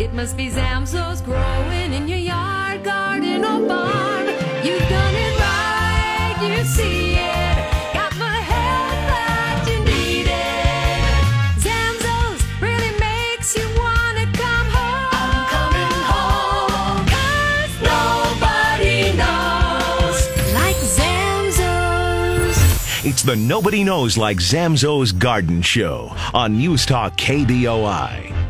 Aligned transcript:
It 0.00 0.14
must 0.14 0.34
be 0.34 0.48
Zamzows 0.48 1.22
growing 1.22 1.92
in 1.92 2.08
your 2.08 2.16
yard, 2.16 2.82
garden, 2.82 3.44
or 3.44 3.68
barn. 3.68 4.28
You've 4.64 4.88
done 4.88 5.14
it 5.14 5.38
right, 5.38 6.36
you 6.40 6.64
see 6.64 7.16
it. 7.16 7.56
Got 7.92 8.16
my 8.16 8.38
help 8.40 8.96
that 9.12 9.66
you 9.68 9.78
needed. 9.84 11.04
Zamzows 11.60 12.40
really 12.62 12.98
makes 12.98 13.54
you 13.54 13.68
wanna 13.76 14.24
come 14.32 14.68
home. 14.72 15.12
I'm 15.12 15.44
coming 15.52 15.92
home. 16.08 17.04
Nobody 17.82 19.12
knows 19.18 20.18
like 20.54 20.80
Zamzows. 20.96 22.56
It's 23.04 23.22
the 23.22 23.36
Nobody 23.36 23.84
Knows 23.84 24.16
Like 24.16 24.38
Zamzows 24.38 25.12
Garden 25.18 25.60
Show 25.60 26.10
on 26.32 26.56
News 26.56 26.86
Talk 26.86 27.18
KBOI. 27.18 28.49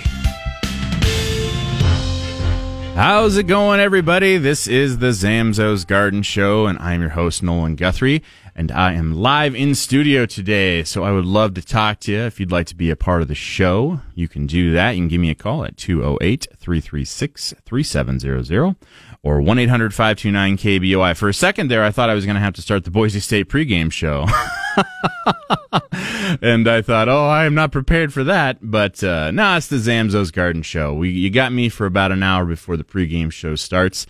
How's 2.95 3.37
it 3.37 3.43
going, 3.43 3.79
everybody? 3.79 4.37
This 4.37 4.67
is 4.67 4.97
the 4.97 5.11
Zamzows 5.11 5.87
Garden 5.87 6.23
Show, 6.23 6.65
and 6.67 6.77
I'm 6.77 6.99
your 6.99 7.11
host, 7.11 7.41
Nolan 7.41 7.75
Guthrie, 7.75 8.21
and 8.53 8.69
I 8.69 8.93
am 8.93 9.13
live 9.13 9.55
in 9.55 9.75
studio 9.75 10.25
today. 10.25 10.83
So 10.83 11.03
I 11.03 11.11
would 11.11 11.25
love 11.25 11.53
to 11.53 11.61
talk 11.61 12.01
to 12.01 12.11
you. 12.11 12.19
If 12.19 12.39
you'd 12.39 12.51
like 12.51 12.67
to 12.67 12.75
be 12.75 12.89
a 12.89 12.97
part 12.97 13.21
of 13.21 13.29
the 13.29 13.33
show, 13.33 14.01
you 14.13 14.27
can 14.27 14.45
do 14.45 14.73
that. 14.73 14.91
You 14.91 15.03
can 15.03 15.07
give 15.07 15.21
me 15.21 15.29
a 15.29 15.35
call 15.35 15.63
at 15.63 15.77
208 15.77 16.47
336 16.57 17.53
3700 17.65 18.75
or 19.23 19.41
1 19.41 19.59
800 19.59 19.93
529 19.93 20.57
KBOI. 20.57 21.15
For 21.15 21.29
a 21.29 21.33
second 21.33 21.69
there, 21.69 21.83
I 21.83 21.91
thought 21.91 22.09
I 22.09 22.15
was 22.15 22.25
going 22.25 22.35
to 22.35 22.41
have 22.41 22.55
to 22.55 22.61
start 22.61 22.85
the 22.85 22.91
Boise 22.91 23.19
State 23.19 23.49
pregame 23.49 23.91
show. 23.91 24.25
and 26.41 26.67
I 26.67 26.81
thought, 26.81 27.07
oh, 27.07 27.27
I 27.27 27.45
am 27.45 27.53
not 27.53 27.71
prepared 27.71 28.13
for 28.13 28.23
that. 28.23 28.57
But 28.61 29.03
uh, 29.03 29.31
no, 29.31 29.57
it's 29.57 29.67
the 29.67 29.77
Zamzows 29.77 30.33
Garden 30.33 30.63
Show. 30.63 30.93
We 30.93 31.09
you 31.09 31.29
got 31.29 31.53
me 31.53 31.69
for 31.69 31.85
about 31.85 32.11
an 32.11 32.23
hour 32.23 32.45
before 32.45 32.77
the 32.77 32.83
pregame 32.83 33.31
show 33.31 33.55
starts, 33.55 34.07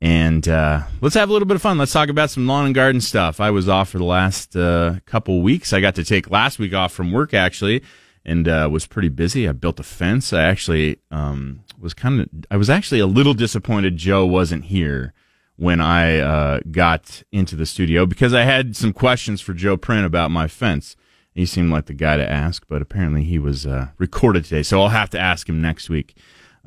and 0.00 0.46
uh, 0.48 0.82
let's 1.00 1.14
have 1.14 1.28
a 1.28 1.32
little 1.32 1.46
bit 1.46 1.56
of 1.56 1.62
fun. 1.62 1.76
Let's 1.76 1.92
talk 1.92 2.08
about 2.08 2.30
some 2.30 2.46
lawn 2.46 2.66
and 2.66 2.74
garden 2.74 3.00
stuff. 3.00 3.40
I 3.40 3.50
was 3.50 3.68
off 3.68 3.90
for 3.90 3.98
the 3.98 4.04
last 4.04 4.56
uh, 4.56 4.96
couple 5.04 5.42
weeks. 5.42 5.72
I 5.72 5.80
got 5.80 5.94
to 5.96 6.04
take 6.04 6.30
last 6.30 6.58
week 6.58 6.72
off 6.72 6.92
from 6.92 7.12
work 7.12 7.34
actually, 7.34 7.82
and 8.24 8.48
uh, 8.48 8.68
was 8.70 8.86
pretty 8.86 9.10
busy. 9.10 9.48
I 9.48 9.52
built 9.52 9.78
a 9.78 9.82
fence. 9.82 10.32
I 10.32 10.42
actually 10.42 11.00
um, 11.10 11.63
was 11.78 11.94
kind 11.94 12.20
of 12.20 12.28
I 12.50 12.56
was 12.56 12.70
actually 12.70 13.00
a 13.00 13.06
little 13.06 13.34
disappointed 13.34 13.96
Joe 13.96 14.26
wasn't 14.26 14.64
here 14.64 15.12
when 15.56 15.80
I 15.80 16.18
uh, 16.18 16.60
got 16.70 17.22
into 17.30 17.56
the 17.56 17.66
studio 17.66 18.06
because 18.06 18.34
I 18.34 18.42
had 18.42 18.76
some 18.76 18.92
questions 18.92 19.40
for 19.40 19.52
Joe 19.52 19.76
Print 19.76 20.04
about 20.04 20.30
my 20.30 20.48
fence. 20.48 20.96
He 21.34 21.46
seemed 21.46 21.70
like 21.70 21.86
the 21.86 21.94
guy 21.94 22.16
to 22.16 22.30
ask, 22.30 22.64
but 22.68 22.80
apparently 22.80 23.24
he 23.24 23.38
was 23.38 23.66
uh, 23.66 23.88
recorded 23.98 24.44
today, 24.44 24.62
so 24.62 24.80
I'll 24.80 24.88
have 24.88 25.10
to 25.10 25.18
ask 25.18 25.48
him 25.48 25.60
next 25.60 25.88
week. 25.90 26.16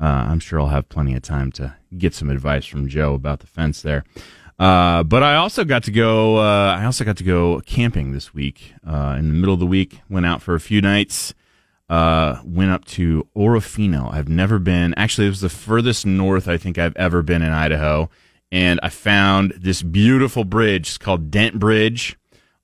Uh, 0.00 0.04
I'm 0.28 0.40
sure 0.40 0.60
I'll 0.60 0.68
have 0.68 0.88
plenty 0.88 1.14
of 1.14 1.22
time 1.22 1.50
to 1.52 1.74
get 1.96 2.14
some 2.14 2.30
advice 2.30 2.66
from 2.66 2.86
Joe 2.86 3.14
about 3.14 3.40
the 3.40 3.46
fence 3.46 3.82
there. 3.82 4.04
Uh, 4.58 5.02
but 5.04 5.22
I 5.22 5.36
also 5.36 5.64
got 5.64 5.84
to 5.84 5.90
go. 5.90 6.38
Uh, 6.38 6.76
I 6.78 6.84
also 6.84 7.04
got 7.04 7.16
to 7.18 7.24
go 7.24 7.60
camping 7.60 8.12
this 8.12 8.34
week. 8.34 8.74
Uh, 8.86 9.16
in 9.18 9.28
the 9.28 9.34
middle 9.34 9.54
of 9.54 9.60
the 9.60 9.66
week, 9.66 10.00
went 10.08 10.26
out 10.26 10.42
for 10.42 10.54
a 10.54 10.60
few 10.60 10.80
nights. 10.80 11.32
Went 11.88 12.70
up 12.70 12.84
to 12.86 13.26
Orofino. 13.36 14.12
I've 14.12 14.28
never 14.28 14.58
been. 14.58 14.94
Actually, 14.94 15.26
it 15.26 15.30
was 15.30 15.40
the 15.40 15.48
furthest 15.48 16.06
north 16.06 16.48
I 16.48 16.56
think 16.56 16.78
I've 16.78 16.96
ever 16.96 17.22
been 17.22 17.42
in 17.42 17.52
Idaho 17.52 18.10
and 18.50 18.80
I 18.82 18.88
found 18.88 19.52
this 19.58 19.82
beautiful 19.82 20.44
bridge. 20.44 20.88
It's 20.88 20.98
called 20.98 21.30
Dent 21.30 21.58
Bridge 21.58 22.16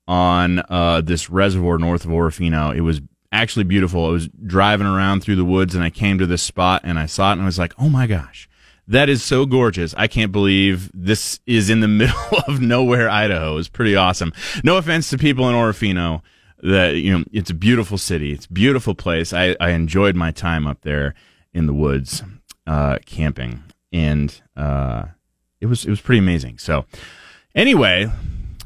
on 0.07 0.63
uh, 0.69 1.01
this 1.01 1.29
reservoir 1.29 1.77
north 1.77 2.05
of 2.05 2.11
Orofino. 2.11 2.75
It 2.75 2.81
was 2.81 3.01
actually 3.31 3.65
beautiful. 3.65 4.05
I 4.05 4.09
was 4.09 4.27
driving 4.27 4.87
around 4.87 5.21
through 5.21 5.35
the 5.35 5.45
woods 5.45 5.75
and 5.75 5.83
I 5.83 5.89
came 5.89 6.17
to 6.19 6.25
this 6.25 6.41
spot 6.41 6.81
and 6.83 6.97
I 6.97 7.05
saw 7.05 7.29
it 7.29 7.33
and 7.33 7.43
I 7.43 7.45
was 7.45 7.59
like, 7.59 7.73
oh 7.77 7.89
my 7.89 8.07
gosh, 8.07 8.49
that 8.87 9.09
is 9.09 9.23
so 9.23 9.45
gorgeous. 9.45 9.93
I 9.97 10.07
can't 10.07 10.31
believe 10.31 10.89
this 10.93 11.39
is 11.45 11.69
in 11.69 11.81
the 11.81 11.87
middle 11.87 12.39
of 12.47 12.61
nowhere, 12.61 13.09
Idaho. 13.09 13.57
It's 13.57 13.67
pretty 13.67 13.95
awesome. 13.95 14.33
No 14.63 14.77
offense 14.77 15.09
to 15.09 15.17
people 15.17 15.49
in 15.49 15.55
Orofino. 15.55 16.21
That 16.63 16.95
you 16.95 17.17
know, 17.17 17.25
it's 17.31 17.49
a 17.49 17.53
beautiful 17.55 17.97
city. 17.97 18.31
It's 18.31 18.45
a 18.45 18.53
beautiful 18.53 18.95
place. 18.95 19.33
I, 19.33 19.55
I 19.59 19.71
enjoyed 19.71 20.15
my 20.15 20.31
time 20.31 20.65
up 20.67 20.81
there 20.81 21.13
in 21.53 21.67
the 21.67 21.73
woods, 21.73 22.23
uh, 22.65 22.99
camping, 23.05 23.63
and 23.91 24.41
uh, 24.55 25.05
it 25.61 25.67
was 25.67 25.85
it 25.85 25.89
was 25.89 26.01
pretty 26.01 26.19
amazing. 26.19 26.57
So 26.57 26.85
anyway, 27.53 28.11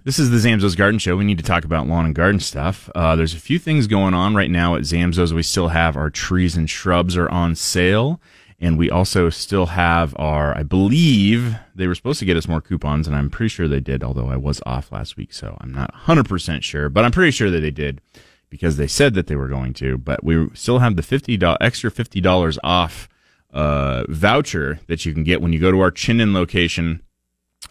this 0.03 0.19
is 0.19 0.29
the 0.29 0.37
Zamzows 0.37 0.77
Garden 0.77 0.99
Show. 0.99 1.17
We 1.17 1.25
need 1.25 1.37
to 1.39 1.43
talk 1.43 1.65
about 1.65 1.87
lawn 1.87 2.05
and 2.05 2.15
garden 2.15 2.39
stuff. 2.39 2.89
Uh, 2.95 3.15
there's 3.15 3.33
a 3.33 3.39
few 3.39 3.59
things 3.59 3.87
going 3.87 4.13
on 4.13 4.33
right 4.33 4.49
now 4.49 4.75
at 4.75 4.83
Zamzows. 4.83 5.33
We 5.33 5.43
still 5.43 5.69
have 5.69 5.97
our 5.97 6.09
trees 6.09 6.55
and 6.55 6.69
shrubs 6.69 7.17
are 7.17 7.29
on 7.29 7.55
sale. 7.55 8.21
And 8.61 8.77
we 8.77 8.89
also 8.89 9.29
still 9.29 9.67
have 9.67 10.13
our, 10.19 10.55
I 10.57 10.63
believe 10.63 11.55
they 11.73 11.87
were 11.87 11.95
supposed 11.95 12.19
to 12.19 12.25
get 12.25 12.35
us 12.35 12.47
more 12.47 12.59
coupons, 12.59 13.07
and 13.07 13.15
I'm 13.15 13.29
pretty 13.29 13.49
sure 13.49 13.67
they 13.67 13.79
did, 13.79 14.03
although 14.03 14.27
I 14.27 14.35
was 14.35 14.61
off 14.65 14.91
last 14.91 15.15
week, 15.15 15.33
so 15.33 15.57
I'm 15.61 15.73
not 15.73 15.93
100% 15.93 16.61
sure, 16.61 16.89
but 16.89 17.05
I'm 17.05 17.11
pretty 17.11 17.31
sure 17.31 17.49
that 17.49 17.61
they 17.61 17.71
did 17.71 18.01
because 18.49 18.75
they 18.75 18.87
said 18.87 19.13
that 19.13 19.27
they 19.27 19.37
were 19.37 19.47
going 19.47 19.73
to. 19.75 19.97
But 19.97 20.23
we 20.25 20.49
still 20.55 20.79
have 20.79 20.97
the 20.97 21.01
$50, 21.01 21.57
extra 21.61 21.89
$50 21.89 22.57
off 22.61 23.07
uh, 23.53 24.03
voucher 24.09 24.79
that 24.87 25.05
you 25.05 25.13
can 25.13 25.23
get 25.23 25.41
when 25.41 25.53
you 25.53 25.59
go 25.59 25.71
to 25.71 25.79
our 25.79 25.91
Chinden 25.91 26.33
location. 26.33 27.01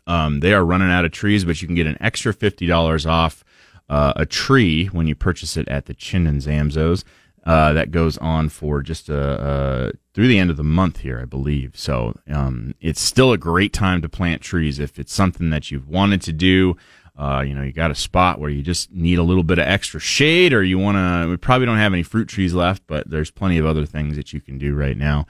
Um, 0.07 0.41
they 0.41 0.53
are 0.53 0.65
running 0.65 0.91
out 0.91 1.05
of 1.05 1.13
trees, 1.13 1.45
but 1.45 1.61
you 1.61 1.69
can 1.69 1.75
get 1.75 1.87
an 1.87 1.99
extra 2.01 2.33
fifty 2.33 2.67
dollars 2.67 3.07
off 3.07 3.45
uh, 3.89 4.13
a 4.17 4.27
tree 4.27 4.87
when 4.87 5.07
you 5.07 5.15
purchase 5.15 5.57
it 5.57 5.69
at 5.69 5.87
the 5.87 5.95
Chinden 5.95 6.43
Zamzows. 6.43 7.05
Uh, 7.45 7.73
that 7.73 7.91
goes 7.91 8.19
on 8.19 8.49
for 8.49 8.83
just 8.83 9.09
uh, 9.09 9.15
uh, 9.15 9.91
through 10.13 10.29
the 10.29 10.39
end 10.39 10.51
of 10.51 10.57
the 10.57 10.65
month 10.65 10.99
here, 10.99 11.19
I 11.21 11.25
believe. 11.25 11.79
So 11.79 12.15
um, 12.29 12.75
it's 12.81 13.01
still 13.01 13.33
a 13.33 13.39
great 13.39 13.73
time 13.73 14.03
to 14.03 14.09
plant 14.09 14.43
trees 14.43 14.79
if 14.79 14.99
it's 14.99 15.15
something 15.15 15.49
that 15.51 15.71
you've 15.71 15.89
wanted 15.89 16.21
to 16.23 16.33
do. 16.33 16.77
Uh, 17.17 17.41
you 17.41 17.55
know, 17.55 17.63
you 17.63 17.73
got 17.73 17.91
a 17.91 17.97
spot 17.97 18.39
where 18.39 18.51
you 18.51 18.63
just 18.63 18.93
need 18.93 19.19
a 19.19 19.23
little 19.23 19.43
bit 19.43 19.59
of 19.59 19.67
extra 19.67 19.99
shade, 19.99 20.53
or 20.53 20.63
you 20.63 20.79
want 20.79 20.97
to. 20.97 21.29
We 21.29 21.37
probably 21.37 21.67
don't 21.67 21.79
have 21.79 21.93
any 21.93 22.03
fruit 22.05 22.29
trees 22.29 22.55
left, 22.55 22.83
but 22.87 23.11
there's 23.11 23.31
plenty 23.31 23.59
of 23.59 23.67
other 23.67 23.87
things 23.87 24.15
that 24.17 24.33
you 24.33 24.41
can 24.41 24.59
do 24.59 24.75
right 24.75 24.97
now 24.97 25.27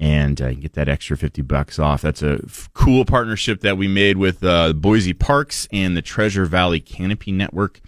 and 0.00 0.40
uh, 0.40 0.54
get 0.54 0.72
that 0.72 0.88
extra 0.88 1.16
50 1.16 1.42
bucks 1.42 1.78
off. 1.78 2.00
That's 2.00 2.22
a 2.22 2.40
f- 2.44 2.70
cool 2.72 3.04
partnership 3.04 3.60
that 3.60 3.76
we 3.76 3.86
made 3.86 4.16
with 4.16 4.42
uh, 4.42 4.72
Boise 4.72 5.12
Parks 5.12 5.68
and 5.72 5.94
the 5.94 6.02
Treasure 6.02 6.46
Valley 6.46 6.80
Canopy 6.80 7.32
Network. 7.32 7.80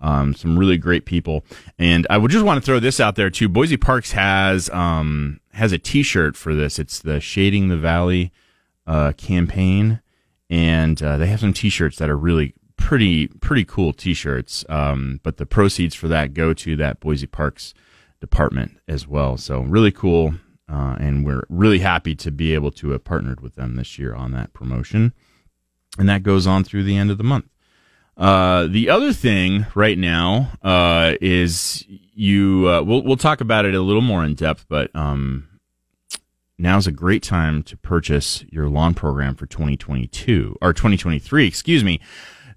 Um, 0.00 0.34
some 0.34 0.58
really 0.58 0.76
great 0.78 1.06
people, 1.06 1.44
and 1.78 2.06
I 2.10 2.18
would 2.18 2.30
just 2.30 2.44
want 2.44 2.58
to 2.58 2.64
throw 2.64 2.78
this 2.80 3.00
out 3.00 3.16
there 3.16 3.30
too. 3.30 3.48
Boise 3.48 3.76
Parks 3.76 4.12
has 4.12 4.68
um, 4.70 5.40
has 5.52 5.72
a 5.72 5.78
T-shirt 5.78 6.36
for 6.36 6.54
this. 6.54 6.78
It's 6.78 6.98
the 6.98 7.20
Shading 7.20 7.68
the 7.68 7.76
Valley 7.76 8.32
uh, 8.86 9.12
campaign, 9.16 10.00
and 10.50 11.02
uh, 11.02 11.16
they 11.16 11.26
have 11.26 11.40
some 11.40 11.52
T-shirts 11.52 11.98
that 11.98 12.10
are 12.10 12.16
really 12.16 12.54
pretty 12.76 13.28
pretty 13.28 13.64
cool 13.64 13.92
T-shirts. 13.92 14.64
Um, 14.68 15.20
but 15.22 15.38
the 15.38 15.46
proceeds 15.46 15.94
for 15.94 16.08
that 16.08 16.34
go 16.34 16.52
to 16.54 16.76
that 16.76 17.00
Boise 17.00 17.26
Parks 17.26 17.74
department 18.20 18.78
as 18.86 19.06
well. 19.06 19.36
So 19.36 19.60
really 19.60 19.92
cool 19.92 20.34
uh, 20.68 20.96
and 20.98 21.24
we're 21.24 21.44
really 21.48 21.78
happy 21.78 22.14
to 22.16 22.30
be 22.30 22.52
able 22.54 22.70
to 22.72 22.90
have 22.90 23.04
partnered 23.04 23.40
with 23.40 23.54
them 23.54 23.76
this 23.76 23.98
year 23.98 24.14
on 24.14 24.32
that 24.32 24.52
promotion. 24.52 25.12
And 25.98 26.08
that 26.08 26.22
goes 26.22 26.46
on 26.46 26.64
through 26.64 26.84
the 26.84 26.96
end 26.96 27.10
of 27.10 27.18
the 27.18 27.24
month. 27.24 27.46
Uh, 28.16 28.66
the 28.66 28.88
other 28.88 29.12
thing 29.12 29.66
right 29.74 29.98
now 29.98 30.50
uh, 30.62 31.14
is 31.20 31.84
you. 31.88 32.68
Uh, 32.68 32.82
we'll 32.82 33.02
we'll 33.02 33.16
talk 33.16 33.40
about 33.40 33.66
it 33.66 33.74
a 33.74 33.80
little 33.80 34.02
more 34.02 34.24
in 34.24 34.34
depth, 34.34 34.64
but 34.68 34.94
um, 34.94 35.48
now's 36.58 36.86
a 36.86 36.92
great 36.92 37.22
time 37.22 37.62
to 37.64 37.76
purchase 37.76 38.42
your 38.50 38.68
lawn 38.68 38.94
program 38.94 39.34
for 39.34 39.46
2022 39.46 40.56
or 40.62 40.72
2023. 40.72 41.46
Excuse 41.46 41.84
me. 41.84 42.00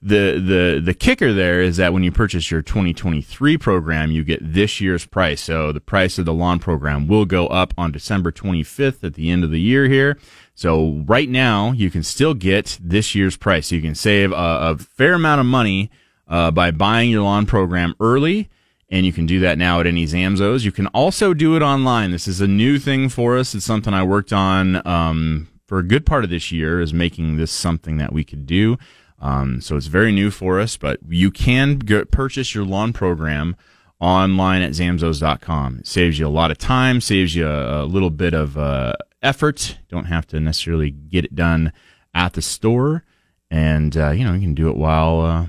The 0.02 0.40
the 0.40 0.82
the 0.82 0.94
kicker 0.94 1.34
there 1.34 1.62
is 1.62 1.76
that 1.76 1.92
when 1.92 2.04
you 2.04 2.12
purchase 2.12 2.50
your 2.50 2.62
2023 2.62 3.58
program, 3.58 4.12
you 4.12 4.24
get 4.24 4.40
this 4.42 4.80
year's 4.80 5.06
price. 5.06 5.42
So 5.42 5.74
the 5.74 5.82
price 5.82 6.18
of 6.18 6.26
the 6.26 6.34
lawn 6.34 6.60
program 6.60 7.08
will 7.08 7.26
go 7.26 7.48
up 7.48 7.74
on 7.78 7.92
December 7.92 8.32
25th 8.32 9.04
at 9.04 9.16
the 9.16 9.30
end 9.30 9.44
of 9.44 9.52
the 9.52 9.60
year 9.60 9.90
here. 9.90 10.18
So 10.56 11.04
right 11.06 11.28
now, 11.28 11.74
you 11.74 11.90
can 11.90 12.04
still 12.04 12.34
get 12.34 12.78
this 12.82 13.14
year's 13.14 13.36
price. 13.36 13.72
You 13.72 13.82
can 13.82 13.96
save 13.96 14.32
a, 14.32 14.36
a 14.36 14.78
fair 14.78 15.16
amount 15.16 15.42
of 15.42 15.48
money 15.48 15.92
uh, 16.30 16.52
by 16.52 16.72
buying 16.72 17.10
your 17.10 17.24
lawn 17.24 17.46
program 17.46 17.94
early. 18.00 18.50
And 18.90 19.06
you 19.06 19.14
can 19.14 19.26
do 19.26 19.40
that 19.42 19.58
now 19.58 19.80
at 19.80 19.88
any 19.88 20.06
Zamzows. 20.06 20.64
You 20.64 20.72
can 20.72 20.88
also 20.88 21.34
do 21.34 21.56
it 21.56 21.62
online. 21.62 22.12
This 22.12 22.28
is 22.28 22.42
a 22.42 22.48
new 22.48 22.80
thing 22.80 23.10
for 23.10 23.38
us. 23.38 23.54
It's 23.54 23.66
something 23.66 23.94
I 23.94 24.04
worked 24.04 24.34
on 24.34 24.86
um, 24.88 25.48
for 25.68 25.78
a 25.78 25.84
good 25.84 26.06
part 26.06 26.24
of 26.24 26.30
this 26.30 26.52
year, 26.52 26.82
is 26.82 26.94
making 26.94 27.38
this 27.38 27.52
something 27.52 27.98
that 27.98 28.12
we 28.12 28.24
could 28.24 28.48
do. 28.48 28.78
Um, 29.22 29.62
so 29.62 29.76
it's 29.76 29.88
very 29.88 30.12
new 30.12 30.32
for 30.32 30.60
us, 30.60 30.78
but 30.78 31.00
you 31.08 31.32
can 31.32 31.80
purchase 32.12 32.56
your 32.56 32.66
lawn 32.66 32.94
program 32.94 33.56
online 34.00 34.62
at 34.62 34.72
zamzows.com. 34.72 35.80
It 35.80 35.88
saves 35.88 36.20
you 36.20 36.28
a 36.28 36.30
lot 36.30 36.52
of 36.52 36.58
time, 36.58 37.02
saves 37.02 37.36
you 37.36 37.48
a, 37.48 37.84
a 37.84 37.86
little 37.86 38.10
bit 38.10 38.34
of 38.34 38.58
uh, 38.58 38.94
effort. 39.22 39.78
Don't 39.90 40.06
have 40.06 40.26
to 40.28 40.40
necessarily 40.40 40.90
get 40.90 41.26
it 41.26 41.36
done 41.36 41.74
at 42.14 42.34
the 42.34 42.42
store. 42.42 43.04
And, 43.52 43.96
uh, 43.98 44.12
you 44.12 44.24
know, 44.24 44.34
you 44.34 44.42
can 44.42 44.56
do 44.56 44.70
it 44.70 44.78
while 44.78 45.22
uh, 45.22 45.46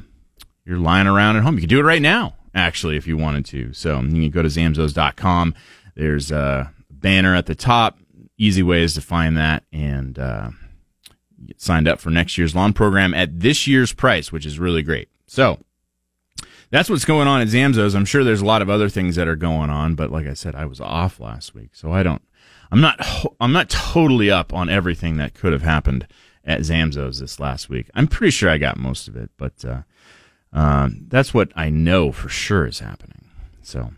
you're 0.65 0.79
lying 0.79 1.07
around 1.07 1.37
at 1.37 1.43
home. 1.43 1.55
You 1.55 1.61
can 1.61 1.69
do 1.69 1.81
it 1.81 1.85
right 1.85 2.03
now, 2.03 2.35
actually, 2.55 2.97
if 2.97 3.07
you 3.07 3.17
wanted 3.17 3.45
to. 3.47 3.73
So 3.73 4.01
you 4.01 4.23
can 4.23 4.31
go 4.31 4.43
to 4.43 4.49
zamzows.com. 4.49 5.55
There's 5.95 6.33
a 6.33 6.73
banner 6.91 7.35
at 7.35 7.47
the 7.47 7.55
top. 7.55 7.99
Easy 8.39 8.63
ways 8.63 8.95
to 8.95 9.03
find 9.03 9.37
that 9.37 9.65
and 9.71 10.19
uh, 10.19 10.51
signed 11.57 11.89
up 11.89 12.01
for 12.01 12.11
next 12.11 12.37
year's 12.39 12.55
lawn 12.55 12.73
program 12.73 13.15
at 13.15 13.41
this 13.41 13.67
year's 13.67 13.93
price, 13.93 14.33
which 14.33 14.47
is 14.47 14.59
really 14.59 14.83
great. 14.83 15.09
So 15.27 15.59
that's 16.71 16.89
what's 16.91 17.05
going 17.05 17.29
on 17.29 17.41
at 17.41 17.49
Zamzows. 17.49 17.95
I'm 17.95 18.05
sure 18.05 18.25
there's 18.25 18.43
a 18.43 18.47
lot 18.47 18.63
of 18.63 18.71
other 18.71 18.89
things 18.89 19.17
that 19.17 19.29
are 19.29 19.37
going 19.37 19.71
on, 19.71 19.95
but 19.95 20.11
like 20.11 20.27
I 20.27 20.35
said, 20.35 20.55
I 20.55 20.67
was 20.67 20.81
off 20.81 21.21
last 21.21 21.55
week, 21.55 21.71
so 21.75 21.93
I 21.93 22.03
don't 22.03 22.23
I'm 22.73 22.81
not 22.81 23.01
I'm 23.41 23.53
not 23.53 23.69
totally 23.69 24.31
up 24.31 24.53
on 24.53 24.69
everything 24.69 25.17
that 25.17 25.35
could 25.35 25.53
have 25.53 25.63
happened 25.63 26.07
at 26.45 26.61
Zamzows 26.61 27.21
this 27.21 27.41
last 27.41 27.69
week. 27.69 27.91
I'm 27.95 28.07
pretty 28.07 28.31
sure 28.31 28.49
I 28.49 28.59
got 28.59 28.79
most 28.79 29.09
of 29.09 29.17
it, 29.17 29.31
but 29.37 29.65
uh, 29.65 29.83
uh, 30.53 30.89
that's 31.09 31.35
what 31.35 31.53
I 31.57 31.71
know 31.71 32.13
for 32.13 32.29
sure 32.29 32.67
is 32.67 32.79
happening. 32.79 33.25
So, 33.63 33.93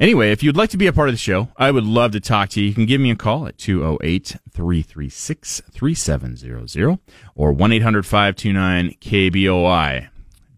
anyway, 0.00 0.32
if 0.32 0.42
you'd 0.42 0.56
like 0.56 0.70
to 0.70 0.76
be 0.76 0.88
a 0.88 0.92
part 0.92 1.08
of 1.08 1.14
the 1.14 1.18
show, 1.18 1.48
I 1.56 1.70
would 1.70 1.84
love 1.84 2.10
to 2.12 2.20
talk 2.20 2.48
to 2.50 2.60
you. 2.60 2.68
You 2.68 2.74
can 2.74 2.86
give 2.86 3.00
me 3.00 3.12
a 3.12 3.16
call 3.16 3.46
at 3.46 3.58
208 3.58 4.36
336 4.50 5.62
3700 5.70 6.98
or 7.36 7.52
1 7.52 7.72
800 7.72 8.06
529 8.06 8.96
KBOI 9.00 10.08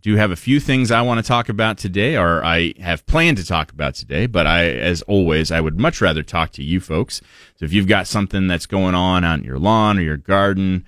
do 0.03 0.17
have 0.17 0.33
a 0.33 0.37
few 0.37 0.59
things 0.59 0.91
I 0.91 1.01
want 1.01 1.25
to 1.25 1.27
talk 1.27 1.49
about 1.49 1.79
today, 1.79 2.17
or 2.17 2.45
I 2.45 2.75
have 2.81 3.07
planned 3.07 3.37
to 3.37 3.47
talk 3.47 3.71
about 3.71 3.95
today, 3.95 4.27
but 4.27 4.49
I, 4.49 4.65
as 4.65 5.01
always, 5.03 5.53
I 5.53 5.61
would 5.61 5.79
much 5.79 6.01
rather 6.01 6.25
talk 6.25 6.51
to 6.53 6.63
you 6.63 6.81
folks. 6.81 7.23
So 7.57 7.65
if 7.65 7.73
you've 7.73 7.87
got 7.87 8.09
something 8.09 8.49
that's 8.49 8.67
going 8.67 8.97
on 8.97 9.25
out 9.25 9.39
in 9.39 9.45
your 9.45 9.61
lawn 9.61 9.99
or 9.99 10.03
your 10.03 10.17
garden, 10.17 10.85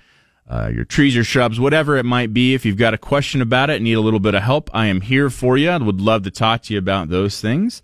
uh, 0.49 0.69
your 0.73 0.83
trees 0.83 1.15
or 1.15 1.23
shrubs, 1.23 1.59
whatever 1.59 1.95
it 1.95 2.05
might 2.05 2.33
be, 2.33 2.53
if 2.53 2.65
you've 2.65 2.77
got 2.77 2.93
a 2.93 2.97
question 2.97 3.41
about 3.41 3.69
it, 3.69 3.81
need 3.81 3.93
a 3.93 4.01
little 4.01 4.19
bit 4.19 4.35
of 4.35 4.43
help, 4.43 4.69
I 4.73 4.87
am 4.87 4.99
here 4.99 5.29
for 5.29 5.57
you. 5.57 5.69
I 5.69 5.77
would 5.77 6.01
love 6.01 6.23
to 6.23 6.31
talk 6.31 6.63
to 6.63 6.73
you 6.73 6.79
about 6.79 7.07
those 7.07 7.39
things. 7.39 7.81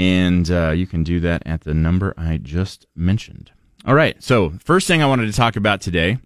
And 0.00 0.50
uh, 0.50 0.70
you 0.70 0.86
can 0.86 1.04
do 1.04 1.20
that 1.20 1.42
at 1.44 1.60
the 1.60 1.74
number 1.74 2.14
I 2.16 2.38
just 2.38 2.86
mentioned. 2.96 3.52
All 3.84 3.94
right. 3.94 4.16
So, 4.22 4.54
first 4.64 4.86
thing 4.86 5.02
I 5.02 5.06
wanted 5.06 5.26
to 5.26 5.32
talk 5.34 5.56
about 5.56 5.82
today 5.82 6.16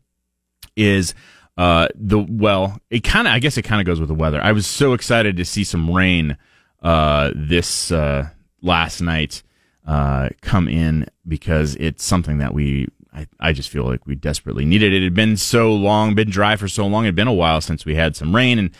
is 0.76 1.12
uh, 1.58 1.88
the 1.96 2.20
well, 2.20 2.78
it 2.88 3.02
kind 3.02 3.26
of 3.26 3.34
I 3.34 3.40
guess 3.40 3.56
it 3.56 3.62
kind 3.62 3.80
of 3.80 3.86
goes 3.86 3.98
with 3.98 4.08
the 4.08 4.14
weather. 4.14 4.40
I 4.40 4.52
was 4.52 4.68
so 4.68 4.92
excited 4.92 5.36
to 5.38 5.44
see 5.44 5.64
some 5.64 5.92
rain 5.92 6.36
uh, 6.84 7.32
this 7.34 7.90
uh, 7.90 8.28
last 8.62 9.00
night 9.00 9.42
uh, 9.88 10.28
come 10.40 10.68
in 10.68 11.08
because 11.26 11.74
it's 11.74 12.04
something 12.04 12.38
that 12.38 12.54
we 12.54 12.86
I, 13.12 13.26
I 13.40 13.52
just 13.52 13.70
feel 13.70 13.82
like 13.82 14.06
we 14.06 14.14
desperately 14.14 14.64
needed. 14.64 14.92
It 14.92 15.02
had 15.02 15.14
been 15.14 15.36
so 15.36 15.74
long, 15.74 16.14
been 16.14 16.30
dry 16.30 16.54
for 16.54 16.68
so 16.68 16.86
long. 16.86 17.06
It 17.06 17.08
had 17.08 17.16
been 17.16 17.26
a 17.26 17.32
while 17.32 17.60
since 17.60 17.84
we 17.84 17.96
had 17.96 18.14
some 18.14 18.36
rain 18.36 18.56
and 18.60 18.70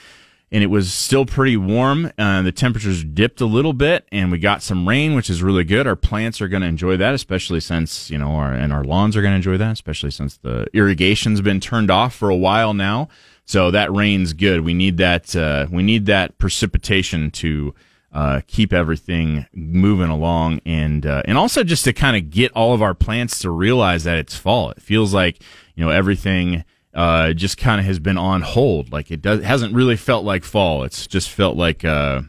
and 0.55 0.63
it 0.63 0.69
was 0.69 0.95
still 0.95 1.27
pretty 1.27 1.57
warm. 1.57 2.13
Uh, 2.17 2.41
the 2.43 2.53
temperatures 2.53 3.03
dipped 3.03 3.41
a 3.41 3.45
little 3.45 3.73
bit, 3.73 4.07
and 4.13 4.31
we 4.31 4.39
got 4.39 4.63
some 4.63 4.89
rain, 4.89 5.17
which 5.17 5.29
is 5.29 5.43
really 5.43 5.65
good. 5.65 5.85
Our 5.85 5.97
plants 5.97 6.41
are 6.41 6.47
going 6.47 6.61
to 6.61 6.69
enjoy 6.69 6.97
that, 6.97 7.13
especially 7.13 7.59
since 7.59 8.09
you 8.09 8.19
know, 8.19 8.37
our, 8.37 8.53
and 8.53 8.73
our 8.73 8.85
lawns 8.85 9.17
are 9.17 9.21
going 9.21 9.33
to 9.33 9.37
enjoy 9.37 9.57
that, 9.57 9.73
especially 9.73 10.13
since 10.13 10.37
the 10.37 10.69
irrigation's 10.73 11.41
been 11.41 11.59
turned 11.59 11.91
off 11.91 12.15
for 12.15 12.31
a 12.31 12.37
while 12.37 12.73
now. 12.73 13.09
So 13.45 13.73
that 13.73 13.93
rain's 13.93 14.33
good. 14.33 14.61
We 14.61 14.75
need 14.75 14.97
that. 14.99 15.35
Uh, 15.35 15.67
we 15.73 15.83
need 15.83 16.07
that 16.07 16.39
precipitation 16.39 17.33
to 17.33 17.75
uh, 18.13 18.41
keep 18.47 18.73
everything 18.73 19.47
moving 19.53 20.09
along, 20.09 20.61
and 20.65 21.05
uh, 21.05 21.23
and 21.25 21.37
also 21.37 21.65
just 21.65 21.83
to 21.83 21.93
kind 21.93 22.17
of 22.17 22.31
get 22.31 22.53
all 22.53 22.73
of 22.73 22.81
our 22.81 22.95
plants 22.95 23.41
to 23.41 23.51
realize 23.51 24.05
that 24.05 24.19
it's 24.19 24.37
fall. 24.37 24.71
It 24.71 24.81
feels 24.81 25.13
like 25.13 25.43
you 25.75 25.85
know 25.85 25.91
everything 25.91 26.65
uh, 26.95 27.33
just 27.33 27.59
kind 27.59 27.81
of 27.81 27.87
has 27.87 27.99
been 27.99 28.19
on 28.19 28.43
hold. 28.43 28.93
Like 28.93 29.11
it 29.11 29.21
does 29.21 29.43
hasn't 29.43 29.75
really 29.75 29.97
felt 29.97 30.25
like 30.25 30.45
fall. 30.45 30.85
It's 30.85 31.07
just 31.07 31.31
felt 31.31 31.57
like 31.57 31.85
uh, 31.85 32.23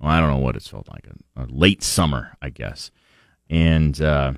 well, 0.00 0.10
I 0.10 0.20
don't 0.20 0.30
know 0.30 0.38
what 0.38 0.56
it's 0.56 0.68
felt 0.68 0.88
like 0.88 1.06
a, 1.06 1.42
a 1.42 1.46
late 1.46 1.82
summer, 1.82 2.36
I 2.40 2.50
guess. 2.50 2.90
And 3.50 4.00
uh, 4.00 4.32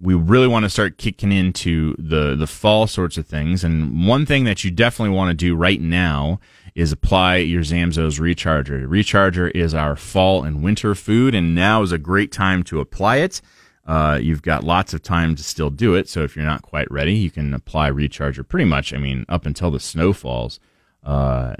we 0.00 0.14
really 0.14 0.48
want 0.48 0.64
to 0.64 0.70
start 0.70 0.98
kicking 0.98 1.32
into 1.32 1.94
the 1.98 2.34
the 2.34 2.46
fall 2.46 2.86
sorts 2.86 3.16
of 3.16 3.26
things. 3.26 3.62
And 3.62 4.06
one 4.06 4.26
thing 4.26 4.44
that 4.44 4.64
you 4.64 4.70
definitely 4.70 5.14
want 5.14 5.30
to 5.30 5.34
do 5.34 5.54
right 5.54 5.80
now 5.80 6.40
is 6.74 6.92
apply 6.92 7.36
your 7.36 7.62
Zamzows 7.62 8.20
recharger. 8.20 8.86
Recharger 8.86 9.50
is 9.54 9.74
our 9.74 9.96
fall 9.96 10.44
and 10.44 10.62
winter 10.62 10.94
food, 10.94 11.34
and 11.34 11.54
now 11.54 11.82
is 11.82 11.92
a 11.92 11.98
great 11.98 12.32
time 12.32 12.62
to 12.64 12.80
apply 12.80 13.16
it. 13.16 13.40
Uh, 13.88 14.18
you've 14.20 14.42
got 14.42 14.62
lots 14.62 14.92
of 14.92 15.02
time 15.02 15.34
to 15.34 15.42
still 15.42 15.70
do 15.70 15.94
it. 15.94 16.10
So 16.10 16.22
if 16.22 16.36
you're 16.36 16.44
not 16.44 16.60
quite 16.60 16.90
ready, 16.90 17.14
you 17.14 17.30
can 17.30 17.54
apply 17.54 17.90
recharger 17.90 18.46
pretty 18.46 18.66
much. 18.66 18.92
I 18.92 18.98
mean, 18.98 19.24
up 19.30 19.46
until 19.46 19.70
the 19.70 19.80
snow 19.80 20.12
falls, 20.12 20.60
uh, 21.02 21.54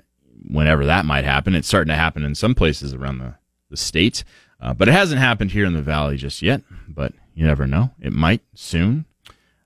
whenever 0.47 0.85
that 0.85 1.07
might 1.07 1.25
happen. 1.25 1.55
It's 1.55 1.67
starting 1.67 1.89
to 1.89 1.97
happen 1.97 2.25
in 2.25 2.35
some 2.35 2.55
places 2.55 2.93
around 2.93 3.19
the, 3.19 3.35
the 3.71 3.79
state, 3.79 4.25
uh, 4.61 4.75
but 4.75 4.89
it 4.89 4.93
hasn't 4.93 5.21
happened 5.21 5.53
here 5.53 5.65
in 5.65 5.73
the 5.73 5.83
valley 5.83 6.19
just 6.19 6.43
yet. 6.43 6.63
But 6.87 7.15
you 7.35 7.47
never 7.47 7.67
know; 7.67 7.93
it 8.01 8.13
might 8.13 8.43
soon. 8.55 9.07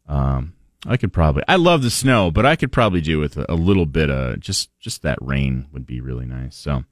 Um, 0.06 0.54
I 0.84 0.96
could 0.96 1.12
probably. 1.12 1.44
I 1.46 1.56
love 1.56 1.82
the 1.82 1.90
snow, 1.90 2.32
but 2.32 2.44
I 2.44 2.56
could 2.56 2.72
probably 2.72 3.00
do 3.00 3.20
with 3.20 3.36
a, 3.48 3.54
little 3.54 3.86
bit 3.86 4.10
of 4.10 4.40
just 4.40 4.68
just 4.80 5.02
that 5.02 5.18
rain 5.20 5.68
would 5.72 5.86
be 5.86 6.00
really 6.00 6.26
nice. 6.26 6.56
So 6.56 6.84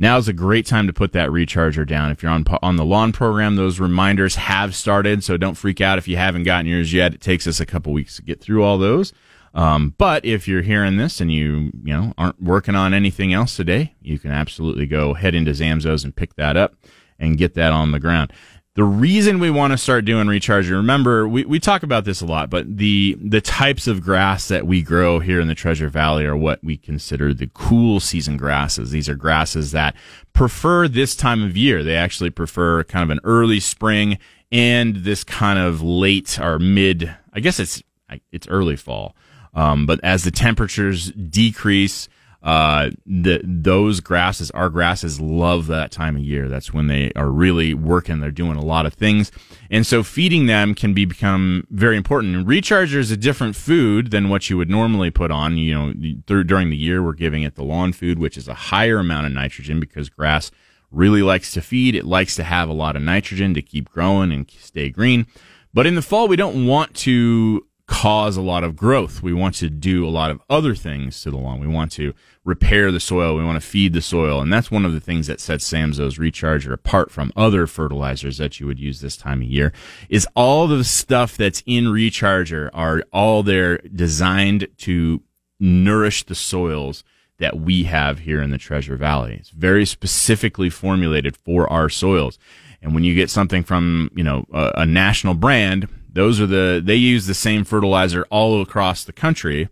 now 0.00 0.16
is 0.16 0.26
a 0.26 0.32
great 0.32 0.66
time 0.66 0.88
to 0.88 0.92
put 0.92 1.12
that 1.12 1.28
recharger 1.28 1.86
down. 1.86 2.10
If 2.10 2.22
you're 2.22 2.32
on 2.32 2.44
on 2.60 2.74
the 2.74 2.84
lawn 2.84 3.12
program, 3.12 3.54
those 3.54 3.78
reminders 3.78 4.34
have 4.34 4.74
started, 4.74 5.22
so 5.22 5.36
don't 5.36 5.54
freak 5.54 5.80
out 5.80 5.98
if 5.98 6.08
you 6.08 6.16
haven't 6.16 6.42
gotten 6.42 6.66
yours 6.66 6.92
yet. 6.92 7.14
It 7.14 7.20
takes 7.20 7.46
us 7.46 7.60
a 7.60 7.66
couple 7.66 7.92
weeks 7.92 8.16
to 8.16 8.22
get 8.22 8.40
through 8.40 8.64
all 8.64 8.78
those. 8.78 9.12
Um, 9.54 9.94
but 9.96 10.24
if 10.24 10.48
you're 10.48 10.62
hearing 10.62 10.96
this 10.96 11.20
and 11.20 11.32
you 11.32 11.70
you 11.84 11.94
know 11.94 12.14
aren't 12.18 12.42
working 12.42 12.74
on 12.74 12.92
anything 12.92 13.32
else 13.32 13.54
today, 13.54 13.94
you 14.02 14.18
can 14.18 14.32
absolutely 14.32 14.86
go 14.86 15.14
head 15.14 15.36
into 15.36 15.52
Zamzows 15.52 16.02
and 16.02 16.16
pick 16.16 16.34
that 16.34 16.56
up 16.56 16.74
and 17.18 17.38
get 17.38 17.54
that 17.54 17.72
on 17.72 17.92
the 17.92 18.00
ground 18.00 18.32
the 18.76 18.84
reason 18.84 19.40
we 19.40 19.50
want 19.50 19.72
to 19.72 19.78
start 19.78 20.04
doing 20.04 20.28
recharging, 20.28 20.74
remember, 20.74 21.26
we, 21.26 21.46
we 21.46 21.58
talk 21.58 21.82
about 21.82 22.04
this 22.04 22.20
a 22.20 22.26
lot, 22.26 22.50
but 22.50 22.76
the, 22.76 23.16
the 23.22 23.40
types 23.40 23.86
of 23.86 24.02
grass 24.02 24.48
that 24.48 24.66
we 24.66 24.82
grow 24.82 25.18
here 25.18 25.40
in 25.40 25.48
the 25.48 25.54
Treasure 25.54 25.88
Valley 25.88 26.26
are 26.26 26.36
what 26.36 26.62
we 26.62 26.76
consider 26.76 27.32
the 27.32 27.50
cool 27.54 28.00
season 28.00 28.36
grasses. 28.36 28.90
These 28.90 29.08
are 29.08 29.14
grasses 29.14 29.72
that 29.72 29.96
prefer 30.34 30.88
this 30.88 31.16
time 31.16 31.42
of 31.42 31.56
year. 31.56 31.82
They 31.82 31.96
actually 31.96 32.28
prefer 32.28 32.84
kind 32.84 33.02
of 33.02 33.08
an 33.08 33.20
early 33.24 33.60
spring 33.60 34.18
and 34.52 34.96
this 34.96 35.24
kind 35.24 35.58
of 35.58 35.80
late 35.80 36.38
or 36.38 36.58
mid, 36.58 37.16
I 37.32 37.40
guess 37.40 37.58
it's, 37.58 37.82
it's 38.30 38.46
early 38.46 38.76
fall. 38.76 39.16
Um, 39.54 39.86
but 39.86 40.00
as 40.04 40.24
the 40.24 40.30
temperatures 40.30 41.12
decrease, 41.12 42.10
uh, 42.46 42.90
the, 43.04 43.40
those 43.42 43.98
grasses, 43.98 44.52
our 44.52 44.70
grasses 44.70 45.20
love 45.20 45.66
that 45.66 45.90
time 45.90 46.14
of 46.14 46.22
year. 46.22 46.48
That's 46.48 46.72
when 46.72 46.86
they 46.86 47.10
are 47.16 47.28
really 47.28 47.74
working. 47.74 48.20
They're 48.20 48.30
doing 48.30 48.56
a 48.56 48.64
lot 48.64 48.86
of 48.86 48.94
things. 48.94 49.32
And 49.68 49.84
so 49.84 50.04
feeding 50.04 50.46
them 50.46 50.76
can 50.76 50.94
be 50.94 51.04
become 51.04 51.66
very 51.70 51.96
important. 51.96 52.46
Recharger 52.46 52.98
is 52.98 53.10
a 53.10 53.16
different 53.16 53.56
food 53.56 54.12
than 54.12 54.28
what 54.28 54.48
you 54.48 54.56
would 54.56 54.70
normally 54.70 55.10
put 55.10 55.32
on. 55.32 55.58
You 55.58 55.74
know, 55.74 55.92
th- 55.92 56.46
during 56.46 56.70
the 56.70 56.76
year, 56.76 57.02
we're 57.02 57.14
giving 57.14 57.42
it 57.42 57.56
the 57.56 57.64
lawn 57.64 57.92
food, 57.92 58.20
which 58.20 58.36
is 58.36 58.46
a 58.46 58.54
higher 58.54 59.00
amount 59.00 59.26
of 59.26 59.32
nitrogen 59.32 59.80
because 59.80 60.08
grass 60.08 60.52
really 60.92 61.22
likes 61.22 61.50
to 61.54 61.60
feed. 61.60 61.96
It 61.96 62.04
likes 62.04 62.36
to 62.36 62.44
have 62.44 62.68
a 62.68 62.72
lot 62.72 62.94
of 62.94 63.02
nitrogen 63.02 63.54
to 63.54 63.62
keep 63.62 63.90
growing 63.90 64.30
and 64.30 64.48
stay 64.48 64.88
green. 64.88 65.26
But 65.74 65.88
in 65.88 65.96
the 65.96 66.00
fall, 66.00 66.28
we 66.28 66.36
don't 66.36 66.64
want 66.64 66.94
to 66.94 67.66
cause 67.86 68.36
a 68.36 68.42
lot 68.42 68.64
of 68.64 68.74
growth. 68.74 69.22
We 69.22 69.32
want 69.32 69.54
to 69.56 69.70
do 69.70 70.06
a 70.06 70.10
lot 70.10 70.32
of 70.32 70.40
other 70.50 70.74
things 70.74 71.20
to 71.22 71.30
the 71.30 71.36
lawn. 71.36 71.60
We 71.60 71.68
want 71.68 71.92
to 71.92 72.14
repair 72.44 72.90
the 72.90 72.98
soil. 72.98 73.36
We 73.36 73.44
want 73.44 73.60
to 73.60 73.66
feed 73.66 73.92
the 73.92 74.02
soil. 74.02 74.40
And 74.40 74.52
that's 74.52 74.70
one 74.70 74.84
of 74.84 74.92
the 74.92 75.00
things 75.00 75.28
that 75.28 75.40
sets 75.40 75.70
Zamzows 75.70 76.18
Recharger 76.18 76.72
apart 76.72 77.12
from 77.12 77.32
other 77.36 77.66
fertilizers 77.66 78.38
that 78.38 78.58
you 78.58 78.66
would 78.66 78.80
use 78.80 79.00
this 79.00 79.16
time 79.16 79.40
of 79.40 79.48
year 79.48 79.72
is 80.08 80.26
all 80.34 80.66
the 80.66 80.82
stuff 80.82 81.36
that's 81.36 81.62
in 81.64 81.84
Recharger 81.84 82.70
are 82.72 83.04
all 83.12 83.44
there 83.44 83.78
designed 83.78 84.66
to 84.78 85.22
nourish 85.60 86.24
the 86.24 86.34
soils 86.34 87.04
that 87.38 87.60
we 87.60 87.84
have 87.84 88.20
here 88.20 88.42
in 88.42 88.50
the 88.50 88.58
Treasure 88.58 88.96
Valley. 88.96 89.36
It's 89.38 89.50
very 89.50 89.86
specifically 89.86 90.70
formulated 90.70 91.36
for 91.36 91.70
our 91.70 91.88
soils. 91.88 92.38
And 92.82 92.94
when 92.94 93.04
you 93.04 93.14
get 93.14 93.30
something 93.30 93.62
from, 93.62 94.10
you 94.14 94.24
know, 94.24 94.46
a, 94.52 94.72
a 94.76 94.86
national 94.86 95.34
brand, 95.34 95.88
those 96.16 96.40
are 96.40 96.46
the, 96.46 96.82
they 96.82 96.96
use 96.96 97.26
the 97.26 97.34
same 97.34 97.62
fertilizer 97.62 98.26
all 98.30 98.62
across 98.62 99.04
the 99.04 99.12
country. 99.12 99.68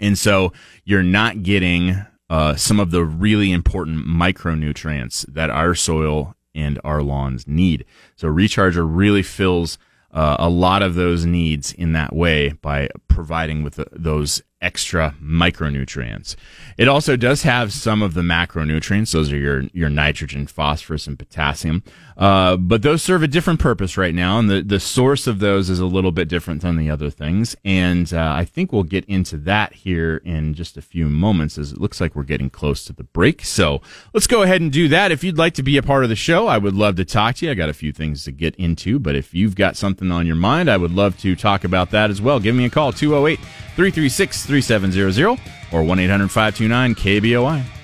And 0.00 0.16
so 0.16 0.52
you're 0.84 1.02
not 1.02 1.42
getting 1.42 2.06
uh, 2.30 2.56
some 2.56 2.80
of 2.80 2.90
the 2.90 3.04
really 3.04 3.52
important 3.52 4.06
micronutrients 4.06 5.26
that 5.32 5.50
our 5.50 5.74
soil 5.74 6.34
and 6.54 6.80
our 6.84 7.02
lawns 7.02 7.46
need. 7.46 7.84
So 8.16 8.28
Recharger 8.28 8.86
really 8.88 9.22
fills 9.22 9.78
uh, 10.10 10.36
a 10.38 10.48
lot 10.48 10.82
of 10.82 10.94
those 10.94 11.26
needs 11.26 11.72
in 11.72 11.92
that 11.92 12.14
way 12.14 12.52
by 12.52 12.88
providing 13.08 13.62
with 13.62 13.74
the, 13.74 13.86
those 13.92 14.42
extra 14.60 15.14
micronutrients. 15.22 16.34
It 16.76 16.88
also 16.88 17.16
does 17.16 17.42
have 17.42 17.72
some 17.72 18.02
of 18.02 18.14
the 18.14 18.22
macronutrients. 18.22 19.12
Those 19.12 19.32
are 19.32 19.36
your, 19.36 19.62
your 19.72 19.90
nitrogen, 19.90 20.46
phosphorus, 20.46 21.06
and 21.06 21.18
potassium. 21.18 21.82
Uh, 22.18 22.56
but 22.56 22.82
those 22.82 23.00
serve 23.00 23.22
a 23.22 23.28
different 23.28 23.60
purpose 23.60 23.96
right 23.96 24.14
now. 24.14 24.38
And 24.38 24.50
the, 24.50 24.60
the 24.60 24.80
source 24.80 25.28
of 25.28 25.38
those 25.38 25.70
is 25.70 25.78
a 25.78 25.86
little 25.86 26.10
bit 26.10 26.28
different 26.28 26.62
than 26.62 26.76
the 26.76 26.90
other 26.90 27.10
things. 27.10 27.54
And 27.64 28.12
uh, 28.12 28.32
I 28.36 28.44
think 28.44 28.72
we'll 28.72 28.82
get 28.82 29.04
into 29.04 29.36
that 29.38 29.72
here 29.72 30.16
in 30.24 30.54
just 30.54 30.76
a 30.76 30.82
few 30.82 31.08
moments 31.08 31.56
as 31.58 31.72
it 31.72 31.80
looks 31.80 32.00
like 32.00 32.16
we're 32.16 32.24
getting 32.24 32.50
close 32.50 32.84
to 32.86 32.92
the 32.92 33.04
break. 33.04 33.44
So 33.44 33.80
let's 34.12 34.26
go 34.26 34.42
ahead 34.42 34.60
and 34.60 34.72
do 34.72 34.88
that. 34.88 35.12
If 35.12 35.22
you'd 35.22 35.38
like 35.38 35.54
to 35.54 35.62
be 35.62 35.76
a 35.76 35.82
part 35.82 36.02
of 36.02 36.10
the 36.10 36.16
show, 36.16 36.48
I 36.48 36.58
would 36.58 36.74
love 36.74 36.96
to 36.96 37.04
talk 37.04 37.36
to 37.36 37.46
you. 37.46 37.52
I 37.52 37.54
got 37.54 37.68
a 37.68 37.74
few 37.74 37.92
things 37.92 38.24
to 38.24 38.32
get 38.32 38.56
into, 38.56 38.98
but 38.98 39.14
if 39.14 39.32
you've 39.32 39.54
got 39.54 39.76
something 39.76 40.10
on 40.10 40.26
your 40.26 40.36
mind, 40.36 40.68
I 40.68 40.76
would 40.76 40.92
love 40.92 41.16
to 41.18 41.36
talk 41.36 41.62
about 41.62 41.92
that 41.92 42.10
as 42.10 42.20
well. 42.20 42.40
Give 42.40 42.54
me 42.54 42.64
a 42.64 42.70
call, 42.70 42.92
208 42.92 43.38
336 43.38 44.44
3700 44.44 45.38
or 45.72 45.84
1 45.84 45.98
800 46.00 46.28
529 46.30 46.94
KBOI. 46.96 47.77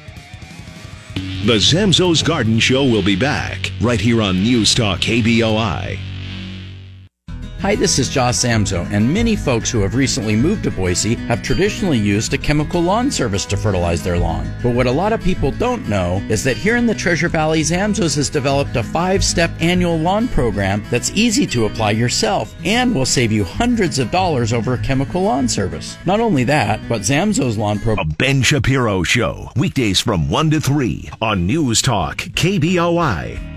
The 1.15 1.59
Zamzows 1.59 2.25
Garden 2.25 2.59
Show 2.59 2.85
will 2.85 3.03
be 3.03 3.17
back 3.17 3.71
right 3.81 4.01
here 4.01 4.23
on 4.23 4.43
News 4.43 4.75
Talk 4.75 5.01
KBOI. 5.01 6.14
Hi, 7.65 7.75
this 7.75 7.99
is 7.99 8.11
Josh 8.11 8.35
Zamzow, 8.35 8.87
and 8.93 9.15
many 9.15 9.35
folks 9.35 9.71
who 9.71 9.81
have 9.81 9.95
recently 9.95 10.37
moved 10.37 10.65
to 10.65 10.71
Boise 10.71 11.15
have 11.15 11.43
traditionally 11.43 11.99
used 11.99 12.35
a 12.35 12.37
chemical 12.37 12.83
lawn 12.83 13.11
service 13.11 13.47
to 13.47 13.57
fertilize 13.57 14.03
their 14.03 14.19
lawn. 14.19 14.55
But 14.63 14.75
what 14.75 14.87
a 14.87 14.93
lot 14.93 15.15
of 15.15 15.23
people 15.23 15.51
don't 15.51 15.89
know 15.89 16.23
is 16.29 16.45
that 16.45 16.59
here 16.59 16.77
in 16.77 16.85
the 16.85 16.95
Treasure 16.95 17.31
Valley, 17.31 17.63
Zamzows 17.63 18.17
has 18.17 18.29
developed 18.29 18.77
a 18.77 18.83
five 18.83 19.25
step 19.25 19.51
annual 19.61 19.97
lawn 19.97 20.29
program 20.29 20.85
that's 20.91 21.11
easy 21.13 21.47
to 21.47 21.65
apply 21.65 21.93
yourself 21.93 22.55
and 22.67 22.95
will 22.95 23.07
save 23.07 23.33
you 23.33 23.45
hundreds 23.45 23.99
of 23.99 24.11
dollars 24.11 24.53
over 24.53 24.75
a 24.75 24.83
chemical 24.83 25.23
lawn 25.23 25.49
service. 25.49 25.97
Not 26.05 26.21
only 26.21 26.45
that, 26.45 26.87
but 26.87 27.01
Zamzows 27.01 27.57
lawn 27.57 27.79
program. 27.79 28.11
A. 28.11 28.15
Ben 28.17 28.43
Shapiro 28.43 29.03
Show, 29.05 29.51
weekdays 29.57 30.01
from 30.01 30.29
1 30.29 30.51
to 30.51 30.61
3 30.61 31.09
on 31.23 31.47
News 31.47 31.81
Talk 31.81 32.19
KBOI. 32.19 33.54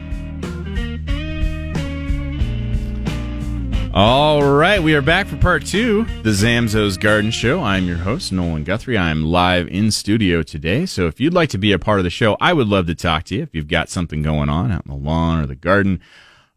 All 3.99 4.43
right, 4.43 4.83
we 4.83 4.93
are 4.93 5.01
back 5.01 5.25
for 5.25 5.37
part 5.37 5.65
two, 5.65 6.03
the 6.21 6.29
Zamzows 6.29 6.99
Garden 6.99 7.31
Show. 7.31 7.63
I'm 7.63 7.87
your 7.87 7.97
host, 7.97 8.31
Nolan 8.31 8.63
Guthrie. 8.63 8.95
I'm 8.95 9.23
live 9.23 9.67
in 9.69 9.89
studio 9.89 10.43
today. 10.43 10.85
So 10.85 11.07
if 11.07 11.19
you'd 11.19 11.33
like 11.33 11.49
to 11.49 11.57
be 11.57 11.71
a 11.71 11.79
part 11.79 11.97
of 11.97 12.03
the 12.03 12.11
show, 12.11 12.37
I 12.39 12.53
would 12.53 12.67
love 12.67 12.85
to 12.85 12.93
talk 12.93 13.23
to 13.23 13.35
you. 13.35 13.41
If 13.41 13.55
you've 13.55 13.67
got 13.67 13.89
something 13.89 14.21
going 14.21 14.49
on 14.49 14.71
out 14.71 14.85
in 14.85 14.91
the 14.91 14.97
lawn 15.03 15.41
or 15.41 15.47
the 15.47 15.55
garden, 15.55 15.99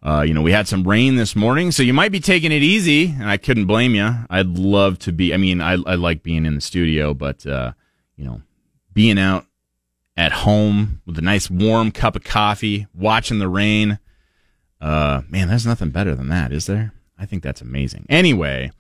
uh, 0.03 0.21
you 0.21 0.35
know, 0.35 0.43
we 0.43 0.53
had 0.53 0.69
some 0.69 0.87
rain 0.87 1.17
this 1.17 1.35
morning, 1.35 1.73
so 1.73 1.83
you 1.83 1.95
might 1.95 2.13
be 2.13 2.21
taking 2.21 2.53
it 2.53 2.63
easy, 2.63 3.07
and 3.07 3.31
I 3.31 3.39
couldn't 3.39 3.65
blame 3.65 3.95
you. 3.95 4.17
I'd 4.29 4.59
love 4.59 4.99
to 4.99 5.11
be, 5.11 5.33
I 5.33 5.39
mean, 5.39 5.63
I, 5.63 5.79
I 5.87 5.95
like 5.95 6.23
being 6.23 6.45
in 6.45 6.57
the 6.57 6.61
studio, 6.61 7.15
but, 7.15 7.47
uh, 7.47 7.73
you 8.17 8.27
know, 8.27 8.43
being 8.93 9.19
out 9.19 9.47
at 10.15 10.33
home 10.33 11.01
with 11.07 11.17
a 11.17 11.23
nice 11.23 11.49
warm 11.49 11.91
cup 11.91 12.17
of 12.17 12.23
coffee, 12.23 12.87
watching 12.93 13.39
the 13.39 13.49
rain, 13.49 13.99
uh, 14.83 15.23
man, 15.31 15.49
there's 15.49 15.65
nothing 15.65 15.89
better 15.89 16.15
than 16.15 16.29
that, 16.29 16.53
is 16.53 16.67
there? 16.67 16.93
I 17.21 17.27
think 17.27 17.43
that's 17.43 17.61
amazing. 17.61 18.07
Anyway, 18.09 18.71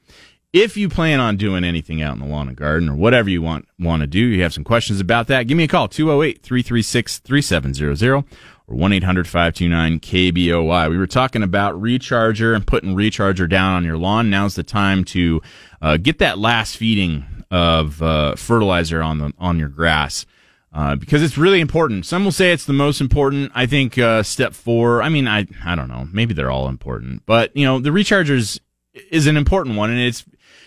if 0.52 0.76
you 0.76 0.88
plan 0.88 1.20
on 1.20 1.36
doing 1.36 1.62
anything 1.62 2.02
out 2.02 2.14
in 2.14 2.20
the 2.20 2.26
lawn 2.26 2.48
and 2.48 2.56
garden 2.56 2.88
or 2.88 2.96
whatever 2.96 3.30
you 3.30 3.42
want 3.42 3.68
want 3.78 4.00
to 4.00 4.06
do, 4.06 4.18
you 4.18 4.42
have 4.42 4.54
some 4.54 4.64
questions 4.64 4.98
about 4.98 5.28
that, 5.28 5.46
give 5.46 5.56
me 5.56 5.62
a 5.64 5.68
call 5.68 5.88
208-336-3700 5.88 8.24
or 8.66 8.74
1-800-529-KBOI. 8.74 10.90
We 10.90 10.98
were 10.98 11.06
talking 11.06 11.42
about 11.42 11.80
recharger 11.80 12.56
and 12.56 12.66
putting 12.66 12.96
recharger 12.96 13.46
down 13.48 13.74
on 13.74 13.84
your 13.84 13.98
lawn. 13.98 14.30
Now's 14.30 14.54
the 14.54 14.62
time 14.62 15.04
to 15.06 15.42
uh, 15.82 15.96
get 15.98 16.18
that 16.18 16.38
last 16.38 16.76
feeding 16.76 17.24
of 17.50 18.02
uh, 18.02 18.36
fertilizer 18.36 19.02
on 19.02 19.18
the 19.18 19.32
on 19.38 19.58
your 19.58 19.68
grass 19.68 20.24
uh, 20.72 20.96
because 20.96 21.22
it's 21.22 21.36
really 21.36 21.60
important. 21.60 22.06
Some 22.06 22.24
will 22.24 22.32
say 22.32 22.52
it's 22.52 22.64
the 22.64 22.72
most 22.72 23.00
important. 23.00 23.50
I 23.54 23.66
think 23.66 23.98
uh, 23.98 24.22
step 24.22 24.54
four. 24.54 25.02
I 25.02 25.08
mean, 25.08 25.26
I 25.26 25.46
I 25.64 25.74
don't 25.74 25.88
know. 25.88 26.08
Maybe 26.12 26.34
they're 26.34 26.50
all 26.50 26.68
important, 26.68 27.22
but 27.26 27.54
you 27.56 27.64
know, 27.64 27.80
the 27.80 27.90
rechargers 27.90 28.60
is 29.10 29.26
an 29.26 29.36
important 29.36 29.76
one, 29.76 29.90
and 29.90 30.00
it's 30.00 30.24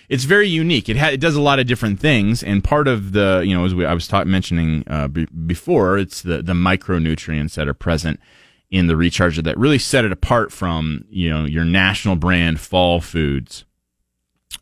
it's 0.10 0.26
very 0.26 0.48
unique. 0.48 0.90
It 0.90 0.98
ha- 0.98 1.08
it 1.08 1.20
does 1.20 1.36
a 1.36 1.42
lot 1.42 1.60
of 1.60 1.68
different 1.68 2.00
things, 2.00 2.44
and 2.44 2.64
part 2.64 2.88
of 2.88 3.14
the 3.14 3.44
you 3.46 3.56
know 3.56 3.66
as 3.66 3.74
we, 3.74 3.86
I 3.86 3.94
was 3.94 4.12
mentioning 4.26 4.84
uh, 4.88 5.08
b- 5.08 5.28
before, 5.46 5.98
it's 5.98 6.22
the 6.22 6.42
the 6.42 6.54
micronutrients 6.54 7.56
that 7.56 7.68
are 7.68 7.74
present 7.74 8.20
in 8.70 8.88
the 8.88 8.96
recharger 8.96 9.44
that 9.44 9.58
really 9.58 9.80
set 9.80 10.04
it 10.04 10.12
apart 10.12 10.52
from 10.52 11.06
you 11.10 11.30
know 11.30 11.46
your 11.46 11.64
national 11.66 12.16
brand 12.16 12.60
fall 12.60 13.00
foods. 13.00 13.66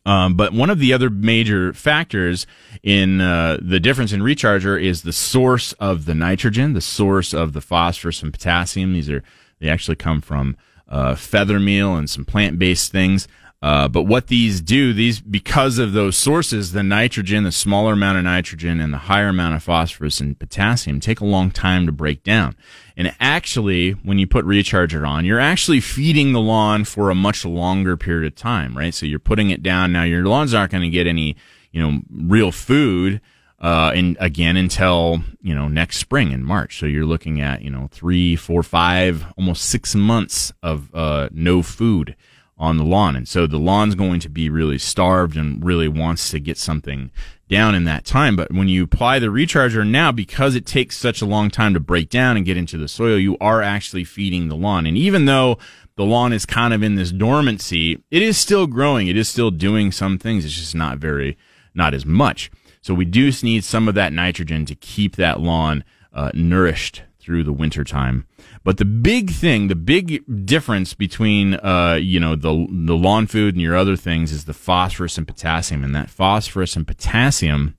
Um, 0.06 0.34
but 0.36 0.54
one 0.54 0.70
of 0.70 0.80
the 0.80 0.94
other 0.94 1.10
major 1.10 1.74
factors 1.74 2.48
in 2.82 3.22
uh, 3.22 3.58
the 3.62 3.80
difference 3.80 4.12
in 4.12 4.22
recharger 4.22 4.82
is 4.82 5.04
the 5.04 5.14
source 5.14 5.74
of 5.74 6.06
the 6.06 6.16
nitrogen, 6.16 6.74
the 6.74 6.82
source 6.82 7.34
of 7.34 7.54
the 7.54 7.62
phosphorus 7.62 8.24
and 8.24 8.34
potassium. 8.34 8.94
These 8.94 9.10
are 9.10 9.24
they 9.60 9.70
actually 9.70 9.98
come 9.98 10.22
from 10.22 10.58
uh, 10.88 11.16
feather 11.16 11.60
meal 11.60 11.96
and 11.96 12.10
some 12.10 12.26
plant 12.26 12.58
based 12.58 12.92
things. 12.92 13.28
Uh, 13.62 13.88
but 13.88 14.04
what 14.04 14.26
these 14.26 14.60
do, 14.60 14.92
these 14.92 15.22
because 15.22 15.78
of 15.78 15.94
those 15.94 16.18
sources, 16.18 16.72
the 16.72 16.82
nitrogen, 16.82 17.44
the 17.44 17.52
smaller 17.52 17.94
amount 17.94 18.18
of 18.18 18.24
nitrogen, 18.24 18.80
and 18.80 18.92
the 18.92 18.98
higher 18.98 19.28
amount 19.28 19.56
of 19.56 19.62
phosphorus 19.62 20.20
and 20.20 20.40
potassium 20.40 21.00
take 21.00 21.20
a 21.20 21.26
long 21.26 21.52
time 21.52 21.86
to 21.86 21.92
break 21.92 22.24
down. 22.24 22.56
And 22.98 23.14
actually, 23.20 23.92
when 23.92 24.18
you 24.18 24.26
put 24.26 24.46
recharger 24.46 25.08
on, 25.08 25.26
you're 25.26 25.40
actually 25.40 25.80
feeding 25.80 26.34
the 26.34 26.40
lawn 26.40 26.86
for 26.86 27.12
a 27.12 27.16
much 27.16 27.46
longer 27.46 27.96
period 27.98 28.34
of 28.34 28.36
time, 28.36 28.76
right? 28.76 28.96
So 28.96 29.06
you're 29.06 29.20
putting 29.20 29.52
it 29.52 29.62
down. 29.62 29.92
Now 29.92 30.04
your 30.04 30.26
lawn's 30.26 30.56
aren't 30.56 30.72
going 30.72 30.84
to 30.84 30.90
get 30.90 31.06
any, 31.06 31.36
you 31.72 31.82
know, 31.82 32.02
real 32.12 32.52
food, 32.52 33.22
uh, 33.60 33.92
and 33.94 34.18
again 34.20 34.58
until, 34.58 35.22
you 35.40 35.54
know, 35.54 35.68
next 35.68 35.98
spring 35.98 36.32
in 36.32 36.44
March. 36.44 36.80
So 36.80 36.88
you're 36.88 37.06
looking 37.06 37.42
at, 37.42 37.62
you 37.62 37.70
know, 37.70 37.90
three, 37.92 38.36
four, 38.36 38.64
five, 38.64 39.24
almost 39.38 39.66
six 39.66 39.94
months 39.94 40.52
of, 40.64 40.90
uh, 40.96 41.30
no 41.32 41.62
food 41.62 42.16
on 42.62 42.78
the 42.78 42.84
lawn. 42.86 43.16
And 43.16 43.28
so 43.28 43.48
the 43.48 43.58
lawn's 43.58 43.96
going 43.96 44.20
to 44.20 44.30
be 44.30 44.48
really 44.48 44.78
starved 44.78 45.36
and 45.36 45.66
really 45.66 45.88
wants 45.88 46.30
to 46.30 46.40
get 46.40 46.60
something 46.60 47.10
down 47.50 47.74
in 47.74 47.86
that 47.86 48.06
time. 48.06 48.36
But 48.36 48.52
when 48.52 48.68
you 48.68 48.84
apply 48.84 49.18
the 49.18 49.28
recharger 49.28 49.86
now, 49.86 50.12
because 50.12 50.56
it 50.56 50.68
takes 50.68 50.96
such 50.96 51.24
a 51.24 51.26
long 51.26 51.50
time 51.50 51.74
to 51.74 51.80
break 51.80 52.10
down 52.10 52.38
and 52.38 52.46
get 52.46 52.58
into 52.58 52.78
the 52.78 52.88
soil, 52.88 53.18
you 53.18 53.36
are 53.42 53.64
actually 53.64 54.04
feeding 54.04 54.48
the 54.48 54.56
lawn. 54.56 54.86
And 54.86 54.96
even 54.96 55.26
though 55.26 55.58
the 55.96 56.06
lawn 56.06 56.34
is 56.34 56.46
kind 56.46 56.72
of 56.72 56.84
in 56.84 56.96
this 56.96 57.12
dormancy, 57.12 58.04
it 58.12 58.22
is 58.22 58.38
still 58.38 58.68
growing. 58.68 59.08
It 59.08 59.18
is 59.18 59.28
still 59.28 59.50
doing 59.50 59.92
some 59.92 60.20
things. 60.20 60.46
It's 60.46 60.54
just 60.54 60.76
not 60.76 61.00
very, 61.00 61.40
not 61.74 61.96
as 61.96 62.06
much. 62.06 62.52
So 62.84 62.94
we 62.94 63.06
do 63.06 63.32
need 63.42 63.64
some 63.64 63.88
of 63.88 63.96
that 63.96 64.14
nitrogen 64.14 64.68
to 64.68 64.76
keep 64.76 65.16
that 65.16 65.40
lawn 65.40 65.84
uh, 66.14 66.30
nourished 66.36 67.02
through 67.20 67.44
the 67.44 67.54
winter 67.54 67.84
time. 67.84 68.28
But 68.64 68.78
the 68.78 68.86
big 68.86 69.32
thing, 69.32 69.68
the 69.68 69.76
big 69.76 70.46
difference 70.46 70.94
between 70.94 71.56
uh, 71.56 71.98
you 72.02 72.20
know 72.20 72.36
the 72.36 72.68
the 72.70 72.96
lawn 72.96 73.28
food 73.28 73.56
and 73.56 73.62
your 73.62 73.76
other 73.76 73.96
things 73.96 74.32
is 74.32 74.46
the 74.46 74.54
phosphorus 74.54 75.18
and 75.18 75.28
potassium. 75.28 75.84
And 75.84 75.96
that 75.96 76.10
phosphorus 76.10 76.76
and 76.76 76.86
potassium, 76.86 77.78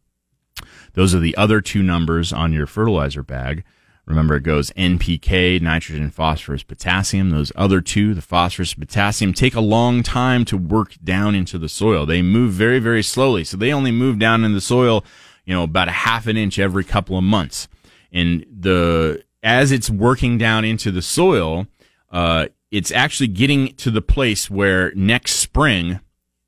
those 0.94 1.14
are 1.14 1.20
the 1.20 1.36
other 1.36 1.60
two 1.60 1.82
numbers 1.82 2.32
on 2.32 2.52
your 2.52 2.66
fertilizer 2.66 3.22
bag. 3.22 3.64
Remember, 4.04 4.34
it 4.34 4.42
goes 4.42 4.72
NPK, 4.72 5.62
nitrogen, 5.62 6.10
phosphorus, 6.10 6.64
potassium. 6.64 7.30
Those 7.30 7.52
other 7.54 7.80
two, 7.80 8.14
the 8.14 8.20
phosphorus, 8.20 8.74
and 8.74 8.80
potassium, 8.80 9.32
take 9.32 9.54
a 9.54 9.60
long 9.60 10.02
time 10.02 10.44
to 10.46 10.56
work 10.56 10.96
down 11.04 11.36
into 11.36 11.56
the 11.56 11.68
soil. 11.68 12.04
They 12.04 12.20
move 12.20 12.52
very, 12.52 12.80
very 12.80 13.04
slowly. 13.04 13.44
So 13.44 13.56
they 13.56 13.72
only 13.72 13.92
move 13.92 14.18
down 14.18 14.42
in 14.42 14.54
the 14.54 14.60
soil, 14.60 15.04
you 15.44 15.54
know, 15.54 15.62
about 15.62 15.86
a 15.86 15.92
half 15.92 16.26
an 16.26 16.36
inch 16.36 16.58
every 16.58 16.82
couple 16.82 17.16
of 17.16 17.22
months. 17.22 17.68
And 18.10 18.44
the 18.50 19.22
as 19.42 19.72
it's 19.72 19.90
working 19.90 20.38
down 20.38 20.64
into 20.64 20.90
the 20.90 21.02
soil, 21.02 21.66
uh, 22.10 22.46
it's 22.70 22.92
actually 22.92 23.28
getting 23.28 23.74
to 23.76 23.90
the 23.90 24.02
place 24.02 24.48
where 24.48 24.92
next 24.94 25.32
spring, 25.36 26.00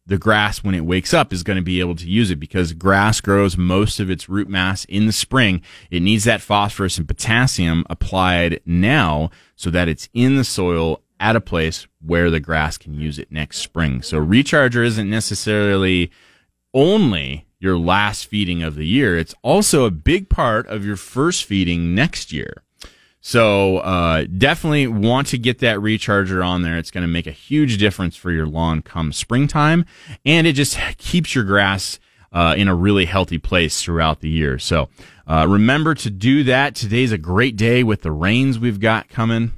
the 0.07 0.19
grass, 0.19 0.63
when 0.63 0.75
it 0.75 0.85
wakes 0.85 1.13
up, 1.13 1.33
is 1.33 1.43
going 1.43 1.57
to 1.57 1.63
be 1.63 1.81
able 1.81 1.97
to 1.97 2.09
use 2.09 2.31
it 2.31 2.37
because 2.37 2.73
grass 2.73 3.21
grows 3.21 3.57
most 3.57 4.01
of 4.01 4.11
its 4.11 4.29
root 4.29 4.49
mass 4.49 4.85
in 4.87 5.07
the 5.07 5.13
spring. 5.13 5.63
It 5.91 6.01
needs 6.01 6.25
that 6.25 6.41
phosphorus 6.41 6.99
and 6.99 7.09
potassium 7.09 7.85
applied 7.91 8.61
now 8.65 9.31
so 9.57 9.71
that 9.71 9.89
it's 9.89 10.09
in 10.13 10.37
the 10.37 10.45
soil 10.45 11.03
at 11.21 11.37
a 11.37 11.41
place 11.41 11.87
where 12.01 12.31
the 12.31 12.41
grass 12.41 12.77
can 12.77 12.95
use 12.95 13.19
it 13.19 13.33
next 13.33 13.59
spring. 13.59 14.03
So 14.03 14.19
recharger 14.19 14.85
isn't 14.85 15.09
necessarily 15.09 16.11
only 16.75 17.47
your 17.61 17.79
last 17.79 18.27
feeding 18.27 18.63
of 18.63 18.75
the 18.75 18.87
year. 18.87 19.17
It's 19.19 19.35
also 19.43 19.85
a 19.85 19.91
big 19.91 20.29
part 20.29 20.67
of 20.67 20.85
your 20.85 20.97
first 20.97 21.45
feeding 21.45 21.95
next 21.95 22.33
year. 22.33 22.64
So 23.27 23.79
uh, 23.79 24.27
definitely 24.37 24.87
want 24.87 25.29
to 25.29 25.39
get 25.39 25.61
that 25.61 25.79
recharger 25.79 26.47
on 26.47 26.61
there. 26.61 26.77
It's 26.77 26.91
going 26.91 27.05
to 27.05 27.09
make 27.09 27.27
a 27.27 27.33
huge 27.33 27.79
difference 27.79 28.17
for 28.17 28.31
your 28.31 28.45
lawn 28.45 28.83
come 28.83 29.15
springtime, 29.15 29.87
and 30.27 30.47
it 30.47 30.53
just 30.53 30.79
keeps 30.99 31.35
your 31.35 31.45
grass 31.45 31.99
uh, 32.33 32.55
in 32.55 32.69
a 32.69 32.75
really 32.75 33.07
healthy 33.07 33.39
place 33.39 33.83
throughout 33.83 34.21
the 34.21 34.29
year. 34.29 34.59
So 34.59 34.91
uh, 35.27 35.47
remember 35.49 35.95
to 35.95 36.11
do 36.11 36.45
that. 36.45 36.75
Today's 36.75 37.13
a 37.13 37.19
great 37.19 37.57
day 37.57 37.83
with 37.83 38.03
the 38.03 38.13
rains 38.13 38.59
we've 38.59 38.79
got 38.79 39.09
coming 39.09 39.53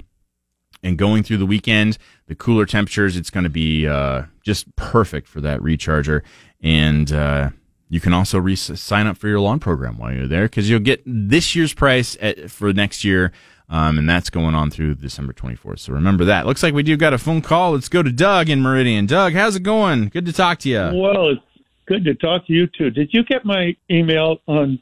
and 0.81 0.97
going 0.97 1.23
through 1.23 1.37
the 1.37 1.45
weekend. 1.45 1.97
The 2.27 2.35
cooler 2.35 2.65
temperatures, 2.65 3.17
it's 3.17 3.29
going 3.29 3.43
to 3.43 3.49
be 3.49 3.85
uh, 3.85 4.23
just 4.43 4.73
perfect 4.77 5.27
for 5.27 5.41
that 5.41 5.59
recharger. 5.59 6.21
And 6.61 7.11
uh, 7.11 7.49
you 7.89 7.99
can 7.99 8.13
also 8.13 8.39
re- 8.39 8.55
sign 8.55 9.07
up 9.07 9.17
for 9.17 9.27
your 9.27 9.41
lawn 9.41 9.59
program 9.59 9.97
while 9.97 10.13
you're 10.13 10.27
there 10.27 10.43
because 10.43 10.69
you'll 10.69 10.79
get 10.79 11.01
this 11.05 11.53
year's 11.53 11.73
price 11.73 12.15
at, 12.21 12.49
for 12.49 12.71
next 12.71 13.03
year. 13.03 13.33
Um, 13.69 13.97
and 13.97 14.09
that's 14.09 14.29
going 14.29 14.55
on 14.55 14.71
through 14.71 14.95
December 14.95 15.33
24th. 15.33 15.79
So 15.79 15.93
remember 15.93 16.23
that. 16.25 16.45
Looks 16.45 16.63
like 16.63 16.73
we 16.73 16.83
do 16.83 16.95
got 16.95 17.13
a 17.13 17.17
phone 17.17 17.41
call. 17.41 17.73
Let's 17.73 17.89
go 17.89 18.01
to 18.01 18.11
Doug 18.11 18.49
in 18.49 18.61
Meridian. 18.61 19.05
Doug, 19.05 19.33
how's 19.33 19.57
it 19.57 19.63
going? 19.63 20.07
Good 20.07 20.25
to 20.25 20.31
talk 20.33 20.59
to 20.59 20.69
you. 20.69 20.79
Well, 20.93 21.29
it's 21.31 21.41
good 21.85 22.05
to 22.05 22.15
talk 22.15 22.47
to 22.47 22.53
you 22.53 22.67
too. 22.67 22.89
Did 22.91 23.09
you 23.11 23.25
get 23.25 23.43
my 23.43 23.75
email 23.91 24.37
on, 24.47 24.79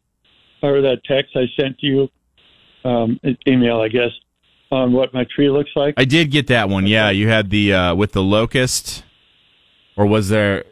or 0.62 0.82
that 0.82 1.04
text 1.06 1.36
I 1.36 1.46
sent 1.60 1.80
to 1.80 1.88
you? 1.88 2.10
Um, 2.84 3.20
email, 3.48 3.82
I 3.82 3.88
guess, 3.88 4.12
on 4.72 4.94
what 4.94 5.12
my 5.16 5.26
tree 5.36 5.50
looks 5.50 5.72
like. 5.76 5.96
I 5.98 6.06
did 6.06 6.30
get 6.30 6.46
that 6.48 6.70
one. 6.70 6.86
Yeah, 6.86 7.10
you 7.10 7.28
had 7.28 7.50
the 7.50 7.74
uh, 7.74 7.96
with 7.96 8.12
the 8.12 8.22
locust, 8.22 9.04
or 9.98 10.06
was 10.06 10.30
there 10.30 10.64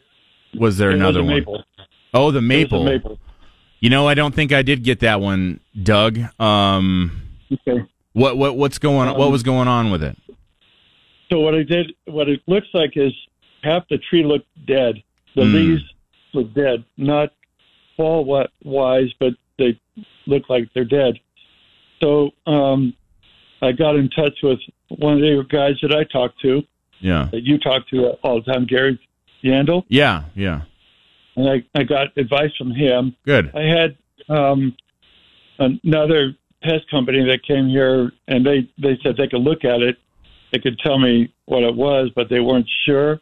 was 0.53 0.77
there 0.77 0.91
It 0.91 0.97
was 0.97 1.01
another 1.01 1.21
a 1.21 1.23
one? 1.23 1.63
Oh, 2.13 2.29
the 2.29 2.37
was 2.37 2.43
maple. 2.45 2.83
maple. 2.83 3.17
You 3.79 3.89
know, 3.89 4.07
I 4.07 4.13
don't 4.13 4.35
think 4.35 4.51
I 4.53 4.61
did 4.61 4.83
get 4.83 4.99
that 4.99 5.19
one, 5.19 5.61
Doug. 5.81 6.19
Um, 6.39 7.19
Okay. 7.67 7.83
What 8.13 8.37
what 8.37 8.57
what's 8.57 8.77
going 8.79 9.07
on? 9.09 9.17
What 9.17 9.25
Um, 9.27 9.31
was 9.31 9.43
going 9.43 9.67
on 9.67 9.91
with 9.91 10.03
it? 10.03 10.17
So 11.31 11.39
what 11.39 11.55
I 11.55 11.63
did, 11.63 11.93
what 12.05 12.29
it 12.29 12.41
looks 12.47 12.67
like 12.73 12.95
is 12.95 13.11
half 13.63 13.87
the 13.89 13.97
tree 13.97 14.23
looked 14.23 14.47
dead. 14.65 15.01
The 15.35 15.41
Mm. 15.43 15.53
leaves 15.53 15.83
look 16.33 16.53
dead, 16.53 16.83
not 16.97 17.33
fall 17.97 18.23
wise, 18.63 19.09
but 19.19 19.33
they 19.57 19.79
look 20.27 20.49
like 20.49 20.69
they're 20.73 20.85
dead. 20.85 21.19
So 22.01 22.31
um, 22.45 22.93
I 23.61 23.71
got 23.71 23.95
in 23.95 24.09
touch 24.09 24.37
with 24.43 24.59
one 24.89 25.13
of 25.13 25.21
the 25.21 25.43
guys 25.49 25.75
that 25.81 25.93
I 25.95 26.03
talked 26.03 26.39
to, 26.41 26.63
Yeah, 26.99 27.29
that 27.31 27.43
you 27.43 27.57
talk 27.57 27.87
to 27.89 28.09
all 28.23 28.41
the 28.41 28.51
time, 28.51 28.65
Gary 28.65 28.99
Yandel, 29.43 29.85
yeah, 29.89 30.23
yeah. 30.35 30.61
and 31.35 31.49
I, 31.49 31.63
I 31.79 31.83
got 31.83 32.15
advice 32.17 32.51
from 32.57 32.71
him. 32.71 33.15
Good. 33.25 33.51
I 33.55 33.61
had 33.61 33.97
um, 34.29 34.75
another 35.59 36.35
pest 36.63 36.89
company 36.89 37.23
that 37.25 37.43
came 37.45 37.67
here, 37.67 38.11
and 38.27 38.45
they 38.45 38.69
they 38.81 38.97
said 39.03 39.15
they 39.17 39.27
could 39.27 39.41
look 39.41 39.63
at 39.65 39.81
it, 39.81 39.97
they 40.51 40.59
could 40.59 40.77
tell 40.79 40.97
me 40.99 41.33
what 41.45 41.63
it 41.63 41.75
was, 41.75 42.09
but 42.15 42.29
they 42.29 42.39
weren't 42.39 42.69
sure, 42.85 43.19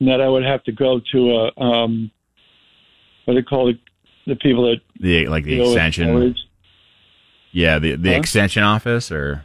and 0.00 0.08
that 0.08 0.20
I 0.20 0.28
would 0.28 0.44
have 0.44 0.62
to 0.64 0.72
go 0.72 1.00
to 1.12 1.30
a 1.56 1.60
um, 1.60 2.10
what 3.24 3.34
do 3.34 3.40
they 3.40 3.44
call 3.44 3.68
it, 3.68 3.78
the 4.26 4.36
people 4.36 4.64
that 4.70 4.80
The 5.00 5.26
like 5.28 5.44
the 5.44 5.60
extension. 5.60 6.34
Yeah, 7.52 7.78
the 7.78 7.96
the 7.96 8.10
Huh? 8.12 8.18
extension 8.18 8.62
office 8.62 9.10
or 9.12 9.44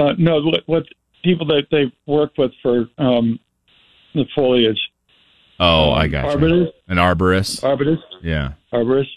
Uh, 0.00 0.14
no, 0.18 0.40
what, 0.42 0.62
what 0.66 0.84
people 1.24 1.46
that 1.46 1.66
they 1.70 1.92
work 2.06 2.32
with 2.38 2.52
for 2.62 2.88
um, 2.98 3.38
the 4.14 4.24
foliage. 4.34 4.78
oh, 5.60 5.92
Um, 5.92 5.98
I 5.98 6.08
got 6.08 6.24
you. 6.32 6.38
arborist, 6.38 6.72
An 6.88 6.96
arborist. 6.98 7.62
arborist, 7.62 8.02
Yeah, 8.22 8.52
arborist. 8.72 9.10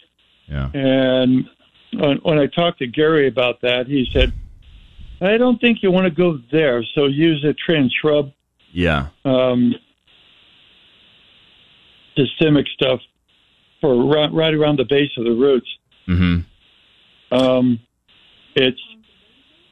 yeah. 0.47 0.69
And 0.73 1.45
when, 1.93 2.17
when 2.17 2.39
I 2.39 2.47
talked 2.47 2.79
to 2.79 2.87
Gary 2.87 3.27
about 3.27 3.61
that, 3.61 3.87
he 3.87 4.07
said, 4.13 4.33
"I 5.21 5.37
don't 5.37 5.59
think 5.59 5.79
you 5.83 5.91
want 5.91 6.05
to 6.05 6.11
go 6.11 6.39
there. 6.51 6.83
So 6.95 7.05
use 7.05 7.43
a 7.43 7.53
tree 7.53 7.89
shrub 8.01 8.31
Yeah. 8.71 9.07
um, 9.25 9.75
systemic 12.17 12.67
stuff 12.69 12.99
for 13.79 14.05
right, 14.05 14.31
right 14.31 14.53
around 14.53 14.77
the 14.77 14.85
base 14.85 15.11
of 15.17 15.25
the 15.25 15.31
roots. 15.31 15.67
hmm 16.05 16.39
Um, 17.31 17.79
it's 18.55 18.81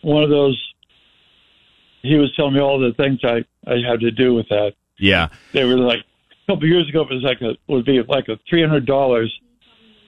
one 0.02 0.24
of 0.24 0.30
those. 0.30 0.58
He 2.02 2.15
was 2.15 2.34
telling 2.36 2.54
me 2.54 2.62
all 2.62 2.80
the 2.80 2.94
things 2.94 3.20
I 3.24 3.44
I 3.67 3.78
had 3.86 4.00
to 4.00 4.12
do 4.12 4.34
with 4.34 4.48
that. 4.50 4.74
Yeah. 4.98 5.28
They 5.54 5.65
were 5.65 5.78
like 5.78 6.00
a 6.00 6.52
couple 6.52 6.65
years 6.67 6.88
ago. 6.88 7.02
It 7.02 7.13
was 7.13 7.24
like 7.24 7.41
a 7.41 7.58
would 7.67 7.86
be 7.86 8.02
like 8.02 8.30
a 8.30 8.39
three 8.50 8.62
hundred 8.62 8.86
dollars 8.86 9.32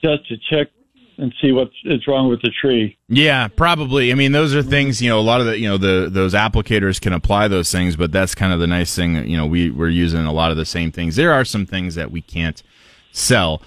just 0.02 0.26
to 0.28 0.36
check 0.50 0.68
and 1.18 1.32
see 1.40 1.52
what 1.52 1.70
is 1.84 2.06
wrong 2.06 2.28
with 2.28 2.42
the 2.42 2.50
tree. 2.50 2.96
Yeah, 3.08 3.48
probably. 3.48 4.12
I 4.12 4.14
mean, 4.14 4.32
those 4.32 4.54
are 4.54 4.62
things, 4.62 5.00
you 5.00 5.08
know, 5.08 5.18
a 5.18 5.22
lot 5.22 5.40
of 5.40 5.46
the, 5.46 5.58
you 5.58 5.68
know, 5.68 5.78
the, 5.78 6.08
those 6.10 6.34
applicators 6.34 7.00
can 7.00 7.12
apply 7.12 7.48
those 7.48 7.70
things, 7.70 7.96
but 7.96 8.12
that's 8.12 8.34
kind 8.34 8.52
of 8.52 8.60
the 8.60 8.66
nice 8.66 8.94
thing 8.94 9.28
you 9.28 9.36
know, 9.36 9.46
we, 9.46 9.70
we're 9.70 9.88
using 9.88 10.24
a 10.24 10.32
lot 10.32 10.50
of 10.50 10.56
the 10.56 10.64
same 10.64 10.92
things. 10.92 11.16
There 11.16 11.32
are 11.32 11.44
some 11.44 11.66
things 11.66 11.94
that 11.94 12.10
we 12.10 12.20
can't 12.20 12.62
sell. 13.12 13.62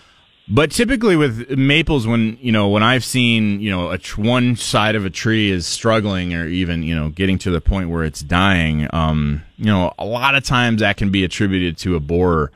But 0.47 0.69
typically 0.69 1.15
with 1.15 1.49
maples, 1.57 2.05
when, 2.05 2.37
you 2.39 2.51
know, 2.51 2.69
when 2.69 2.83
I've 2.83 3.03
seen, 3.03 3.59
you 3.61 3.71
know, 3.71 3.91
a 3.91 3.97
one 4.15 4.55
side 4.55 4.95
of 4.95 5.03
a 5.03 5.09
tree 5.09 5.49
is 5.49 5.65
struggling 5.65 6.35
or 6.35 6.45
even, 6.45 6.83
you 6.83 6.93
know, 6.93 7.09
getting 7.09 7.39
to 7.39 7.51
the 7.51 7.61
point 7.61 7.89
where 7.89 8.03
it's 8.03 8.21
dying, 8.21 8.87
um, 8.93 9.41
you 9.57 9.65
know, 9.65 9.93
a 9.97 10.05
lot 10.05 10.35
of 10.35 10.43
times 10.43 10.81
that 10.81 10.97
can 10.97 11.09
be 11.09 11.23
attributed 11.23 11.77
to 11.79 11.95
a 11.95 11.99
borer, 11.99 12.51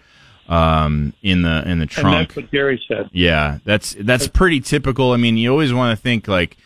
um, 0.49 1.13
in 1.21 1.43
the, 1.43 1.62
in 1.69 1.77
the 1.77 1.83
And 1.83 1.89
trunk. 1.89 2.27
that's 2.29 2.35
what 2.35 2.51
Gary 2.51 2.83
said. 2.88 3.09
Yeah, 3.13 3.59
that's 3.63 3.95
that's 3.99 4.27
pretty 4.27 4.59
typical. 4.59 5.12
I 5.13 5.17
mean, 5.17 5.38
you 5.38 5.49
always 5.51 5.71
want 5.71 5.97
to 5.97 6.01
think 6.01 6.27
like, 6.27 6.57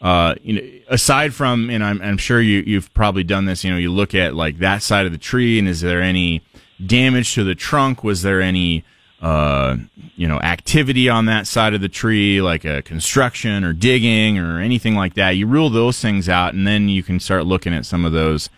uh, 0.00 0.36
you 0.42 0.54
know, 0.54 0.68
aside 0.88 1.34
from, 1.34 1.68
and 1.68 1.84
I'm 1.84 2.00
I'm 2.00 2.16
sure 2.16 2.40
you 2.40 2.62
you've 2.66 2.94
probably 2.94 3.24
done 3.24 3.44
this. 3.44 3.64
You 3.64 3.72
know, 3.72 3.76
you 3.78 3.90
look 3.92 4.14
at 4.14 4.34
like 4.34 4.58
that 4.58 4.82
side 4.82 5.04
of 5.04 5.12
the 5.12 5.18
tree, 5.18 5.58
and 5.58 5.68
is 5.68 5.80
there 5.80 6.00
any 6.00 6.42
damage 6.84 7.34
to 7.34 7.44
the 7.44 7.54
trunk? 7.54 8.04
Was 8.04 8.22
there 8.22 8.40
any 8.40 8.84
uh, 9.20 9.78
you 10.16 10.28
know, 10.28 10.38
activity 10.40 11.08
on 11.08 11.24
that 11.26 11.46
side 11.46 11.72
of 11.74 11.80
the 11.80 11.88
tree, 11.88 12.42
like 12.42 12.64
a 12.64 12.82
construction 12.82 13.64
or 13.64 13.72
digging 13.72 14.38
or 14.38 14.60
anything 14.60 14.94
like 14.94 15.14
that? 15.14 15.30
You 15.30 15.46
rule 15.46 15.70
those 15.70 15.98
things 16.00 16.28
out, 16.28 16.54
and 16.54 16.66
then 16.66 16.88
you 16.88 17.02
can 17.02 17.18
start 17.18 17.46
looking 17.46 17.72
at 17.74 17.84
some 17.86 18.04
of 18.04 18.12
those 18.12 18.48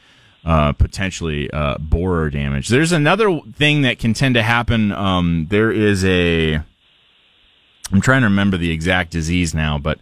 uh, 0.46 0.72
potentially 0.72 1.50
uh, 1.50 1.76
borer 1.78 2.30
damage. 2.30 2.68
There's 2.68 2.92
another 2.92 3.40
thing 3.52 3.82
that 3.82 3.98
can 3.98 4.14
tend 4.14 4.36
to 4.36 4.42
happen. 4.44 4.92
Um, 4.92 5.48
there 5.50 5.72
is 5.72 6.04
a, 6.04 6.54
I'm 7.92 8.00
trying 8.00 8.22
to 8.22 8.28
remember 8.28 8.56
the 8.56 8.70
exact 8.70 9.10
disease 9.10 9.54
now, 9.54 9.76
but 9.76 9.98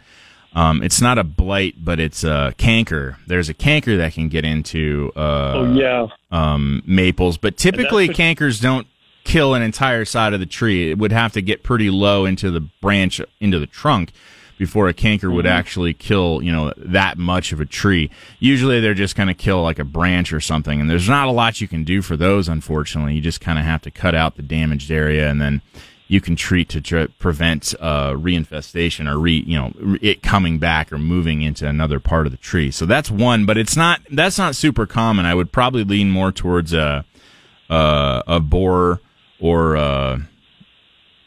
um, 0.54 0.82
it's 0.82 1.00
not 1.00 1.18
a 1.18 1.24
blight, 1.24 1.82
but 1.82 1.98
it's 1.98 2.22
a 2.24 2.52
canker. 2.58 3.16
There's 3.26 3.48
a 3.48 3.54
canker 3.54 3.96
that 3.96 4.12
can 4.12 4.28
get 4.28 4.44
into 4.44 5.10
uh, 5.16 5.52
oh 5.56 5.72
yeah, 5.72 6.08
um, 6.30 6.82
maples, 6.86 7.38
but 7.38 7.56
typically 7.56 8.08
what- 8.08 8.16
cankers 8.16 8.60
don't 8.60 8.86
kill 9.24 9.54
an 9.54 9.62
entire 9.62 10.04
side 10.04 10.34
of 10.34 10.40
the 10.40 10.46
tree. 10.46 10.90
It 10.90 10.98
would 10.98 11.10
have 11.12 11.32
to 11.32 11.40
get 11.40 11.62
pretty 11.62 11.88
low 11.88 12.26
into 12.26 12.50
the 12.50 12.60
branch, 12.60 13.18
into 13.40 13.58
the 13.58 13.66
trunk, 13.66 14.12
before 14.58 14.88
a 14.88 14.94
canker 14.94 15.30
would 15.30 15.46
actually 15.46 15.94
kill, 15.94 16.40
you 16.42 16.52
know, 16.52 16.72
that 16.76 17.18
much 17.18 17.52
of 17.52 17.60
a 17.60 17.66
tree. 17.66 18.10
Usually 18.38 18.80
they're 18.80 18.94
just 18.94 19.16
going 19.16 19.28
to 19.28 19.34
kill 19.34 19.62
like 19.62 19.78
a 19.78 19.84
branch 19.84 20.32
or 20.32 20.40
something, 20.40 20.80
and 20.80 20.88
there's 20.88 21.08
not 21.08 21.28
a 21.28 21.32
lot 21.32 21.60
you 21.60 21.68
can 21.68 21.84
do 21.84 22.02
for 22.02 22.16
those, 22.16 22.48
unfortunately. 22.48 23.14
You 23.14 23.20
just 23.20 23.40
kind 23.40 23.58
of 23.58 23.64
have 23.64 23.82
to 23.82 23.90
cut 23.90 24.14
out 24.14 24.36
the 24.36 24.42
damaged 24.42 24.90
area 24.90 25.28
and 25.28 25.40
then 25.40 25.62
you 26.06 26.20
can 26.20 26.36
treat 26.36 26.68
to 26.68 26.80
tr- 26.80 27.10
prevent 27.18 27.74
uh, 27.80 28.12
reinfestation 28.12 29.10
or 29.10 29.18
re, 29.18 29.42
you 29.46 29.58
know, 29.58 29.72
re- 29.76 29.98
it 30.02 30.22
coming 30.22 30.58
back 30.58 30.92
or 30.92 30.98
moving 30.98 31.42
into 31.42 31.66
another 31.66 31.98
part 31.98 32.26
of 32.26 32.32
the 32.32 32.38
tree. 32.38 32.70
So 32.70 32.86
that's 32.86 33.10
one, 33.10 33.46
but 33.46 33.56
it's 33.56 33.76
not 33.76 34.00
that's 34.10 34.38
not 34.38 34.54
super 34.54 34.86
common. 34.86 35.24
I 35.24 35.34
would 35.34 35.50
probably 35.50 35.84
lean 35.84 36.10
more 36.10 36.30
towards 36.30 36.72
a 36.72 37.04
a, 37.70 38.22
a 38.26 38.40
borer 38.40 39.00
or 39.40 39.76
uh, 39.76 40.18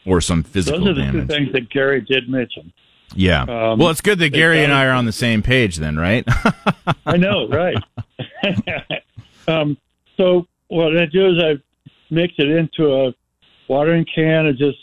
or 0.06 0.20
some 0.20 0.42
physical 0.42 0.80
those 0.80 0.90
are 0.90 0.94
the 0.94 1.00
damage. 1.02 1.28
two 1.28 1.34
things 1.34 1.52
that 1.52 1.70
Gary 1.70 2.00
did 2.00 2.28
mention. 2.28 2.72
Yeah. 3.14 3.42
Um, 3.42 3.78
well, 3.78 3.90
it's 3.90 4.00
good 4.00 4.18
that 4.18 4.30
Gary 4.30 4.62
and 4.62 4.72
I 4.72 4.86
are 4.86 4.92
on 4.92 5.06
the 5.06 5.12
same 5.12 5.42
page 5.42 5.76
then, 5.76 5.96
right? 5.96 6.24
I 7.06 7.16
know, 7.16 7.48
right? 7.48 7.76
um, 9.48 9.76
so 10.16 10.46
what 10.68 10.96
I 10.96 11.06
do 11.06 11.28
is 11.28 11.42
I 11.42 11.54
mix 12.10 12.34
it 12.38 12.48
into 12.48 12.92
a 12.92 13.14
watering 13.68 14.06
can 14.14 14.46
and 14.46 14.58
just 14.58 14.78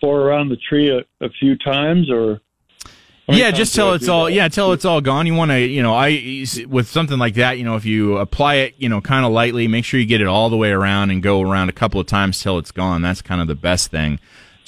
pour 0.00 0.20
around 0.20 0.48
the 0.48 0.56
tree 0.56 0.90
a, 0.90 1.24
a 1.24 1.30
few 1.30 1.56
times, 1.56 2.10
or 2.10 2.40
yeah, 3.28 3.50
just 3.50 3.74
till 3.74 3.92
it's 3.92 4.08
all 4.08 4.24
that? 4.24 4.32
yeah, 4.32 4.48
till 4.48 4.72
it's 4.72 4.84
all 4.84 5.00
gone. 5.00 5.26
You 5.26 5.34
want 5.34 5.50
to, 5.50 5.60
you 5.60 5.82
know, 5.82 5.94
I 5.94 6.44
with 6.68 6.88
something 6.88 7.18
like 7.18 7.34
that, 7.34 7.58
you 7.58 7.64
know, 7.64 7.76
if 7.76 7.84
you 7.84 8.16
apply 8.18 8.54
it, 8.56 8.74
you 8.78 8.88
know, 8.88 9.00
kind 9.00 9.24
of 9.24 9.32
lightly, 9.32 9.68
make 9.68 9.84
sure 9.84 10.00
you 10.00 10.06
get 10.06 10.20
it 10.20 10.26
all 10.26 10.50
the 10.50 10.56
way 10.56 10.70
around 10.70 11.10
and 11.10 11.22
go 11.22 11.40
around 11.40 11.68
a 11.68 11.72
couple 11.72 12.00
of 12.00 12.06
times 12.06 12.42
till 12.42 12.58
it's 12.58 12.72
gone. 12.72 13.02
That's 13.02 13.22
kind 13.22 13.40
of 13.40 13.46
the 13.46 13.54
best 13.54 13.90
thing. 13.90 14.18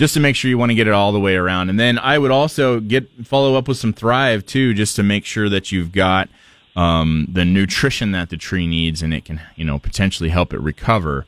Just 0.02 0.14
to 0.14 0.20
make 0.20 0.34
sure 0.34 0.48
you 0.48 0.58
want 0.58 0.70
to 0.70 0.74
get 0.74 0.88
it 0.88 0.92
all 0.92 1.12
the 1.12 1.20
way 1.20 1.36
around. 1.36 1.70
And 1.70 1.78
then 1.78 1.96
I 1.96 2.18
would 2.18 2.32
also 2.32 2.80
get 2.80 3.08
follow 3.24 3.54
up 3.54 3.68
with 3.68 3.76
some 3.76 3.92
Thrive 3.92 4.44
too, 4.44 4.74
just 4.74 4.96
to 4.96 5.04
make 5.04 5.24
sure 5.24 5.48
that 5.48 5.70
you've 5.70 5.92
got 5.92 6.28
um, 6.74 7.28
the 7.32 7.44
nutrition 7.44 8.10
that 8.10 8.28
the 8.28 8.36
tree 8.36 8.66
needs 8.66 9.00
and 9.00 9.14
it 9.14 9.26
can, 9.26 9.40
you 9.54 9.64
know, 9.64 9.78
potentially 9.78 10.30
help 10.30 10.52
it 10.52 10.58
recover. 10.58 11.24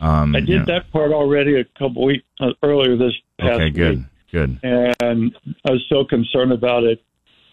Um, 0.00 0.34
I 0.34 0.38
you 0.38 0.46
did 0.46 0.58
know. 0.60 0.64
that 0.64 0.90
part 0.92 1.12
already 1.12 1.60
a 1.60 1.64
couple 1.78 2.06
weeks 2.06 2.24
uh, 2.40 2.52
earlier 2.62 2.96
this 2.96 3.12
past 3.38 3.50
Okay, 3.60 3.68
good, 3.68 3.98
week, 3.98 4.06
good. 4.32 4.60
and 4.62 5.36
I 5.66 5.72
was 5.72 5.84
so 5.90 6.02
concerned 6.02 6.52
about 6.52 6.84
it, 6.84 7.02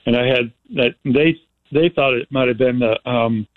and 0.06 0.15
I 0.15 0.26
had 0.28 0.54
that 0.76 0.95
they 1.04 1.36
they 1.73 1.89
thought 1.89 2.13
it 2.13 2.32
might 2.32 2.47
have 2.47 2.58
been 2.58 2.80
the 2.80 2.97
um, 3.06 3.47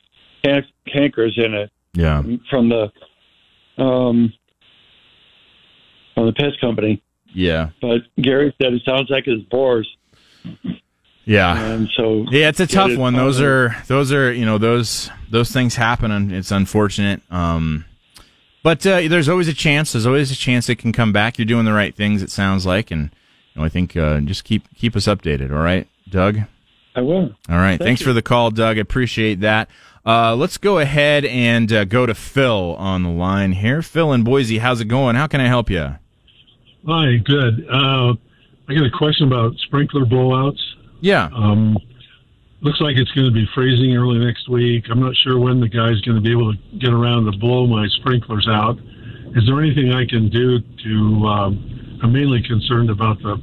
can- 0.44 0.66
cankers 0.92 1.38
in 1.38 1.54
it 1.54 1.70
Yeah, 1.94 2.24
from 2.50 2.68
the 2.68 2.90
um, 3.80 4.32
from 6.16 6.26
the 6.26 6.32
pest 6.32 6.60
company. 6.60 7.00
yeah, 7.32 7.68
But 7.80 8.00
Gary 8.20 8.52
said 8.60 8.72
it 8.72 8.82
sounds 8.84 9.08
like 9.10 9.28
it's 9.28 9.44
borers, 9.48 9.86
yeah. 11.24 11.58
and 11.72 11.88
so 11.96 12.24
Yeah, 12.30 12.48
it's 12.48 12.60
a 12.60 12.66
tough 12.66 12.90
it- 12.90 12.98
one. 12.98 13.14
Those 13.14 13.40
are 13.40 13.76
those 13.86 14.12
are 14.12 14.32
you 14.32 14.44
know 14.46 14.58
those 14.58 15.10
those 15.30 15.50
things 15.52 15.74
happen 15.76 16.10
and 16.10 16.32
it's 16.32 16.50
unfortunate. 16.50 17.20
Um, 17.30 17.84
but 18.62 18.84
uh, 18.86 19.02
there's 19.08 19.28
always 19.28 19.46
a 19.48 19.54
chance. 19.54 19.92
There's 19.92 20.06
always 20.06 20.32
a 20.32 20.36
chance 20.36 20.68
it 20.68 20.76
can 20.76 20.92
come 20.92 21.12
back. 21.12 21.38
You're 21.38 21.46
doing 21.46 21.64
the 21.66 21.72
right 21.72 21.94
things. 21.94 22.22
It 22.22 22.30
sounds 22.30 22.66
like, 22.66 22.90
and 22.90 23.10
you 23.54 23.60
know, 23.60 23.64
I 23.64 23.68
think 23.68 23.96
uh, 23.96 24.20
just 24.20 24.42
keep 24.44 24.64
keep 24.74 24.96
us 24.96 25.06
updated. 25.06 25.50
All 25.50 25.62
right, 25.62 25.86
Doug. 26.08 26.40
I 26.96 27.02
will. 27.02 27.32
All 27.50 27.58
right. 27.58 27.78
Thanks 27.78 28.00
for 28.00 28.12
the 28.14 28.22
call, 28.22 28.50
Doug. 28.50 28.78
I 28.78 28.80
appreciate 28.80 29.40
that. 29.40 29.68
Uh, 30.06 30.34
let's 30.34 30.56
go 30.56 30.78
ahead 30.78 31.24
and 31.26 31.70
uh, 31.72 31.84
go 31.84 32.06
to 32.06 32.14
Phil 32.14 32.74
on 32.78 33.02
the 33.02 33.10
line 33.10 33.52
here. 33.52 33.82
Phil 33.82 34.12
in 34.14 34.22
Boise, 34.24 34.58
how's 34.58 34.80
it 34.80 34.86
going? 34.86 35.14
How 35.14 35.26
can 35.26 35.40
I 35.42 35.46
help 35.48 35.68
you? 35.68 35.96
Hi, 36.86 37.16
good. 37.16 37.66
Uh, 37.68 38.14
I 38.68 38.74
got 38.74 38.86
a 38.86 38.90
question 38.96 39.26
about 39.26 39.54
sprinkler 39.58 40.04
blowouts. 40.04 40.60
Yeah. 41.00 41.28
Um, 41.34 41.76
looks 42.60 42.80
like 42.80 42.96
it's 42.96 43.10
going 43.12 43.26
to 43.26 43.32
be 43.32 43.46
freezing 43.54 43.96
early 43.96 44.18
next 44.24 44.48
week. 44.48 44.84
I'm 44.90 45.00
not 45.00 45.14
sure 45.16 45.38
when 45.38 45.60
the 45.60 45.68
guy's 45.68 46.00
going 46.02 46.16
to 46.16 46.20
be 46.20 46.30
able 46.30 46.52
to 46.54 46.58
get 46.78 46.92
around 46.92 47.24
to 47.30 47.36
blow 47.38 47.66
my 47.66 47.86
sprinklers 47.88 48.46
out. 48.48 48.78
Is 49.34 49.44
there 49.46 49.60
anything 49.60 49.92
I 49.92 50.06
can 50.06 50.28
do 50.30 50.60
to? 50.60 51.26
Um, 51.26 51.98
I'm 52.02 52.12
mainly 52.12 52.42
concerned 52.42 52.90
about 52.90 53.20
the 53.22 53.36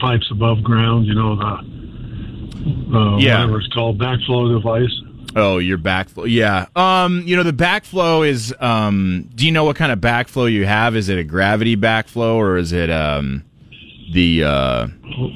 pipes 0.00 0.30
above 0.30 0.62
ground. 0.62 1.06
You 1.06 1.14
know 1.14 1.36
the 1.36 2.96
uh, 2.96 3.16
Yeah. 3.18 3.40
whatever 3.40 3.58
it's 3.60 3.68
called, 3.72 3.98
backflow 3.98 4.52
device. 4.54 4.90
Oh, 5.38 5.58
your 5.58 5.76
backflow. 5.76 6.24
Yeah. 6.28 6.64
Um, 6.74 7.22
you 7.26 7.36
know, 7.36 7.42
the 7.42 7.52
backflow 7.52 8.26
is 8.26 8.54
um 8.58 9.28
do 9.34 9.44
you 9.44 9.52
know 9.52 9.64
what 9.64 9.76
kind 9.76 9.92
of 9.92 9.98
backflow 10.00 10.50
you 10.50 10.64
have? 10.66 10.96
Is 10.96 11.08
it 11.10 11.18
a 11.18 11.24
gravity 11.24 11.76
backflow 11.76 12.36
or 12.36 12.56
is 12.56 12.72
it 12.72 12.90
um 12.90 13.44
the 14.12 14.44
uh 14.44 14.86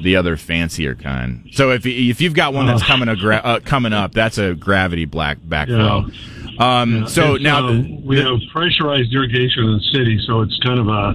the 0.03 0.17
other 0.17 0.37
fancier 0.39 0.95
kind? 0.95 1.49
So 1.53 1.71
if 1.73 1.85
if 1.85 2.21
you've 2.23 2.35
got 2.35 2.55
one 2.55 2.67
that's 2.67 2.83
coming 2.83 3.09
a 3.09 3.17
gra- 3.17 3.43
uh, 3.45 3.61
coming 3.61 3.93
up, 3.93 4.13
that's 4.13 4.39
a 4.39 4.55
gravity 4.55 5.05
black 5.05 5.37
backflow. 5.39 6.11
Um 6.59 7.07
so 7.07 7.35
It's, 7.35 7.45
now 7.45 7.69
uh, 7.69 7.83
we 8.03 8.17
the- 8.17 8.23
have 8.25 8.41
pressurized 8.53 9.13
irrigation 9.13 9.65
in 9.65 9.73
the 9.75 9.85
city, 9.93 10.19
so 10.27 10.41
it's 10.41 10.59
kind 10.61 10.79
of 10.81 10.89
a 10.89 11.13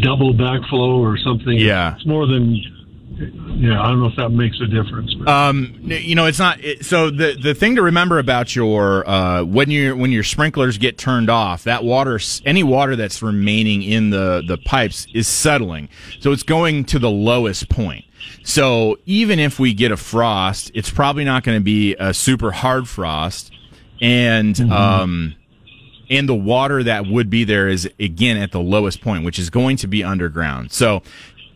double 0.00 0.34
backflow 0.34 0.98
or 0.98 1.16
something. 1.18 1.56
Yeah. 1.56 1.94
it's 1.94 2.04
more 2.06 2.26
than. 2.26 2.60
Yeah, 3.08 3.80
I 3.80 3.88
don't 3.88 4.00
know 4.00 4.06
if 4.06 4.16
that 4.16 4.30
makes 4.30 4.60
a 4.60 4.66
difference. 4.66 5.14
But 5.14 5.28
Um, 5.28 5.74
you 5.84 6.14
know, 6.14 6.26
it's 6.26 6.38
not. 6.38 6.62
It, 6.62 6.84
so 6.84 7.10
the 7.10 7.38
the 7.40 7.54
thing 7.54 7.76
to 7.76 7.82
remember 7.82 8.18
about 8.18 8.54
your 8.54 9.08
uh, 9.08 9.44
when 9.44 9.70
you 9.70 9.96
when 9.96 10.12
your 10.12 10.24
sprinklers 10.24 10.76
get 10.76 10.98
turned 10.98 11.30
off, 11.30 11.64
that 11.64 11.84
water, 11.84 12.20
any 12.44 12.62
water 12.62 12.96
that's 12.96 13.22
remaining 13.22 13.82
in 13.82 14.10
the 14.10 14.42
the 14.46 14.58
pipes 14.58 15.06
is 15.14 15.28
settling, 15.28 15.88
so 16.20 16.32
it's 16.32 16.42
going 16.42 16.84
to 16.86 16.98
the 16.98 17.10
lowest 17.10 17.70
point. 17.70 18.04
So 18.42 18.98
even 19.06 19.38
if 19.38 19.58
we 19.58 19.72
get 19.72 19.92
a 19.92 19.96
frost, 19.96 20.70
it's 20.74 20.90
probably 20.90 21.24
not 21.24 21.42
going 21.42 21.58
to 21.58 21.64
be 21.64 21.94
a 21.98 22.12
super 22.12 22.50
hard 22.50 22.88
frost, 22.88 23.50
and 24.00 24.60
um, 24.72 25.34
and 26.10 26.28
the 26.28 26.34
water 26.34 26.82
that 26.82 27.06
would 27.06 27.30
be 27.30 27.44
there 27.44 27.68
is 27.68 27.88
again 27.98 28.36
at 28.36 28.52
the 28.52 28.60
lowest 28.60 29.00
point, 29.00 29.24
which 29.24 29.38
is 29.38 29.48
going 29.48 29.76
to 29.78 29.86
be 29.86 30.04
underground. 30.04 30.72
So, 30.72 31.02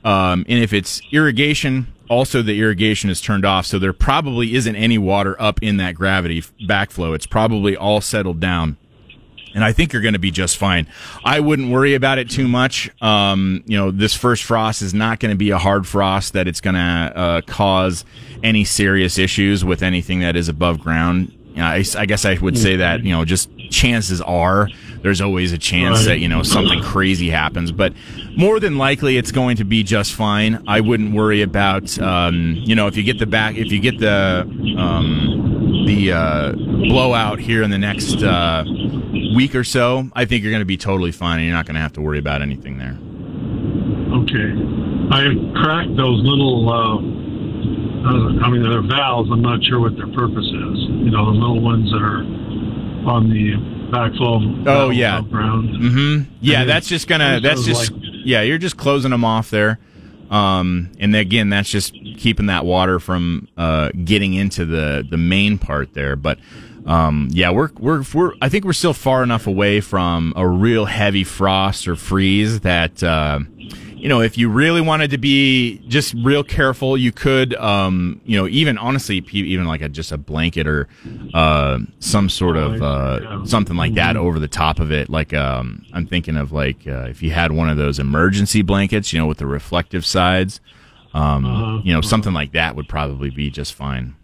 um, 0.04 0.44
and 0.48 0.62
if 0.62 0.72
it's 0.72 1.00
irrigation, 1.12 1.92
also 2.08 2.42
the 2.42 2.60
irrigation 2.60 3.10
is 3.10 3.20
turned 3.20 3.44
off, 3.44 3.66
so 3.66 3.78
there 3.78 3.92
probably 3.92 4.54
isn't 4.54 4.76
any 4.76 4.98
water 4.98 5.40
up 5.40 5.62
in 5.62 5.76
that 5.78 5.94
gravity 5.94 6.42
backflow. 6.42 7.14
It's 7.14 7.26
probably 7.26 7.76
all 7.76 8.00
settled 8.00 8.40
down. 8.40 8.76
And 9.54 9.64
I 9.64 9.72
think 9.72 9.92
you're 9.92 10.02
going 10.02 10.14
to 10.14 10.20
be 10.20 10.30
just 10.30 10.56
fine. 10.56 10.86
I 11.24 11.40
wouldn't 11.40 11.70
worry 11.72 11.94
about 11.94 12.18
it 12.18 12.30
too 12.30 12.46
much. 12.46 12.88
Um, 13.02 13.64
you 13.66 13.76
know, 13.76 13.90
this 13.90 14.14
first 14.14 14.44
frost 14.44 14.80
is 14.80 14.94
not 14.94 15.18
going 15.18 15.30
to 15.30 15.36
be 15.36 15.50
a 15.50 15.58
hard 15.58 15.88
frost 15.88 16.34
that 16.34 16.46
it's 16.46 16.60
going 16.60 16.74
to 16.74 16.80
uh, 16.80 17.40
cause 17.42 18.04
any 18.42 18.64
serious 18.64 19.18
issues 19.18 19.64
with 19.64 19.82
anything 19.82 20.20
that 20.20 20.36
is 20.36 20.48
above 20.48 20.78
ground. 20.78 21.32
You 21.50 21.56
know, 21.56 21.64
I, 21.64 21.84
I 21.98 22.06
guess 22.06 22.24
I 22.24 22.38
would 22.38 22.56
say 22.56 22.76
that 22.76 23.02
you 23.02 23.10
know, 23.10 23.24
just 23.24 23.50
chances 23.70 24.20
are 24.20 24.68
there's 25.02 25.20
always 25.20 25.52
a 25.52 25.58
chance 25.58 25.98
Right. 26.00 26.06
that 26.08 26.18
you 26.18 26.28
know 26.28 26.42
something 26.42 26.82
crazy 26.92 27.30
happens, 27.30 27.72
but 27.72 27.92
more 28.36 28.60
than 28.60 28.76
likely 28.78 29.16
it's 29.16 29.32
going 29.32 29.56
to 29.56 29.64
be 29.64 29.82
just 29.82 30.12
fine. 30.14 30.62
I 30.68 30.80
wouldn't 30.80 31.14
worry 31.14 31.42
about 31.42 31.98
um, 31.98 32.54
you 32.56 32.74
know 32.74 32.86
if 32.86 32.96
you 32.96 33.02
get 33.02 33.18
the 33.18 33.26
back 33.26 33.56
if 33.56 33.72
you 33.72 33.80
get 33.80 33.98
the 33.98 34.42
um, 34.78 35.84
the 35.86 36.12
uh, 36.12 36.52
blowout 36.52 37.38
here 37.40 37.62
in 37.62 37.70
the 37.70 37.78
next 37.78 38.22
uh, 38.22 38.64
week 39.34 39.54
or 39.54 39.64
so, 39.64 40.08
I 40.14 40.24
think 40.24 40.42
you're 40.42 40.52
going 40.52 40.60
to 40.60 40.66
be 40.66 40.76
totally 40.76 41.12
fine, 41.12 41.38
and 41.38 41.46
you're 41.46 41.56
not 41.56 41.66
going 41.66 41.74
to 41.76 41.80
have 41.80 41.92
to 41.94 42.00
worry 42.00 42.18
about 42.18 42.42
anything 42.42 42.78
there. 42.78 42.98
okay, 44.20 44.48
I 45.10 45.34
cracked 45.62 45.96
those 45.96 46.20
little. 46.22 46.68
Uh, 46.68 46.98
uh, 48.00 48.44
I 48.46 48.50
mean, 48.50 48.62
they're 48.62 48.80
valves. 48.82 49.28
I'm 49.30 49.42
not 49.42 49.62
sure 49.64 49.78
what 49.80 49.94
their 49.96 50.08
purpose 50.12 50.46
is. 50.46 50.78
You 51.04 51.10
know, 51.10 51.26
the 51.26 51.36
little 51.38 51.60
ones 51.60 51.90
that 51.92 52.00
are 52.00 52.24
on 53.08 53.28
the 53.28 53.54
backflow. 53.90 54.60
Oh, 54.60 54.64
valve 54.64 54.94
yeah. 54.94 55.20
Mm-hmm. 55.20 56.32
Yeah, 56.40 56.64
that's 56.64 56.88
just 56.88 57.08
gonna. 57.08 57.40
That's 57.40 57.64
just. 57.64 57.90
like- 57.92 58.00
yeah, 58.24 58.42
you're 58.42 58.58
just 58.58 58.76
closing 58.76 59.10
them 59.12 59.24
off 59.24 59.50
there. 59.50 59.78
Um, 60.30 60.92
and 61.00 61.16
again, 61.16 61.48
that's 61.48 61.70
just 61.70 61.92
keeping 61.94 62.46
that 62.46 62.64
water 62.64 63.00
from 63.00 63.48
uh, 63.56 63.90
getting 64.04 64.34
into 64.34 64.64
the 64.64 65.06
the 65.08 65.16
main 65.16 65.58
part 65.58 65.94
there. 65.94 66.16
But 66.16 66.38
um, 66.86 67.28
yeah, 67.32 67.50
we're 67.50 67.70
we're 67.78 68.04
we're. 68.14 68.34
I 68.40 68.48
think 68.48 68.64
we're 68.64 68.72
still 68.74 68.92
far 68.94 69.22
enough 69.22 69.46
away 69.46 69.80
from 69.80 70.32
a 70.36 70.46
real 70.46 70.84
heavy 70.84 71.24
frost 71.24 71.88
or 71.88 71.96
freeze 71.96 72.60
that. 72.60 73.02
Uh, 73.02 73.40
you 74.00 74.08
know, 74.08 74.20
if 74.20 74.38
you 74.38 74.48
really 74.48 74.80
wanted 74.80 75.10
to 75.10 75.18
be 75.18 75.78
just 75.88 76.14
real 76.14 76.42
careful, 76.42 76.96
you 76.96 77.12
could, 77.12 77.54
um, 77.56 78.20
you 78.24 78.38
know, 78.38 78.48
even 78.48 78.78
honestly, 78.78 79.16
even 79.32 79.66
like 79.66 79.82
a 79.82 79.88
just 79.88 80.10
a 80.10 80.16
blanket 80.16 80.66
or 80.66 80.88
uh, 81.34 81.78
some 81.98 82.30
sort 82.30 82.56
of 82.56 82.80
uh, 82.80 83.44
something 83.44 83.76
like 83.76 83.94
that 83.94 84.16
over 84.16 84.38
the 84.38 84.48
top 84.48 84.80
of 84.80 84.90
it. 84.90 85.10
Like 85.10 85.34
um, 85.34 85.84
I'm 85.92 86.06
thinking 86.06 86.36
of 86.36 86.50
like 86.50 86.86
uh, 86.86 87.08
if 87.08 87.22
you 87.22 87.30
had 87.30 87.52
one 87.52 87.68
of 87.68 87.76
those 87.76 87.98
emergency 87.98 88.62
blankets, 88.62 89.12
you 89.12 89.18
know, 89.18 89.26
with 89.26 89.38
the 89.38 89.46
reflective 89.46 90.06
sides. 90.06 90.60
Um, 91.12 91.82
you 91.84 91.92
know, 91.92 92.00
something 92.00 92.32
like 92.32 92.52
that 92.52 92.76
would 92.76 92.88
probably 92.88 93.30
be 93.30 93.50
just 93.50 93.74
fine. 93.74 94.14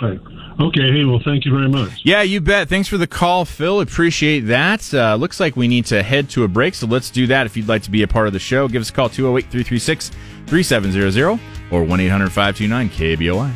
Right. 0.00 0.20
Okay. 0.60 0.90
Hey, 0.92 1.04
well, 1.04 1.20
thank 1.24 1.44
you 1.44 1.52
very 1.52 1.68
much. 1.68 2.00
Yeah, 2.04 2.22
you 2.22 2.40
bet. 2.40 2.68
Thanks 2.68 2.88
for 2.88 2.98
the 2.98 3.06
call, 3.06 3.44
Phil. 3.44 3.80
Appreciate 3.80 4.40
that. 4.40 4.92
Uh, 4.92 5.14
looks 5.16 5.38
like 5.38 5.56
we 5.56 5.68
need 5.68 5.86
to 5.86 6.02
head 6.02 6.28
to 6.30 6.44
a 6.44 6.48
break, 6.48 6.74
so 6.74 6.86
let's 6.86 7.10
do 7.10 7.26
that. 7.28 7.46
If 7.46 7.56
you'd 7.56 7.68
like 7.68 7.82
to 7.82 7.90
be 7.90 8.02
a 8.02 8.08
part 8.08 8.26
of 8.26 8.32
the 8.32 8.38
show, 8.38 8.68
give 8.68 8.82
us 8.82 8.90
a 8.90 8.92
call 8.92 9.08
208 9.08 9.50
336 9.50 10.10
3700 10.46 11.40
or 11.70 11.84
1 11.84 12.00
800 12.00 12.26
529 12.32 12.90
KBOI. 12.90 13.54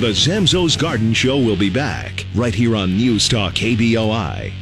The 0.00 0.08
Zamzows 0.08 0.78
Garden 0.78 1.12
Show 1.12 1.36
will 1.36 1.56
be 1.56 1.70
back 1.70 2.26
right 2.34 2.54
here 2.54 2.74
on 2.74 2.96
News 2.96 3.28
Talk 3.28 3.54
KBOI. 3.54 4.52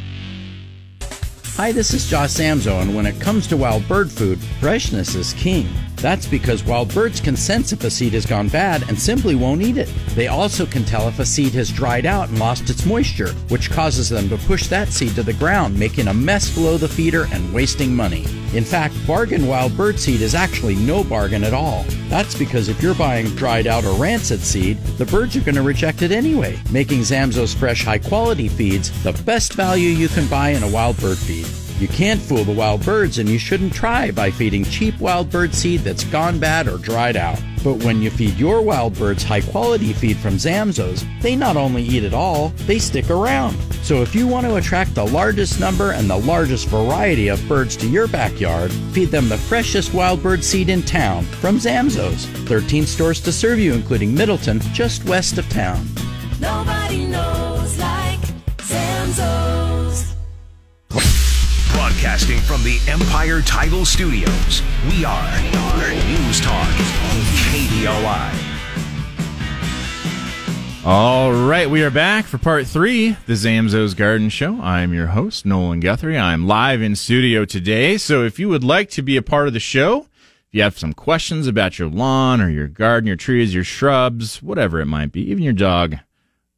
Hi, 1.57 1.73
this 1.73 1.95
is 1.95 2.11
Josh 2.11 2.31
Zamzow, 2.31 2.83
and 2.83 2.95
when 2.95 3.07
it 3.07 3.21
comes 3.21 3.47
to 3.47 3.57
wild 3.57 3.87
bird 3.87 4.11
food, 4.11 4.39
freshness 4.61 5.15
is 5.15 5.33
king. 5.35 5.69
That's 6.01 6.27
because 6.27 6.65
wild 6.65 6.95
birds 6.95 7.21
can 7.21 7.37
sense 7.37 7.73
if 7.73 7.85
a 7.85 7.91
seed 7.91 8.15
has 8.15 8.25
gone 8.25 8.49
bad 8.49 8.89
and 8.89 8.99
simply 8.99 9.35
won't 9.35 9.61
eat 9.61 9.77
it. 9.77 9.93
They 10.15 10.29
also 10.29 10.65
can 10.65 10.85
tell 10.85 11.09
if 11.09 11.19
a 11.19 11.27
seed 11.27 11.53
has 11.53 11.71
dried 11.71 12.07
out 12.07 12.31
and 12.31 12.39
lost 12.39 12.71
its 12.71 12.87
moisture, 12.87 13.33
which 13.49 13.71
causes 13.71 14.09
them 14.09 14.29
to 14.31 14.39
push 14.39 14.67
that 14.69 14.89
seed 14.89 15.15
to 15.17 15.23
the 15.23 15.35
ground, 15.35 15.79
making 15.79 16.09
a 16.09 16.15
mess 16.15 16.55
below 16.55 16.79
the 16.79 16.89
feeder 16.89 17.27
and 17.33 17.53
wasting 17.53 17.95
money. 17.95 18.25
In 18.55 18.65
fact, 18.65 18.95
bargain 19.07 19.47
wild 19.47 19.77
bird 19.77 20.01
seed 20.01 20.23
is 20.23 20.35
actually 20.35 20.75
no 20.75 21.05
bargain 21.05 21.45
at 21.45 21.53
all. 21.53 21.85
That's 22.09 22.37
because 22.37 22.69
if 22.69 22.83
you're 22.83 22.95
buying 22.95 23.27
dried 23.37 23.67
out 23.67 23.85
or 23.85 23.95
rancid 23.95 24.41
seed, 24.41 24.79
the 24.99 25.07
birds 25.07 25.37
are 25.37 25.41
going 25.43 25.55
to 25.55 25.63
reject 25.63 26.03
it 26.03 26.13
anyway, 26.13 26.59
making 26.73 27.01
Zamzows 27.01 27.55
fresh 27.55 27.85
high 27.85 27.99
quality 27.99 28.49
feeds 28.49 28.91
the 29.03 29.13
best 29.25 29.53
value 29.53 29.91
you 29.91 30.09
can 30.09 30.27
buy 30.29 30.51
in 30.51 30.63
a 30.63 30.71
wild 30.71 30.97
bird 30.97 31.19
feed. 31.19 31.47
You 31.81 31.89
can't 31.89 32.21
fool 32.21 32.45
the 32.45 32.53
wild 32.53 32.85
birds, 32.85 33.17
and 33.17 33.27
you 33.27 33.39
shouldn't 33.39 33.73
try 33.73 34.11
by 34.11 34.31
feeding 34.31 34.65
cheap 34.65 35.01
wild 35.01 35.31
bird 35.31 35.55
seed 35.55 35.81
that's 35.81 36.05
gone 36.05 36.39
bad 36.39 36.69
or 36.69 36.77
dried 36.77 37.17
out. 37.17 37.41
But 37.65 37.83
when 37.83 38.03
you 38.03 38.11
feed 38.11 38.37
your 38.37 38.61
wild 38.61 38.99
birds 38.99 39.23
high 39.23 39.41
quality 39.41 39.95
feed 39.95 40.19
from 40.19 40.35
Zamzows, 40.35 41.07
they 41.23 41.35
not 41.35 41.57
only 41.57 41.83
eat 41.83 42.05
it 42.05 42.13
all, 42.13 42.51
they 42.67 42.79
stick 42.79 43.09
around. 43.09 43.57
So 43.83 44.03
if 44.03 44.15
you 44.15 44.27
want 44.27 44.45
to 44.45 44.57
attract 44.57 44.95
the 44.95 45.07
largest 45.07 45.59
number 45.59 45.93
and 45.93 46.09
the 46.09 46.19
largest 46.19 46.69
variety 46.69 47.29
of 47.29 47.49
birds 47.49 47.79
to 47.79 47.89
your 47.89 48.07
backyard, 48.09 48.71
feed 48.93 49.09
them 49.09 49.31
the 49.31 49.39
freshest 49.39 49.95
wild 49.95 50.23
bird 50.23 50.45
seed 50.45 50.69
in 50.69 50.83
town 50.83 51.25
from 51.25 51.57
Zamzows. 51.57 52.27
13 52.47 52.85
stores 52.85 53.23
to 53.23 53.33
serve 53.33 53.59
you, 53.59 53.73
including 53.73 54.15
Middleton, 54.15 54.61
just 54.75 55.07
west 55.07 55.39
of 55.39 55.49
town. 55.49 55.83
Nobody 56.41 56.70
Broadcasting 62.21 62.41
from 62.41 62.63
the 62.65 62.79
Empire 62.91 63.41
Title 63.41 63.85
Studios, 63.85 64.63
we 64.89 65.05
are 65.05 65.41
News 66.07 66.41
Talk, 66.41 66.69
KBOI. 67.49 68.35
All 70.85 71.33
right, 71.33 71.71
we 71.71 71.83
are 71.83 71.91
back 71.91 72.27
for 72.27 72.37
part 72.37 72.67
three, 72.67 73.17
the 73.27 73.33
Zamzows 73.35 73.97
Garden 73.97 74.29
Show. 74.29 74.61
I'm 74.61 74.93
your 74.93 75.09
host, 75.09 75.47
Nolan 75.47 75.81
Guthrie. 75.81 76.19
I'm 76.19 76.47
live 76.47 76.83
in 76.83 76.95
studio 76.95 77.47
today. 77.47 77.97
So 77.97 78.23
if 78.25 78.39
you 78.39 78.51
would 78.51 78.65
like 78.65 78.91
to 78.91 79.03
be 79.03 79.17
a 79.17 79.23
part 79.23 79.47
of 79.47 79.55
the 79.55 79.61
show, 79.61 80.01
if 80.01 80.49
you 80.53 80.63
have 80.63 80.79
some 80.79 80.93
questions 80.93 81.47
about 81.47 81.79
your 81.79 81.89
lawn 81.89 82.43
or 82.43 82.51
your 82.51 82.69
garden, 82.69 83.07
your 83.07 83.17
trees, 83.17 83.55
your 83.55 83.65
shrubs, 83.65 84.43
whatever 84.43 84.81
it 84.81 84.87
might 84.87 85.13
be, 85.13 85.23
even 85.31 85.43
your 85.43 85.55
dog 85.55 85.97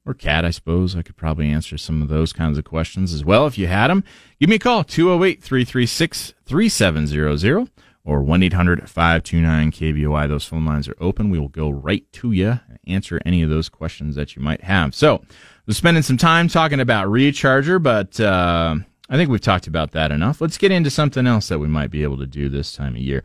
or 0.05 0.15
cat, 0.15 0.45
I 0.45 0.51
suppose, 0.51 0.97
I 0.97 1.03
could 1.03 1.17
probably 1.17 1.49
answer 1.49 1.79
some 1.79 2.03
of 2.03 2.09
those 2.09 2.33
kinds 2.33 2.59
of 2.59 2.65
questions 2.65 3.15
as 3.15 3.25
well 3.25 3.47
if 3.47 3.57
you 3.57 3.69
had 3.69 3.89
them. 3.89 4.05
Give 4.41 4.49
me 4.49 4.57
a 4.57 4.59
call, 4.59 4.85
208 4.85 5.43
336 5.43 6.35
3700 6.45 7.71
or 8.05 8.23
1 8.23 8.43
800 8.43 8.91
529 8.91 9.71
KBOI. 9.71 10.29
Those 10.29 10.45
phone 10.45 10.65
lines 10.65 10.89
are 10.89 10.97
open. 11.01 11.31
We 11.31 11.39
will 11.39 11.49
go 11.49 11.71
right 11.71 12.05
to 12.15 12.33
you 12.33 12.61
and 12.69 12.79
answer 12.87 13.21
any 13.25 13.43
of 13.43 13.51
those 13.51 13.69
questions 13.69 14.17
that 14.17 14.35
you 14.35 14.43
might 14.43 14.65
have. 14.65 14.95
So, 14.95 15.25
we're 15.67 15.75
spending 15.75 16.03
some 16.03 16.17
time 16.17 16.49
talking 16.49 16.81
about 16.81 17.07
Recharger, 17.07 17.81
but 17.81 18.19
uh, 18.19 18.75
I 19.09 19.17
think 19.17 19.31
we've 19.31 19.41
talked 19.41 19.69
about 19.69 19.93
that 19.93 20.11
enough. 20.11 20.41
Let's 20.41 20.59
get 20.59 20.73
into 20.73 20.91
something 20.91 21.27
else 21.27 21.49
that 21.49 21.61
we 21.61 21.69
might 21.69 21.91
be 21.91 22.03
able 22.03 22.19
to 22.19 22.27
do 22.27 22.49
this 22.49 22.73
time 22.73 22.97
of 22.97 23.01
year. 23.01 23.23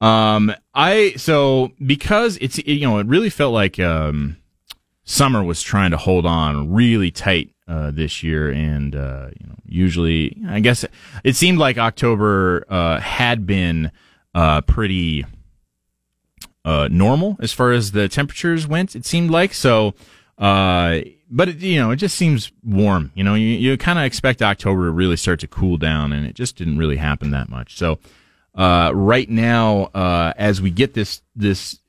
Um, 0.00 0.54
I 0.74 1.14
so 1.16 1.72
because 1.84 2.36
it's 2.40 2.58
you 2.58 2.86
know 2.86 2.98
it 2.98 3.06
really 3.06 3.30
felt 3.30 3.54
like 3.54 3.80
um, 3.80 4.36
summer 5.04 5.44
was 5.44 5.62
trying 5.62 5.90
to 5.90 5.96
hold 5.96 6.26
on 6.26 6.72
really 6.72 7.10
tight 7.10 7.50
uh, 7.68 7.90
this 7.90 8.22
year, 8.22 8.50
and 8.50 8.94
uh, 8.94 9.28
you 9.38 9.46
know, 9.46 9.54
usually, 9.66 10.36
I 10.48 10.60
guess 10.60 10.84
it 11.22 11.36
seemed 11.36 11.58
like 11.58 11.78
October 11.78 12.64
uh, 12.68 13.00
had 13.00 13.46
been 13.46 13.90
uh, 14.34 14.62
pretty 14.62 15.24
uh, 16.64 16.88
normal 16.90 17.36
as 17.40 17.52
far 17.52 17.72
as 17.72 17.92
the 17.92 18.08
temperatures 18.08 18.66
went. 18.66 18.96
It 18.96 19.06
seemed 19.06 19.30
like 19.30 19.54
so, 19.54 19.94
uh, 20.36 21.00
but 21.30 21.48
it, 21.48 21.56
you 21.58 21.80
know, 21.80 21.90
it 21.90 21.96
just 21.96 22.16
seems 22.16 22.52
warm. 22.62 23.12
You 23.14 23.24
know, 23.24 23.34
you, 23.34 23.46
you 23.46 23.76
kind 23.78 23.98
of 23.98 24.04
expect 24.04 24.42
October 24.42 24.86
to 24.86 24.90
really 24.90 25.16
start 25.16 25.40
to 25.40 25.46
cool 25.46 25.76
down, 25.76 26.12
and 26.12 26.26
it 26.26 26.34
just 26.34 26.56
didn't 26.56 26.78
really 26.78 26.96
happen 26.96 27.30
that 27.30 27.48
much. 27.48 27.76
So, 27.76 27.98
right 28.54 29.28
now, 29.30 29.90
as 29.94 30.60
we 30.60 30.70
get 30.70 30.94
this 30.94 31.22
this 31.34 31.80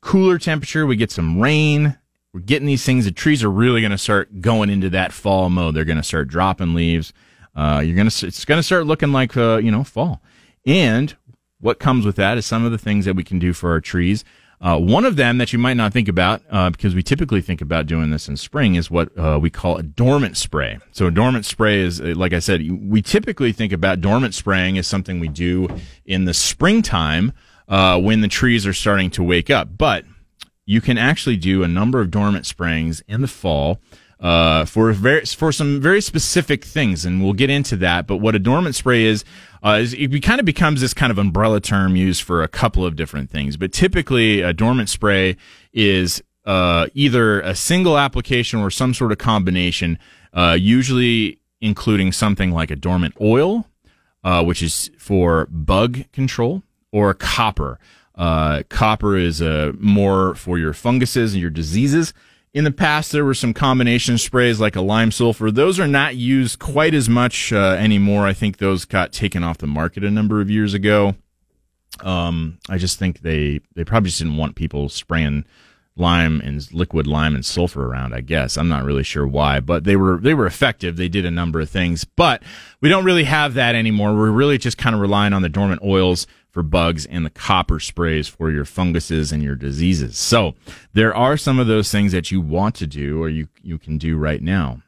cooler 0.00 0.38
temperature, 0.38 0.86
we 0.86 0.96
get 0.96 1.10
some 1.10 1.40
rain 1.40 1.98
we're 2.36 2.42
getting 2.42 2.66
these 2.66 2.84
things. 2.84 3.06
The 3.06 3.12
trees 3.12 3.42
are 3.42 3.50
really 3.50 3.80
going 3.80 3.92
to 3.92 3.98
start 3.98 4.42
going 4.42 4.68
into 4.68 4.90
that 4.90 5.10
fall 5.10 5.48
mode. 5.48 5.74
They're 5.74 5.86
going 5.86 5.96
to 5.96 6.02
start 6.02 6.28
dropping 6.28 6.74
leaves. 6.74 7.14
Uh, 7.54 7.82
you're 7.82 7.96
going 7.96 8.10
to, 8.10 8.26
it's 8.26 8.44
going 8.44 8.58
to 8.58 8.62
start 8.62 8.84
looking 8.84 9.10
like, 9.10 9.34
uh, 9.38 9.56
you 9.56 9.70
know, 9.70 9.82
fall. 9.82 10.20
And 10.66 11.16
what 11.60 11.78
comes 11.78 12.04
with 12.04 12.16
that 12.16 12.36
is 12.36 12.44
some 12.44 12.62
of 12.62 12.72
the 12.72 12.78
things 12.78 13.06
that 13.06 13.16
we 13.16 13.24
can 13.24 13.38
do 13.38 13.54
for 13.54 13.70
our 13.70 13.80
trees. 13.80 14.22
Uh, 14.60 14.78
one 14.78 15.06
of 15.06 15.16
them 15.16 15.38
that 15.38 15.54
you 15.54 15.58
might 15.58 15.78
not 15.78 15.94
think 15.94 16.08
about, 16.08 16.42
uh, 16.50 16.68
because 16.68 16.94
we 16.94 17.02
typically 17.02 17.40
think 17.40 17.62
about 17.62 17.86
doing 17.86 18.10
this 18.10 18.28
in 18.28 18.36
spring, 18.36 18.74
is 18.74 18.90
what 18.90 19.16
uh, 19.18 19.38
we 19.40 19.48
call 19.48 19.78
a 19.78 19.82
dormant 19.82 20.36
spray. 20.36 20.78
So 20.92 21.06
a 21.06 21.10
dormant 21.10 21.46
spray 21.46 21.80
is, 21.80 22.02
uh, 22.02 22.12
like 22.14 22.34
I 22.34 22.40
said, 22.40 22.60
we 22.70 23.00
typically 23.00 23.52
think 23.52 23.72
about 23.72 24.02
dormant 24.02 24.34
spraying 24.34 24.76
as 24.76 24.86
something 24.86 25.20
we 25.20 25.28
do 25.28 25.68
in 26.04 26.26
the 26.26 26.34
springtime 26.34 27.32
uh, 27.66 27.98
when 27.98 28.20
the 28.20 28.28
trees 28.28 28.66
are 28.66 28.74
starting 28.74 29.08
to 29.12 29.22
wake 29.22 29.48
up. 29.48 29.78
But 29.78 30.04
you 30.66 30.80
can 30.80 30.98
actually 30.98 31.36
do 31.36 31.62
a 31.62 31.68
number 31.68 32.00
of 32.00 32.10
dormant 32.10 32.44
sprayings 32.44 33.02
in 33.08 33.22
the 33.22 33.28
fall 33.28 33.80
uh, 34.20 34.64
for 34.64 34.92
very, 34.92 35.24
for 35.24 35.52
some 35.52 35.80
very 35.80 36.00
specific 36.00 36.64
things, 36.64 37.04
and 37.04 37.22
we'll 37.22 37.32
get 37.32 37.50
into 37.50 37.76
that. 37.76 38.06
But 38.06 38.16
what 38.16 38.34
a 38.34 38.38
dormant 38.38 38.74
spray 38.74 39.04
is, 39.04 39.24
uh, 39.62 39.78
is 39.80 39.94
it 39.94 40.08
kind 40.22 40.40
of 40.40 40.46
becomes 40.46 40.80
this 40.80 40.94
kind 40.94 41.10
of 41.10 41.18
umbrella 41.18 41.60
term 41.60 41.96
used 41.96 42.22
for 42.22 42.42
a 42.42 42.48
couple 42.48 42.84
of 42.84 42.96
different 42.96 43.30
things. 43.30 43.56
But 43.56 43.72
typically, 43.72 44.40
a 44.40 44.52
dormant 44.52 44.88
spray 44.88 45.36
is 45.72 46.22
uh, 46.44 46.86
either 46.94 47.40
a 47.40 47.54
single 47.54 47.98
application 47.98 48.60
or 48.60 48.70
some 48.70 48.94
sort 48.94 49.12
of 49.12 49.18
combination, 49.18 49.98
uh, 50.32 50.56
usually 50.58 51.38
including 51.60 52.12
something 52.12 52.52
like 52.52 52.70
a 52.70 52.76
dormant 52.76 53.14
oil, 53.20 53.66
uh, 54.24 54.42
which 54.44 54.62
is 54.62 54.90
for 54.98 55.46
bug 55.46 56.04
control, 56.12 56.62
or 56.90 57.12
copper. 57.14 57.78
Uh, 58.16 58.62
copper 58.68 59.16
is 59.16 59.42
uh, 59.42 59.72
more 59.78 60.34
for 60.34 60.58
your 60.58 60.72
funguses 60.72 61.34
and 61.34 61.40
your 61.40 61.50
diseases. 61.50 62.14
In 62.54 62.64
the 62.64 62.72
past, 62.72 63.12
there 63.12 63.24
were 63.24 63.34
some 63.34 63.52
combination 63.52 64.16
sprays 64.16 64.58
like 64.58 64.76
a 64.76 64.80
lime 64.80 65.10
sulfur. 65.10 65.50
Those 65.50 65.78
are 65.78 65.86
not 65.86 66.16
used 66.16 66.58
quite 66.58 66.94
as 66.94 67.08
much 67.08 67.52
uh, 67.52 67.76
anymore. 67.78 68.26
I 68.26 68.32
think 68.32 68.56
those 68.56 68.86
got 68.86 69.12
taken 69.12 69.44
off 69.44 69.58
the 69.58 69.66
market 69.66 70.04
a 70.04 70.10
number 70.10 70.40
of 70.40 70.50
years 70.50 70.72
ago. 70.72 71.16
Um, 72.00 72.58
I 72.68 72.78
just 72.78 72.98
think 72.98 73.20
they 73.20 73.60
they 73.74 73.84
probably 73.84 74.08
just 74.08 74.20
didn't 74.20 74.36
want 74.36 74.54
people 74.54 74.88
spraying 74.88 75.44
lime 75.96 76.40
and 76.42 76.70
liquid 76.72 77.06
lime 77.06 77.34
and 77.34 77.44
sulfur 77.44 77.86
around. 77.86 78.14
I 78.14 78.20
guess 78.20 78.56
I'm 78.56 78.68
not 78.68 78.84
really 78.84 79.02
sure 79.02 79.26
why, 79.26 79.60
but 79.60 79.84
they 79.84 79.96
were 79.96 80.18
they 80.18 80.34
were 80.34 80.46
effective. 80.46 80.96
They 80.96 81.08
did 81.08 81.24
a 81.24 81.30
number 81.30 81.60
of 81.60 81.70
things, 81.70 82.04
but 82.04 82.42
we 82.80 82.88
don't 82.88 83.04
really 83.04 83.24
have 83.24 83.54
that 83.54 83.74
anymore. 83.74 84.14
We're 84.14 84.30
really 84.30 84.58
just 84.58 84.78
kind 84.78 84.94
of 84.94 85.00
relying 85.00 85.32
on 85.32 85.42
the 85.42 85.48
dormant 85.48 85.82
oils 85.82 86.26
for 86.56 86.62
bugs 86.62 87.04
and 87.04 87.22
the 87.22 87.28
copper 87.28 87.78
sprays 87.78 88.28
for 88.28 88.50
your 88.50 88.64
funguses 88.64 89.30
and 89.30 89.42
your 89.42 89.54
diseases. 89.54 90.16
So 90.16 90.54
there 90.94 91.14
are 91.14 91.36
some 91.36 91.58
of 91.58 91.66
those 91.66 91.92
things 91.92 92.12
that 92.12 92.30
you 92.30 92.40
want 92.40 92.74
to 92.76 92.86
do 92.86 93.22
or 93.22 93.28
you, 93.28 93.48
you 93.62 93.76
can 93.76 93.98
do 93.98 94.16
right 94.16 94.40
now. 94.40 94.80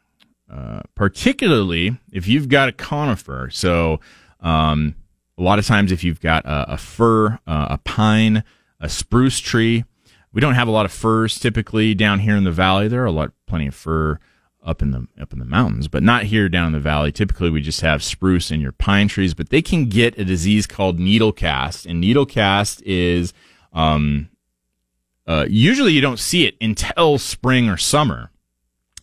Uh, 0.50 0.80
particularly 0.94 1.98
if 2.10 2.26
you've 2.26 2.48
got 2.48 2.70
a 2.70 2.72
conifer. 2.72 3.50
So, 3.52 4.00
um, 4.40 4.94
a 5.36 5.42
lot 5.42 5.58
of 5.58 5.66
times 5.66 5.92
if 5.92 6.02
you've 6.02 6.22
got 6.22 6.46
a, 6.46 6.72
a 6.72 6.76
fir, 6.78 7.38
uh, 7.46 7.66
a 7.68 7.78
pine, 7.84 8.44
a 8.80 8.88
spruce 8.88 9.38
tree, 9.38 9.84
we 10.32 10.40
don't 10.40 10.54
have 10.54 10.68
a 10.68 10.70
lot 10.70 10.86
of 10.86 10.92
firs 10.92 11.38
typically 11.38 11.94
down 11.94 12.20
here 12.20 12.34
in 12.34 12.44
the 12.44 12.50
valley. 12.50 12.88
There 12.88 13.02
are 13.02 13.06
a 13.06 13.12
lot, 13.12 13.32
plenty 13.46 13.66
of 13.66 13.74
fir 13.74 14.20
up 14.68 14.82
in 14.82 14.90
the 14.90 15.08
up 15.20 15.32
in 15.32 15.38
the 15.38 15.44
mountains, 15.46 15.88
but 15.88 16.02
not 16.02 16.24
here 16.24 16.48
down 16.48 16.66
in 16.66 16.72
the 16.72 16.80
valley. 16.80 17.10
Typically, 17.10 17.48
we 17.48 17.62
just 17.62 17.80
have 17.80 18.02
spruce 18.02 18.50
and 18.50 18.60
your 18.60 18.72
pine 18.72 19.08
trees, 19.08 19.32
but 19.32 19.48
they 19.48 19.62
can 19.62 19.86
get 19.86 20.18
a 20.18 20.24
disease 20.24 20.66
called 20.66 21.00
needle 21.00 21.32
cast, 21.32 21.86
and 21.86 22.00
needle 22.00 22.26
cast 22.26 22.82
is 22.82 23.32
um, 23.72 24.28
uh, 25.26 25.46
usually 25.48 25.92
you 25.92 26.02
don't 26.02 26.18
see 26.18 26.46
it 26.46 26.56
until 26.60 27.18
spring 27.18 27.68
or 27.68 27.78
summer. 27.78 28.30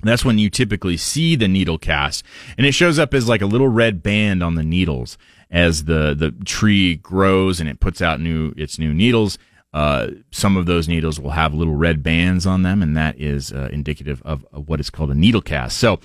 That's 0.03 0.23
when 0.23 0.37
you 0.37 0.51
typically 0.51 0.97
see 0.97 1.35
the 1.35 1.47
needle 1.47 1.79
cast, 1.79 2.23
and 2.57 2.67
it 2.67 2.73
shows 2.73 2.99
up 2.99 3.13
as 3.15 3.27
like 3.27 3.41
a 3.41 3.47
little 3.47 3.69
red 3.69 4.03
band 4.03 4.43
on 4.43 4.53
the 4.53 4.63
needles 4.63 5.17
as 5.49 5.85
the 5.85 6.13
the 6.13 6.31
tree 6.45 6.95
grows 6.95 7.59
and 7.59 7.67
it 7.67 7.79
puts 7.79 8.01
out 8.01 8.19
new 8.21 8.53
its 8.55 8.77
new 8.77 8.93
needles. 8.93 9.39
Uh, 9.75 10.11
some 10.31 10.55
of 10.55 10.67
those 10.67 10.87
needles 10.87 11.19
will 11.19 11.31
have 11.31 11.53
little 11.53 11.75
red 11.75 12.01
bands 12.01 12.45
on 12.45 12.63
them, 12.63 12.81
and 12.81 12.95
that 12.95 13.19
is 13.19 13.51
uh, 13.51 13.67
indicative 13.73 14.21
of, 14.23 14.45
of, 14.53 14.69
what 14.69 14.79
is 14.79 14.89
called 14.89 15.11
a 15.11 15.13
needle 15.13 15.41
cast. 15.41 15.77
So, 15.77 15.99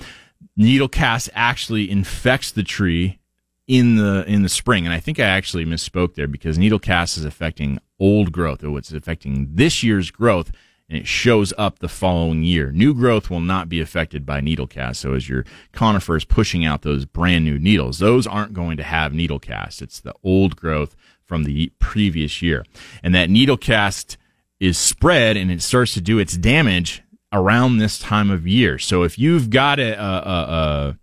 needle 0.57 0.89
cast 0.89 1.31
actually 1.37 1.89
infects 1.89 2.51
the 2.51 2.65
tree 2.65 3.21
in 3.69 3.95
the 3.95 4.25
in 4.27 4.43
the 4.43 4.49
spring, 4.49 4.87
and 4.87 4.93
I 4.93 4.99
think 4.99 5.21
I 5.21 5.25
actually 5.25 5.65
misspoke 5.65 6.17
there 6.17 6.27
because 6.27 6.59
needle 6.59 6.81
cast 6.81 7.17
is 7.17 7.25
affecting 7.25 7.79
old 8.01 8.33
growth, 8.33 8.65
or 8.65 8.77
it's 8.77 8.93
affecting 8.93 9.47
this 9.55 9.85
year's 9.85 10.11
growth, 10.11 10.51
and 10.89 10.99
it 10.99 11.07
shows 11.07 11.53
up 11.57 11.79
the 11.79 11.89
following 11.89 12.43
year. 12.43 12.73
New 12.73 12.93
growth 12.93 13.31
will 13.31 13.39
not 13.39 13.69
be 13.69 13.81
affected 13.81 14.27
by 14.27 14.41
needle 14.41 14.67
cast. 14.67 15.01
So, 15.01 15.15
as 15.15 15.29
your 15.29 15.45
conifer 15.71 16.17
is 16.17 16.25
pushing 16.25 16.65
out 16.65 16.83
those 16.83 17.05
brand 17.05 17.45
new 17.45 17.61
needles, 17.61 18.01
those 18.01 18.27
aren't 18.27 18.53
going 18.53 18.79
to 18.79 18.83
have 18.83 19.15
needle 19.15 19.39
cast. 19.39 19.81
It's 19.81 20.01
the 20.01 20.15
old 20.25 20.57
growth 20.57 20.97
from 21.31 21.45
the 21.45 21.71
previous 21.79 22.43
year. 22.43 22.65
And 23.05 23.15
that 23.15 23.31
needle 23.31 23.57
cast 23.57 24.19
is 24.59 24.77
spread 24.77 25.37
and 25.37 25.49
it 25.49 25.63
starts 25.63 25.95
to 25.95 26.01
do 26.01 26.19
its 26.19 26.37
damage 26.37 27.05
around 27.33 27.79
this 27.79 28.01
time 28.01 28.33
of 28.33 28.49
year. 28.49 28.81
So 28.81 29.05
if 29.05 29.17
you've 29.17 29.49
got 29.49 29.79
a, 29.79 29.93
a, 29.93 30.97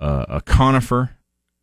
a, 0.00 0.04
a, 0.04 0.26
a 0.30 0.40
conifer 0.40 1.10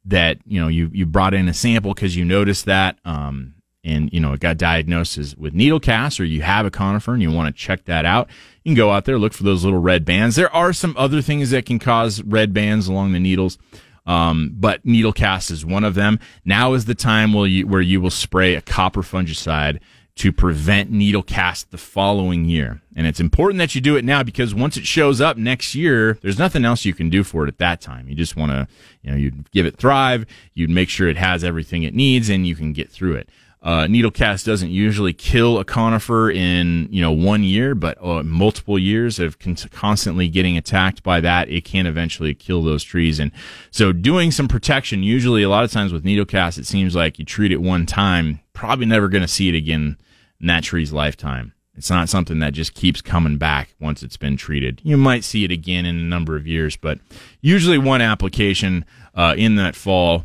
that, 0.05 0.37
you 0.45 0.61
know, 0.61 0.69
you, 0.69 0.89
you 0.93 1.05
brought 1.05 1.33
in 1.33 1.49
a 1.49 1.53
sample 1.53 1.93
because 1.93 2.15
you 2.15 2.23
noticed 2.23 2.63
that, 2.67 2.99
um, 3.03 3.55
and, 3.83 4.09
you 4.13 4.21
know, 4.21 4.31
it 4.31 4.39
got 4.39 4.55
diagnosed 4.55 5.17
as 5.17 5.35
with 5.35 5.53
needle 5.53 5.81
cast 5.81 6.21
or 6.21 6.23
you 6.23 6.41
have 6.41 6.65
a 6.65 6.71
conifer 6.71 7.11
and 7.11 7.21
you 7.21 7.29
want 7.29 7.53
to 7.53 7.61
check 7.61 7.83
that 7.83 8.05
out, 8.05 8.29
you 8.63 8.69
can 8.69 8.77
go 8.77 8.91
out 8.91 9.03
there, 9.03 9.19
look 9.19 9.33
for 9.33 9.43
those 9.43 9.65
little 9.65 9.79
red 9.79 10.05
bands. 10.05 10.37
There 10.37 10.55
are 10.55 10.71
some 10.71 10.95
other 10.97 11.21
things 11.21 11.49
that 11.49 11.65
can 11.65 11.79
cause 11.79 12.23
red 12.23 12.53
bands 12.53 12.87
along 12.87 13.11
the 13.11 13.19
needles. 13.19 13.57
Um, 14.05 14.51
but 14.55 14.85
needle 14.85 15.13
cast 15.13 15.51
is 15.51 15.65
one 15.65 15.83
of 15.83 15.95
them. 15.95 16.19
Now 16.43 16.73
is 16.73 16.85
the 16.85 16.95
time 16.95 17.33
where 17.33 17.47
you, 17.47 17.67
where 17.67 17.81
you 17.81 17.99
will 17.99 18.11
spray 18.11 18.55
a 18.55 18.61
copper 18.61 19.01
fungicide 19.01 19.79
to 20.15 20.31
prevent 20.31 20.89
needle 20.89 21.23
cast 21.23 21.71
the 21.71 21.77
following 21.77 22.45
year. 22.45 22.81
And 22.95 23.05
it's 23.05 23.19
important 23.19 23.59
that 23.59 23.75
you 23.75 23.81
do 23.81 23.97
it 23.97 24.05
now 24.05 24.23
because 24.23 24.55
once 24.55 24.77
it 24.77 24.85
shows 24.85 25.19
up 25.19 25.35
next 25.35 25.75
year, 25.75 26.17
there's 26.21 26.39
nothing 26.39 26.63
else 26.63 26.85
you 26.85 26.93
can 26.93 27.09
do 27.09 27.23
for 27.23 27.43
it 27.43 27.49
at 27.49 27.57
that 27.57 27.81
time. 27.81 28.07
You 28.07 28.15
just 28.15 28.37
want 28.37 28.51
to, 28.51 28.67
you 29.01 29.11
know, 29.11 29.17
you 29.17 29.33
give 29.51 29.65
it 29.65 29.77
thrive, 29.77 30.25
you'd 30.53 30.69
make 30.69 30.87
sure 30.87 31.09
it 31.09 31.17
has 31.17 31.43
everything 31.43 31.83
it 31.83 31.93
needs 31.93 32.29
and 32.29 32.47
you 32.47 32.55
can 32.55 32.71
get 32.71 32.89
through 32.89 33.15
it. 33.15 33.29
Uh, 33.65 33.87
needle 33.87 34.11
cast 34.11 34.45
doesn't 34.45 34.69
usually 34.69 35.11
kill 35.11 35.57
a 35.57 35.65
conifer 35.65 36.29
in 36.29 36.87
you 36.91 37.01
know 37.01 37.11
one 37.11 37.43
year, 37.43 37.73
but 37.73 37.97
uh, 37.99 38.21
multiple 38.21 38.77
years 38.77 39.17
of 39.17 39.39
con- 39.39 39.55
constantly 39.71 40.29
getting 40.29 40.55
attacked 40.55 41.01
by 41.01 41.19
that, 41.19 41.49
it 41.49 41.65
can 41.65 41.87
eventually 41.87 42.35
kill 42.35 42.61
those 42.61 42.83
trees. 42.83 43.19
And 43.19 43.31
so, 43.71 43.91
doing 43.91 44.29
some 44.29 44.47
protection. 44.47 45.01
Usually, 45.01 45.41
a 45.41 45.49
lot 45.49 45.63
of 45.63 45.71
times 45.71 45.91
with 45.91 46.05
needle 46.05 46.25
cast, 46.25 46.59
it 46.59 46.67
seems 46.67 46.95
like 46.95 47.17
you 47.17 47.25
treat 47.25 47.51
it 47.51 47.59
one 47.59 47.87
time, 47.87 48.39
probably 48.53 48.85
never 48.85 49.09
going 49.09 49.23
to 49.23 49.27
see 49.27 49.49
it 49.49 49.55
again 49.55 49.97
in 50.39 50.45
that 50.45 50.63
tree's 50.63 50.93
lifetime. 50.93 51.53
It's 51.75 51.89
not 51.89 52.07
something 52.07 52.37
that 52.39 52.53
just 52.53 52.75
keeps 52.75 53.01
coming 53.01 53.37
back 53.37 53.73
once 53.79 54.03
it's 54.03 54.15
been 54.15 54.37
treated. 54.37 54.79
You 54.83 54.95
might 54.95 55.23
see 55.23 55.43
it 55.43 55.51
again 55.51 55.87
in 55.87 55.97
a 55.97 56.03
number 56.03 56.35
of 56.35 56.45
years, 56.45 56.77
but 56.77 56.99
usually 57.41 57.79
one 57.79 58.01
application 58.01 58.85
uh, 59.15 59.33
in 59.35 59.55
that 59.55 59.75
fall 59.75 60.23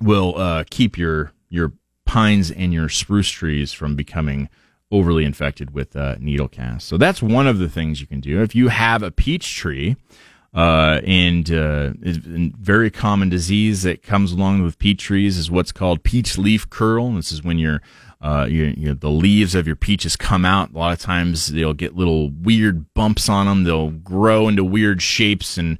will 0.00 0.36
uh, 0.38 0.64
keep 0.70 0.96
your 0.96 1.32
your 1.50 1.74
pines 2.04 2.50
and 2.50 2.72
your 2.72 2.88
spruce 2.88 3.28
trees 3.28 3.72
from 3.72 3.96
becoming 3.96 4.48
overly 4.90 5.24
infected 5.24 5.72
with 5.72 5.96
uh, 5.96 6.16
needle 6.18 6.48
cast. 6.48 6.86
So 6.86 6.96
that's 6.96 7.22
one 7.22 7.46
of 7.46 7.58
the 7.58 7.68
things 7.68 8.00
you 8.00 8.06
can 8.06 8.20
do. 8.20 8.42
If 8.42 8.54
you 8.54 8.68
have 8.68 9.02
a 9.02 9.10
peach 9.10 9.56
tree, 9.56 9.96
uh, 10.54 11.00
and 11.04 11.50
uh, 11.50 11.90
very 11.98 12.88
common 12.88 13.28
disease 13.28 13.82
that 13.82 14.02
comes 14.02 14.30
along 14.30 14.62
with 14.62 14.78
peach 14.78 15.02
trees 15.02 15.36
is 15.36 15.50
what's 15.50 15.72
called 15.72 16.04
peach 16.04 16.38
leaf 16.38 16.70
curl. 16.70 17.12
This 17.12 17.32
is 17.32 17.42
when 17.42 17.58
your 17.58 17.82
uh, 18.20 18.46
you, 18.48 18.72
you 18.76 18.94
the 18.94 19.10
leaves 19.10 19.56
of 19.56 19.66
your 19.66 19.74
peaches 19.74 20.14
come 20.16 20.44
out. 20.44 20.72
A 20.72 20.78
lot 20.78 20.92
of 20.92 21.00
times 21.00 21.48
they'll 21.48 21.74
get 21.74 21.96
little 21.96 22.30
weird 22.30 22.94
bumps 22.94 23.28
on 23.28 23.46
them. 23.46 23.64
They'll 23.64 23.90
grow 23.90 24.46
into 24.46 24.62
weird 24.62 25.02
shapes 25.02 25.58
and 25.58 25.76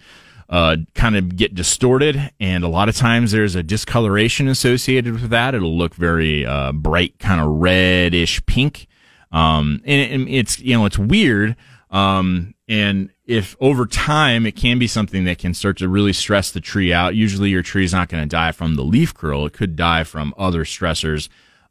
uh, 0.48 0.76
kind 0.94 1.16
of 1.16 1.37
get 1.37 1.54
distorted. 1.54 2.30
And 2.38 2.64
a 2.64 2.68
lot 2.68 2.88
of 2.88 2.96
times 2.96 3.33
there's 3.33 3.54
a 3.54 3.62
discoloration 3.62 4.48
associated 4.48 5.14
with 5.14 5.30
that. 5.30 5.54
It'll 5.54 5.76
look 5.76 5.94
very 5.94 6.44
uh, 6.44 6.72
bright, 6.72 7.18
kind 7.18 7.40
of 7.40 7.48
reddish 7.48 8.44
pink. 8.46 8.87
Um, 9.33 9.80
and, 9.85 10.12
and, 10.12 10.28
it's, 10.28 10.61
you 10.61 10.76
know, 10.76 10.87
it's 10.87 10.98
weird. 10.98 11.57
Um, 11.90 12.54
and 12.68 13.11
if 13.26 13.57
over 13.61 13.87
time 13.87 14.46
it 14.46 14.57
can 14.57 14.78
be 14.78 14.87
something 14.87 15.24
that 15.24 15.38
can 15.38 15.54
start 15.54 15.78
to 15.78 15.88
really 15.88 16.12
stress 16.12 16.50
the 16.50 16.61
tree 16.61 16.92
out, 16.92 17.14
usually 17.14 17.50
your 17.50 17.62
tree 17.62 17.85
is 17.85 17.92
not 17.92 18.09
going 18.09 18.22
to 18.22 18.28
die 18.28 18.52
from 18.52 18.74
the 18.74 18.83
leaf 18.85 19.14
curl. 19.14 19.46
It 19.46 19.52
could 19.52 19.76
die 19.76 20.04
from 20.04 20.35
other 20.37 20.64
stressors 20.64 21.28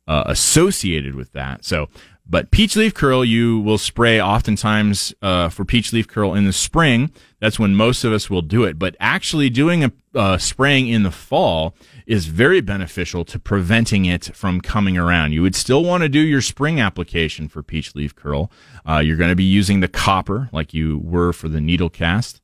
uh, 0.08 0.24
associated 0.26 1.16
with 1.16 1.32
that. 1.34 1.64
So 1.64 1.90
but 2.34 2.50
peach 2.50 2.76
leaf 2.76 2.96
curl, 2.96 3.24
you 3.24 3.60
will 3.60 3.78
spray 3.78 4.20
oftentimes 4.20 5.14
uh, 5.22 5.50
for 5.50 5.66
peach 5.66 5.94
leaf 5.94 6.08
curl 6.08 6.34
in 6.34 6.46
the 6.46 6.52
spring. 6.52 7.12
That's 7.40 7.60
when 7.60 7.76
most 7.76 8.04
of 8.04 8.12
us 8.12 8.28
will 8.28 8.42
do 8.42 8.64
it. 8.64 8.80
But 8.80 8.96
actually, 9.00 9.52
doing 9.52 9.84
a 9.84 9.92
uh, 10.16 10.40
spraying 10.40 10.88
in 10.88 11.04
the 11.04 11.12
fall 11.12 11.76
is 12.08 12.26
very 12.26 12.60
beneficial 12.60 13.24
to 13.26 13.38
preventing 13.38 14.06
it 14.06 14.36
from 14.36 14.62
coming 14.62 14.98
around. 14.98 15.34
You 15.34 15.44
would 15.44 15.54
still 15.54 15.84
want 15.84 16.02
to 16.02 16.10
do 16.10 16.18
your 16.18 16.42
spring 16.42 16.80
application 16.80 17.50
for 17.50 17.62
peach 17.62 17.94
leaf 17.94 18.16
curl. 18.16 18.52
Uh, 18.84 18.98
you're 18.98 19.16
going 19.16 19.30
to 19.30 19.36
be 19.36 19.44
using 19.44 19.82
the 19.82 19.88
copper 19.88 20.50
like 20.52 20.74
you 20.74 20.98
were 21.04 21.34
for 21.34 21.50
the 21.50 21.62
needle 21.62 21.92
cast. 21.92 22.42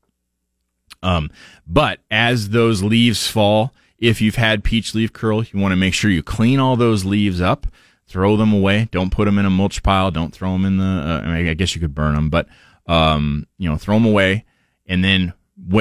Um, 1.02 1.32
but 1.66 2.02
as 2.12 2.50
those 2.50 2.84
leaves 2.84 3.26
fall, 3.26 3.74
if 3.98 4.22
you've 4.22 4.36
had 4.36 4.64
peach 4.64 4.94
leaf 4.94 5.12
curl, 5.14 5.44
you 5.44 5.60
want 5.60 5.72
to 5.72 5.78
make 5.78 5.96
sure 5.96 6.12
you 6.12 6.22
clean 6.22 6.60
all 6.60 6.76
those 6.76 7.06
leaves 7.06 7.42
up 7.42 7.66
throw 8.10 8.36
them 8.36 8.52
away. 8.52 8.90
Don't 8.92 9.12
put 9.12 9.26
them 9.26 9.38
in 9.38 9.46
a 9.46 9.50
mulch 9.50 9.84
pile. 9.84 10.12
Don't 10.12 10.34
throw 10.34 10.54
them 10.54 10.66
in 10.66 10.78
the. 10.78 10.84
Uh, 10.84 11.22
I, 11.24 11.28
mean, 11.28 11.48
I 11.48 11.54
guess 11.54 11.76
you 11.76 11.82
could 11.82 11.96
burn 11.96 12.16
them, 12.16 12.30
but 12.30 12.48
um, 12.88 13.48
you 13.58 13.70
know, 13.70 13.78
throw 13.78 13.96
them 13.96 14.06
away. 14.06 14.46
And 14.88 15.04
then 15.04 15.34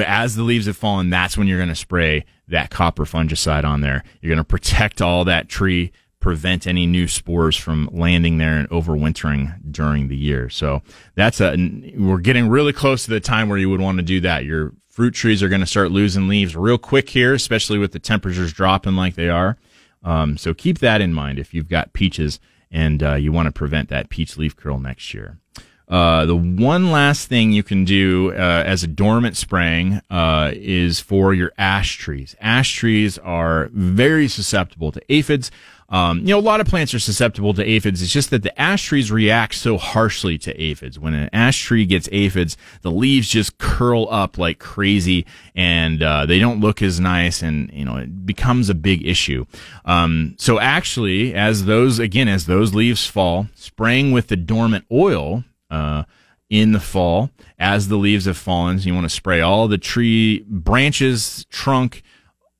as 0.05 0.35
the 0.35 0.43
leaves 0.43 0.67
have 0.67 0.77
fallen, 0.77 1.09
that's 1.09 1.37
when 1.37 1.47
you're 1.47 1.57
going 1.57 1.69
to 1.69 1.75
spray 1.75 2.25
that 2.47 2.69
copper 2.69 3.05
fungicide 3.05 3.63
on 3.63 3.81
there. 3.81 4.03
You're 4.21 4.29
going 4.29 4.37
to 4.37 4.43
protect 4.43 5.01
all 5.01 5.25
that 5.25 5.49
tree, 5.49 5.91
prevent 6.19 6.67
any 6.67 6.85
new 6.85 7.07
spores 7.07 7.57
from 7.57 7.89
landing 7.91 8.37
there 8.37 8.57
and 8.57 8.69
overwintering 8.69 9.71
during 9.71 10.07
the 10.07 10.17
year. 10.17 10.49
So 10.49 10.83
that's 11.15 11.41
a. 11.41 11.55
We're 11.97 12.19
getting 12.19 12.47
really 12.47 12.73
close 12.73 13.05
to 13.05 13.09
the 13.09 13.19
time 13.19 13.49
where 13.49 13.57
you 13.57 13.69
would 13.71 13.81
want 13.81 13.97
to 13.97 14.03
do 14.03 14.21
that. 14.21 14.45
Your 14.45 14.73
fruit 14.87 15.15
trees 15.15 15.41
are 15.41 15.49
going 15.49 15.61
to 15.61 15.67
start 15.67 15.91
losing 15.91 16.27
leaves 16.27 16.55
real 16.55 16.77
quick 16.77 17.09
here, 17.09 17.33
especially 17.33 17.79
with 17.79 17.91
the 17.91 17.99
temperatures 17.99 18.53
dropping 18.53 18.95
like 18.95 19.15
they 19.15 19.29
are. 19.29 19.57
Um, 20.03 20.37
so 20.37 20.53
keep 20.53 20.79
that 20.79 21.01
in 21.01 21.13
mind 21.13 21.39
if 21.39 21.53
you've 21.53 21.69
got 21.69 21.93
peaches 21.93 22.39
and 22.71 23.01
uh, 23.01 23.15
you 23.15 23.31
want 23.31 23.47
to 23.47 23.51
prevent 23.51 23.89
that 23.89 24.09
peach 24.09 24.37
leaf 24.37 24.55
curl 24.55 24.79
next 24.79 25.13
year. 25.13 25.39
Uh, 25.87 26.23
the 26.25 26.35
one 26.35 26.91
last 26.91 27.27
thing 27.27 27.51
you 27.51 27.63
can 27.63 27.83
do 27.83 28.31
uh, 28.33 28.63
as 28.65 28.83
a 28.83 28.87
dormant 28.87 29.35
spraying 29.35 29.99
uh, 30.11 30.51
is 30.53 30.99
for 30.99 31.33
your 31.33 31.51
ash 31.57 31.97
trees. 31.97 32.35
Ash 32.39 32.71
trees 32.75 33.17
are 33.17 33.69
very 33.73 34.27
susceptible 34.27 34.91
to 34.91 35.01
aphids. 35.09 35.49
Um, 35.89 36.19
you 36.19 36.27
know, 36.27 36.39
a 36.39 36.41
lot 36.41 36.61
of 36.61 36.67
plants 36.67 36.93
are 36.93 36.99
susceptible 36.99 37.53
to 37.55 37.63
aphids. 37.63 38.01
It's 38.01 38.11
just 38.11 38.29
that 38.29 38.43
the 38.43 38.59
ash 38.61 38.83
trees 38.83 39.11
react 39.11 39.55
so 39.55 39.77
harshly 39.77 40.37
to 40.39 40.61
aphids. 40.61 40.99
When 40.99 41.13
an 41.13 41.29
ash 41.33 41.59
tree 41.63 41.85
gets 41.85 42.07
aphids, 42.11 42.57
the 42.81 42.91
leaves 42.91 43.27
just 43.27 43.57
curl 43.57 44.07
up 44.09 44.37
like 44.37 44.59
crazy 44.59 45.25
and 45.55 46.01
uh, 46.03 46.25
they 46.25 46.39
don't 46.39 46.59
look 46.59 46.81
as 46.81 46.99
nice 46.99 47.41
and, 47.41 47.71
you 47.73 47.85
know, 47.85 47.97
it 47.97 48.25
becomes 48.25 48.69
a 48.69 48.75
big 48.75 49.05
issue. 49.05 49.45
Um, 49.85 50.35
so 50.37 50.59
actually, 50.59 51.33
as 51.33 51.65
those, 51.65 51.97
again, 51.99 52.27
as 52.27 52.45
those 52.45 52.75
leaves 52.75 53.07
fall, 53.07 53.47
spraying 53.55 54.11
with 54.11 54.27
the 54.27 54.37
dormant 54.37 54.85
oil, 54.91 55.43
uh, 55.71 56.03
in 56.49 56.71
the 56.71 56.79
fall, 56.79 57.29
as 57.59 57.89
the 57.89 57.95
leaves 57.95 58.25
have 58.25 58.37
fallen, 58.37 58.79
so 58.79 58.87
you 58.87 58.93
want 58.95 59.05
to 59.05 59.09
spray 59.09 59.39
all 59.39 59.67
the 59.67 59.77
tree 59.77 60.43
branches, 60.47 61.45
trunk, 61.51 62.01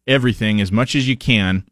everything 0.06 0.62
as 0.62 0.72
much 0.72 0.96
as 0.96 1.08
you 1.08 1.18
can 1.18 1.64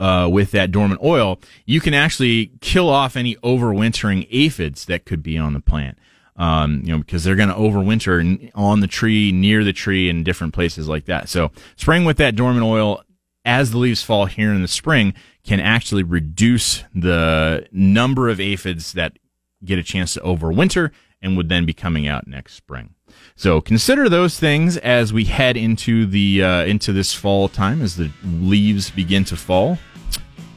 uh, 0.00 0.28
with 0.32 0.50
that 0.50 0.72
dormant 0.72 1.00
oil, 1.04 1.38
you 1.66 1.80
can 1.80 1.94
actually 1.94 2.50
kill 2.60 2.88
off 2.88 3.16
any 3.16 3.36
overwintering 3.36 4.26
aphids 4.30 4.86
that 4.86 5.04
could 5.04 5.22
be 5.22 5.38
on 5.38 5.52
the 5.52 5.60
plant. 5.60 5.98
Um, 6.36 6.80
you 6.84 6.92
know, 6.92 6.98
because 6.98 7.22
they're 7.22 7.36
going 7.36 7.50
to 7.50 7.54
overwinter 7.54 8.50
on 8.54 8.80
the 8.80 8.86
tree, 8.86 9.30
near 9.30 9.62
the 9.62 9.74
tree, 9.74 10.08
in 10.08 10.24
different 10.24 10.54
places 10.54 10.88
like 10.88 11.04
that. 11.04 11.28
So, 11.28 11.50
spraying 11.76 12.06
with 12.06 12.16
that 12.16 12.34
dormant 12.34 12.64
oil 12.64 13.02
as 13.44 13.72
the 13.72 13.78
leaves 13.78 14.02
fall 14.02 14.24
here 14.24 14.50
in 14.54 14.62
the 14.62 14.68
spring 14.68 15.12
can 15.44 15.60
actually 15.60 16.02
reduce 16.02 16.82
the 16.94 17.66
number 17.72 18.30
of 18.30 18.40
aphids 18.40 18.94
that 18.94 19.18
get 19.62 19.78
a 19.78 19.82
chance 19.82 20.14
to 20.14 20.20
overwinter 20.20 20.92
and 21.20 21.36
would 21.36 21.50
then 21.50 21.66
be 21.66 21.74
coming 21.74 22.08
out 22.08 22.26
next 22.26 22.54
spring. 22.54 22.94
So 23.36 23.60
consider 23.60 24.08
those 24.08 24.38
things 24.38 24.76
as 24.78 25.12
we 25.12 25.24
head 25.24 25.56
into 25.56 26.06
the 26.06 26.42
uh, 26.42 26.64
into 26.64 26.92
this 26.92 27.12
fall 27.12 27.48
time 27.48 27.82
as 27.82 27.96
the 27.96 28.10
leaves 28.24 28.90
begin 28.90 29.24
to 29.24 29.36
fall 29.36 29.78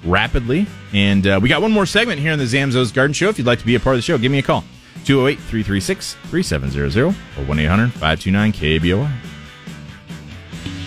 rapidly. 0.06 0.68
And 0.94 1.26
uh, 1.26 1.40
we 1.42 1.50
got 1.50 1.62
one 1.62 1.72
more 1.72 1.86
segment 1.86 2.20
here 2.20 2.32
on 2.32 2.40
the 2.40 2.46
Zamzows 2.46 2.94
Garden 2.94 3.14
Show. 3.14 3.30
If 3.30 3.38
you'd 3.38 3.48
like 3.48 3.60
to 3.60 3.66
be 3.66 3.76
a 3.76 3.80
part 3.80 3.96
of 3.96 3.98
the 4.00 4.04
show, 4.04 4.18
give 4.18 4.32
me 4.32 4.40
a 4.40 4.44
call 4.44 4.64
208 5.06 5.38
336 5.38 6.14
3700 6.30 7.16
or 7.38 7.46
1 7.46 7.60
800 7.60 7.92
529 7.94 8.52
KBOI. 8.54 9.12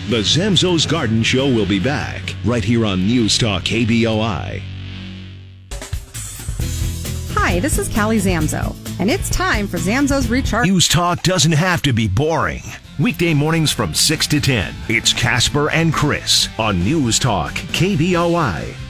The 0.09 0.17
Zamzows 0.21 0.89
Garden 0.89 1.21
Show 1.21 1.47
will 1.47 1.65
be 1.65 1.79
back 1.79 2.33
right 2.45 2.63
here 2.63 2.85
on 2.85 3.05
News 3.05 3.37
Talk 3.37 3.63
KBOI. 3.63 4.61
Hi, 7.33 7.59
this 7.59 7.77
is 7.77 7.89
Callie 7.93 8.17
Zamzow, 8.19 8.75
and 8.99 9.11
it's 9.11 9.29
time 9.29 9.67
for 9.67 9.77
Zamzow's 9.77 10.29
Recharge. 10.29 10.67
News 10.67 10.87
Talk 10.87 11.23
doesn't 11.23 11.51
have 11.51 11.81
to 11.81 11.93
be 11.93 12.07
boring. 12.07 12.63
Weekday 12.99 13.33
mornings 13.33 13.71
from 13.71 13.93
6 13.93 14.27
to 14.27 14.39
10. 14.39 14.73
It's 14.89 15.13
Casper 15.13 15.69
and 15.71 15.93
Chris 15.93 16.47
on 16.57 16.83
News 16.83 17.19
Talk 17.19 17.53
KBOI. 17.53 18.86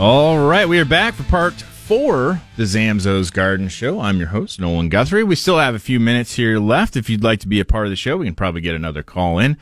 All 0.00 0.38
right, 0.38 0.66
we 0.66 0.80
are 0.80 0.86
back 0.86 1.12
for 1.12 1.24
part 1.24 1.52
four, 1.52 2.40
the 2.56 2.62
Zamzows 2.62 3.30
Garden 3.30 3.68
Show. 3.68 4.00
I'm 4.00 4.16
your 4.16 4.28
host, 4.28 4.58
Nolan 4.58 4.88
Guthrie. 4.88 5.24
We 5.24 5.34
still 5.34 5.58
have 5.58 5.74
a 5.74 5.78
few 5.78 6.00
minutes 6.00 6.36
here 6.36 6.58
left. 6.58 6.96
If 6.96 7.10
you'd 7.10 7.22
like 7.22 7.38
to 7.40 7.48
be 7.48 7.60
a 7.60 7.66
part 7.66 7.84
of 7.84 7.90
the 7.90 7.96
show, 7.96 8.16
we 8.16 8.24
can 8.24 8.34
probably 8.34 8.62
get 8.62 8.74
another 8.74 9.02
call 9.02 9.38
in. 9.38 9.58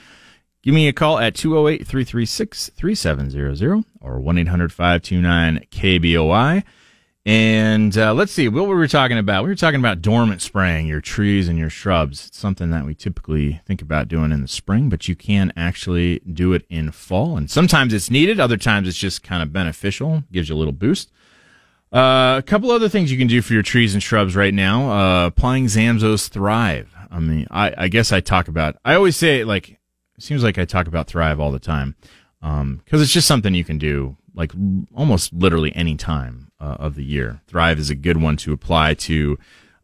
Give 0.62 0.72
me 0.72 0.86
a 0.86 0.92
call 0.92 1.18
at 1.18 1.34
208 1.34 1.84
336 1.84 2.70
3700 2.76 3.84
or 4.00 4.20
1 4.20 4.38
800 4.38 4.72
529 4.72 5.66
KBOI. 5.72 6.62
And 7.26 7.98
uh, 7.98 8.14
let's 8.14 8.32
see, 8.32 8.48
what 8.48 8.62
we 8.62 8.68
were 8.68 8.80
we 8.80 8.88
talking 8.88 9.18
about? 9.18 9.44
We 9.44 9.50
were 9.50 9.54
talking 9.54 9.80
about 9.80 10.00
dormant 10.00 10.40
spraying 10.40 10.86
your 10.86 11.02
trees 11.02 11.46
and 11.46 11.58
your 11.58 11.68
shrubs. 11.68 12.28
It's 12.28 12.38
something 12.38 12.70
that 12.70 12.86
we 12.86 12.94
typically 12.94 13.60
think 13.66 13.82
about 13.82 14.08
doing 14.08 14.32
in 14.32 14.40
the 14.40 14.48
spring, 14.48 14.88
but 14.88 15.08
you 15.08 15.14
can 15.14 15.52
actually 15.54 16.20
do 16.20 16.54
it 16.54 16.64
in 16.70 16.90
fall. 16.90 17.36
And 17.36 17.50
sometimes 17.50 17.92
it's 17.92 18.10
needed, 18.10 18.40
other 18.40 18.56
times 18.56 18.88
it's 18.88 18.96
just 18.96 19.22
kind 19.22 19.42
of 19.42 19.52
beneficial, 19.52 20.24
gives 20.32 20.48
you 20.48 20.54
a 20.54 20.56
little 20.56 20.72
boost. 20.72 21.10
Uh, 21.92 22.36
a 22.38 22.42
couple 22.46 22.70
other 22.70 22.88
things 22.88 23.10
you 23.12 23.18
can 23.18 23.26
do 23.26 23.42
for 23.42 23.52
your 23.52 23.62
trees 23.62 23.92
and 23.92 24.02
shrubs 24.02 24.34
right 24.34 24.54
now. 24.54 24.90
Uh, 24.90 25.26
applying 25.26 25.66
Zamzows 25.66 26.28
Thrive. 26.28 26.94
I 27.10 27.18
mean, 27.18 27.46
I, 27.50 27.74
I 27.76 27.88
guess 27.88 28.10
I 28.10 28.20
talk 28.20 28.48
about. 28.48 28.76
I 28.84 28.94
always 28.94 29.16
say 29.16 29.44
like, 29.44 29.70
it 29.70 30.22
seems 30.22 30.42
like 30.42 30.56
I 30.56 30.64
talk 30.64 30.86
about 30.86 31.08
Thrive 31.08 31.40
all 31.40 31.52
the 31.52 31.58
time, 31.58 31.94
because 32.40 32.60
um, 32.60 32.82
it's 32.90 33.12
just 33.12 33.28
something 33.28 33.54
you 33.54 33.64
can 33.64 33.78
do 33.78 34.16
like 34.34 34.52
almost 34.94 35.32
literally 35.32 35.74
any 35.74 35.96
time 35.96 36.47
uh, 36.60 36.76
of 36.78 36.94
the 36.94 37.04
year. 37.04 37.40
Thrive 37.46 37.78
is 37.78 37.90
a 37.90 37.94
good 37.94 38.20
one 38.20 38.36
to 38.38 38.52
apply 38.52 38.94
to 38.94 39.38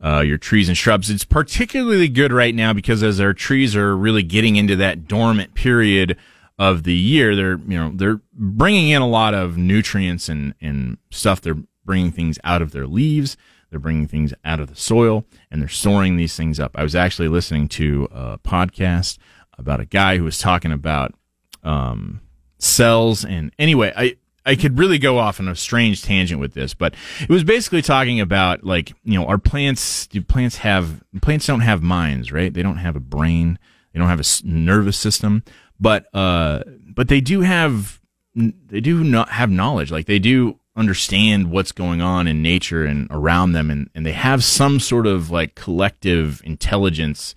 uh, 0.05 0.21
your 0.21 0.39
trees 0.39 0.69
and 0.69 0.77
shrubs. 0.77 1.11
It's 1.11 1.25
particularly 1.25 2.09
good 2.09 2.33
right 2.33 2.55
now 2.55 2.73
because 2.73 3.03
as 3.03 3.21
our 3.21 3.33
trees 3.33 3.75
are 3.75 3.97
really 3.97 4.23
getting 4.23 4.57
into 4.57 4.77
that 4.77 5.09
dormant 5.09 5.55
period 5.55 6.17
of 6.59 6.83
the 6.85 6.95
year, 6.95 7.35
they're 7.35 7.59
you 7.59 7.79
know 7.79 7.93
they're 7.95 8.21
bringing 8.33 8.91
in 8.91 9.03
a 9.03 9.09
lot 9.09 9.35
of 9.35 9.57
nutrients 9.57 10.29
and 10.29 10.55
and 10.61 10.99
stuff. 11.11 11.41
They're 11.41 11.63
bringing 11.85 12.13
things 12.13 12.39
out 12.45 12.63
of 12.63 12.73
their 12.73 12.87
leaves. 12.87 13.37
They're 13.71 13.81
bringing 13.81 14.07
things 14.07 14.33
out 14.45 14.61
of 14.61 14.69
the 14.69 14.77
soil 14.77 15.25
and 15.51 15.61
they're 15.61 15.69
storing 15.69 16.17
these 16.17 16.37
things 16.37 16.61
up. 16.61 16.73
I 16.77 16.85
was 16.85 16.95
actually 16.95 17.27
listening 17.27 17.67
to 17.71 18.09
a 18.13 18.39
podcast 18.39 19.19
about 19.59 19.81
a 19.81 19.85
guy 19.85 20.17
who 20.17 20.23
was 20.23 20.39
talking 20.39 20.71
about 20.71 21.13
um, 21.65 22.21
cells 22.59 23.25
and 23.25 23.53
anyway, 23.59 23.93
I 23.97 24.17
I 24.47 24.57
could 24.57 24.79
really 24.79 24.99
go 24.99 25.19
off 25.19 25.41
on 25.41 25.49
a 25.49 25.57
strange 25.57 26.03
tangent 26.03 26.41
with 26.41 26.55
this, 26.55 26.75
but 26.75 26.95
it 27.21 27.31
was 27.31 27.45
basically 27.45 27.83
talking 27.83 28.21
about 28.21 28.65
like 28.65 28.93
you 29.05 29.19
know, 29.19 29.27
our 29.27 29.39
plants. 29.39 30.07
Do 30.07 30.21
plants 30.21 30.57
have 30.59 31.03
plants 31.23 31.47
don't 31.47 31.61
have 31.61 31.83
minds, 31.83 32.31
right? 32.31 32.53
They 32.53 32.63
don't 32.63 32.77
have 32.77 32.97
a 32.97 33.01
brain. 33.01 33.59
They 33.93 34.01
don't 34.01 34.09
have 34.09 34.21
a 34.21 34.47
nervous 34.47 34.97
system, 34.97 35.45
but 35.81 36.07
uh, 36.15 36.65
but 36.87 37.09
they 37.09 37.21
do 37.21 37.41
have 37.41 38.01
they 38.35 38.81
do 38.81 39.03
not 39.03 39.31
have 39.31 39.51
knowledge. 39.51 39.91
Like 39.91 40.07
they 40.07 40.19
do 40.19 40.59
understand 40.77 41.51
what's 41.51 41.73
going 41.73 42.03
on 42.03 42.27
in 42.27 42.43
nature 42.43 42.85
and 42.85 43.07
around 43.11 43.53
them, 43.53 43.71
and 43.71 43.89
and 43.95 44.05
they 44.05 44.13
have 44.13 44.45
some 44.45 44.79
sort 44.79 45.07
of 45.07 45.31
like 45.31 45.55
collective 45.55 46.43
intelligence 46.45 47.35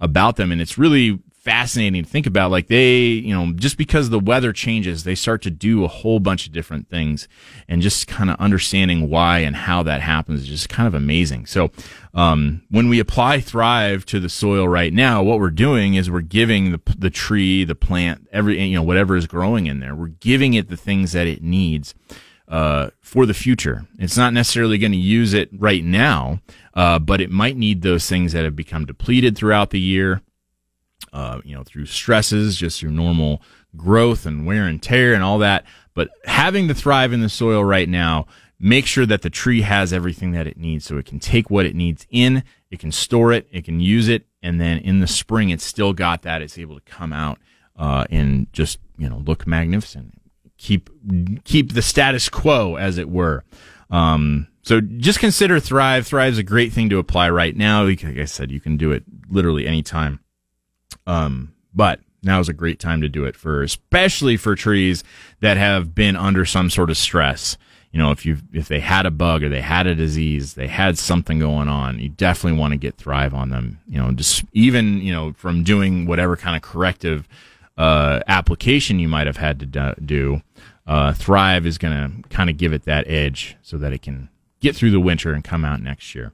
about 0.00 0.36
them, 0.36 0.50
and 0.50 0.60
it's 0.60 0.78
really 0.78 1.20
fascinating 1.48 2.04
to 2.04 2.08
think 2.08 2.26
about. 2.26 2.50
Like 2.50 2.66
they, 2.66 2.98
you 2.98 3.34
know, 3.34 3.52
just 3.54 3.78
because 3.78 4.10
the 4.10 4.18
weather 4.18 4.52
changes, 4.52 5.04
they 5.04 5.14
start 5.14 5.40
to 5.42 5.50
do 5.50 5.82
a 5.82 5.88
whole 5.88 6.20
bunch 6.20 6.46
of 6.46 6.52
different 6.52 6.90
things, 6.90 7.26
and 7.66 7.80
just 7.80 8.06
kind 8.06 8.28
of 8.28 8.38
understanding 8.38 9.08
why 9.08 9.38
and 9.38 9.56
how 9.56 9.82
that 9.84 10.02
happens 10.02 10.42
is 10.42 10.48
just 10.48 10.68
kind 10.68 10.86
of 10.86 10.92
amazing. 10.92 11.46
So, 11.46 11.70
um, 12.12 12.62
when 12.68 12.90
we 12.90 13.00
apply 13.00 13.40
Thrive 13.40 14.04
to 14.06 14.20
the 14.20 14.28
soil 14.28 14.68
right 14.68 14.92
now, 14.92 15.22
what 15.22 15.40
we're 15.40 15.48
doing 15.48 15.94
is 15.94 16.10
we're 16.10 16.20
giving 16.20 16.72
the 16.72 16.80
the 16.98 17.10
tree, 17.10 17.64
the 17.64 17.74
plant, 17.74 18.28
every 18.30 18.62
you 18.62 18.74
know 18.74 18.82
whatever 18.82 19.16
is 19.16 19.26
growing 19.26 19.66
in 19.66 19.80
there, 19.80 19.94
we're 19.94 20.08
giving 20.08 20.52
it 20.52 20.68
the 20.68 20.76
things 20.76 21.12
that 21.12 21.26
it 21.26 21.42
needs. 21.42 21.94
Uh, 22.46 22.88
for 23.02 23.26
the 23.26 23.34
future. 23.34 23.86
It's 23.98 24.16
not 24.16 24.32
necessarily 24.32 24.78
going 24.78 24.92
to 24.92 24.96
use 24.96 25.34
it 25.34 25.50
right 25.52 25.84
now, 25.84 26.40
uh, 26.72 26.98
but 26.98 27.20
it 27.20 27.30
might 27.30 27.58
need 27.58 27.82
those 27.82 28.08
things 28.08 28.32
that 28.32 28.44
have 28.44 28.56
become 28.56 28.86
depleted 28.86 29.36
throughout 29.36 29.68
the 29.68 29.78
year 29.78 30.22
uh, 31.12 31.40
you 31.44 31.54
know, 31.54 31.62
through 31.64 31.86
stresses, 31.86 32.56
just 32.56 32.80
through 32.80 32.90
normal 32.90 33.42
growth 33.76 34.26
and 34.26 34.46
wear 34.46 34.66
and 34.66 34.82
tear 34.82 35.14
and 35.14 35.22
all 35.22 35.38
that. 35.38 35.64
But 35.94 36.08
having 36.24 36.68
to 36.68 36.74
thrive 36.74 37.12
in 37.12 37.20
the 37.20 37.28
soil 37.28 37.64
right 37.64 37.88
now, 37.88 38.26
make 38.58 38.86
sure 38.86 39.06
that 39.06 39.22
the 39.22 39.30
tree 39.30 39.62
has 39.62 39.92
everything 39.92 40.32
that 40.32 40.46
it 40.46 40.56
needs 40.56 40.84
so 40.84 40.96
it 40.98 41.06
can 41.06 41.18
take 41.18 41.50
what 41.50 41.66
it 41.66 41.74
needs 41.74 42.06
in, 42.10 42.42
it 42.70 42.78
can 42.78 42.92
store 42.92 43.32
it, 43.32 43.46
it 43.50 43.64
can 43.64 43.80
use 43.80 44.08
it, 44.08 44.26
and 44.42 44.60
then 44.60 44.78
in 44.78 45.00
the 45.00 45.06
spring 45.06 45.50
it's 45.50 45.64
still 45.64 45.92
got 45.92 46.22
that. 46.22 46.42
It's 46.42 46.58
able 46.58 46.76
to 46.76 46.84
come 46.84 47.12
out 47.12 47.38
uh, 47.76 48.04
and 48.10 48.52
just, 48.52 48.78
you 48.96 49.08
know, 49.08 49.18
look 49.18 49.46
magnificent. 49.46 50.14
Keep 50.56 50.90
keep 51.44 51.72
the 51.72 51.82
status 51.82 52.28
quo, 52.28 52.74
as 52.74 52.98
it 52.98 53.08
were. 53.08 53.44
Um, 53.90 54.48
so 54.62 54.80
just 54.80 55.20
consider 55.20 55.60
Thrive. 55.60 56.06
Thrive 56.06 56.32
is 56.32 56.38
a 56.38 56.42
great 56.42 56.72
thing 56.72 56.90
to 56.90 56.98
apply 56.98 57.30
right 57.30 57.56
now. 57.56 57.84
Like 57.84 58.04
I 58.04 58.24
said, 58.24 58.50
you 58.50 58.60
can 58.60 58.76
do 58.76 58.90
it 58.90 59.04
literally 59.30 59.66
anytime. 59.66 60.20
Um, 61.08 61.54
but 61.74 62.00
now 62.22 62.38
is 62.38 62.48
a 62.48 62.52
great 62.52 62.78
time 62.78 63.00
to 63.00 63.08
do 63.08 63.24
it 63.24 63.34
for, 63.34 63.62
especially 63.62 64.36
for 64.36 64.54
trees 64.54 65.02
that 65.40 65.56
have 65.56 65.94
been 65.94 66.14
under 66.14 66.44
some 66.44 66.70
sort 66.70 66.90
of 66.90 66.96
stress. 66.96 67.56
You 67.90 67.98
know, 67.98 68.10
if 68.10 68.26
you 68.26 68.36
if 68.52 68.68
they 68.68 68.80
had 68.80 69.06
a 69.06 69.10
bug 69.10 69.42
or 69.42 69.48
they 69.48 69.62
had 69.62 69.86
a 69.86 69.94
disease, 69.94 70.54
they 70.54 70.66
had 70.66 70.98
something 70.98 71.38
going 71.38 71.68
on, 71.68 71.98
you 71.98 72.10
definitely 72.10 72.58
want 72.58 72.72
to 72.72 72.76
get 72.76 72.96
Thrive 72.96 73.32
on 73.32 73.48
them. 73.48 73.80
You 73.88 73.98
know, 73.98 74.12
just 74.12 74.44
even 74.52 75.00
you 75.00 75.12
know 75.12 75.32
from 75.32 75.64
doing 75.64 76.06
whatever 76.06 76.36
kind 76.36 76.54
of 76.54 76.60
corrective 76.60 77.26
uh, 77.78 78.20
application 78.28 78.98
you 78.98 79.08
might 79.08 79.26
have 79.26 79.38
had 79.38 79.58
to 79.60 79.94
do. 80.04 80.42
Uh, 80.86 81.12
Thrive 81.12 81.64
is 81.66 81.78
going 81.78 82.22
to 82.22 82.28
kind 82.28 82.50
of 82.50 82.56
give 82.56 82.72
it 82.72 82.84
that 82.84 83.08
edge 83.08 83.56
so 83.62 83.78
that 83.78 83.92
it 83.92 84.02
can 84.02 84.28
get 84.60 84.74
through 84.74 84.90
the 84.90 85.00
winter 85.00 85.32
and 85.32 85.44
come 85.44 85.64
out 85.64 85.80
next 85.80 86.14
year. 86.14 86.32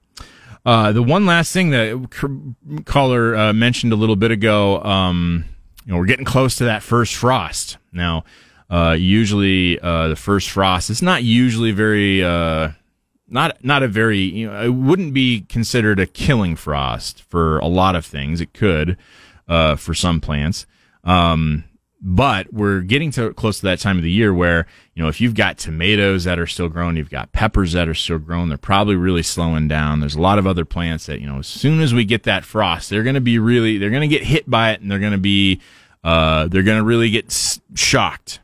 Uh, 0.64 0.92
the 0.92 1.02
one 1.02 1.26
last 1.26 1.52
thing 1.52 1.70
that 1.70 2.82
caller 2.86 3.36
uh, 3.36 3.52
mentioned 3.52 3.92
a 3.92 3.96
little 3.96 4.16
bit 4.16 4.30
ago, 4.30 4.82
um, 4.82 5.44
you 5.84 5.92
know, 5.92 5.98
we're 5.98 6.06
getting 6.06 6.24
close 6.24 6.56
to 6.56 6.64
that 6.64 6.82
first 6.82 7.14
frost. 7.14 7.76
Now, 7.92 8.24
uh, 8.70 8.96
usually 8.98 9.78
uh, 9.78 10.08
the 10.08 10.16
first 10.16 10.48
frost 10.48 10.88
is 10.88 11.02
not 11.02 11.22
usually 11.22 11.72
very, 11.72 12.24
uh, 12.24 12.70
not 13.28 13.62
not 13.62 13.82
a 13.82 13.88
very, 13.88 14.20
you 14.20 14.50
know, 14.50 14.62
it 14.62 14.70
wouldn't 14.70 15.12
be 15.12 15.42
considered 15.42 16.00
a 16.00 16.06
killing 16.06 16.56
frost 16.56 17.22
for 17.22 17.58
a 17.58 17.66
lot 17.66 17.94
of 17.94 18.06
things. 18.06 18.40
It 18.40 18.54
could 18.54 18.96
uh, 19.48 19.76
for 19.76 19.92
some 19.92 20.20
plants. 20.20 20.66
Um, 21.04 21.64
but 22.06 22.52
we're 22.52 22.82
getting 22.82 23.10
to 23.12 23.32
close 23.32 23.60
to 23.60 23.66
that 23.66 23.78
time 23.78 23.96
of 23.96 24.02
the 24.02 24.10
year 24.10 24.32
where, 24.34 24.66
you 24.92 25.02
know, 25.02 25.08
if 25.08 25.22
you've 25.22 25.34
got 25.34 25.56
tomatoes 25.56 26.24
that 26.24 26.38
are 26.38 26.46
still 26.46 26.68
growing, 26.68 26.98
you've 26.98 27.08
got 27.08 27.32
peppers 27.32 27.72
that 27.72 27.88
are 27.88 27.94
still 27.94 28.18
growing, 28.18 28.50
they're 28.50 28.58
probably 28.58 28.94
really 28.94 29.22
slowing 29.22 29.68
down. 29.68 30.00
There's 30.00 30.14
a 30.14 30.20
lot 30.20 30.38
of 30.38 30.46
other 30.46 30.66
plants 30.66 31.06
that, 31.06 31.22
you 31.22 31.26
know, 31.26 31.38
as 31.38 31.46
soon 31.46 31.80
as 31.80 31.94
we 31.94 32.04
get 32.04 32.24
that 32.24 32.44
frost, 32.44 32.90
they're 32.90 33.04
going 33.04 33.14
to 33.14 33.22
be 33.22 33.38
really, 33.38 33.78
they're 33.78 33.88
going 33.88 34.02
to 34.02 34.08
get 34.08 34.22
hit 34.22 34.48
by 34.48 34.72
it 34.72 34.82
and 34.82 34.90
they're 34.90 34.98
going 34.98 35.12
to 35.12 35.18
be, 35.18 35.62
uh, 36.04 36.46
they're 36.48 36.62
going 36.62 36.78
to 36.78 36.84
really 36.84 37.08
get 37.08 37.58
shocked. 37.74 38.40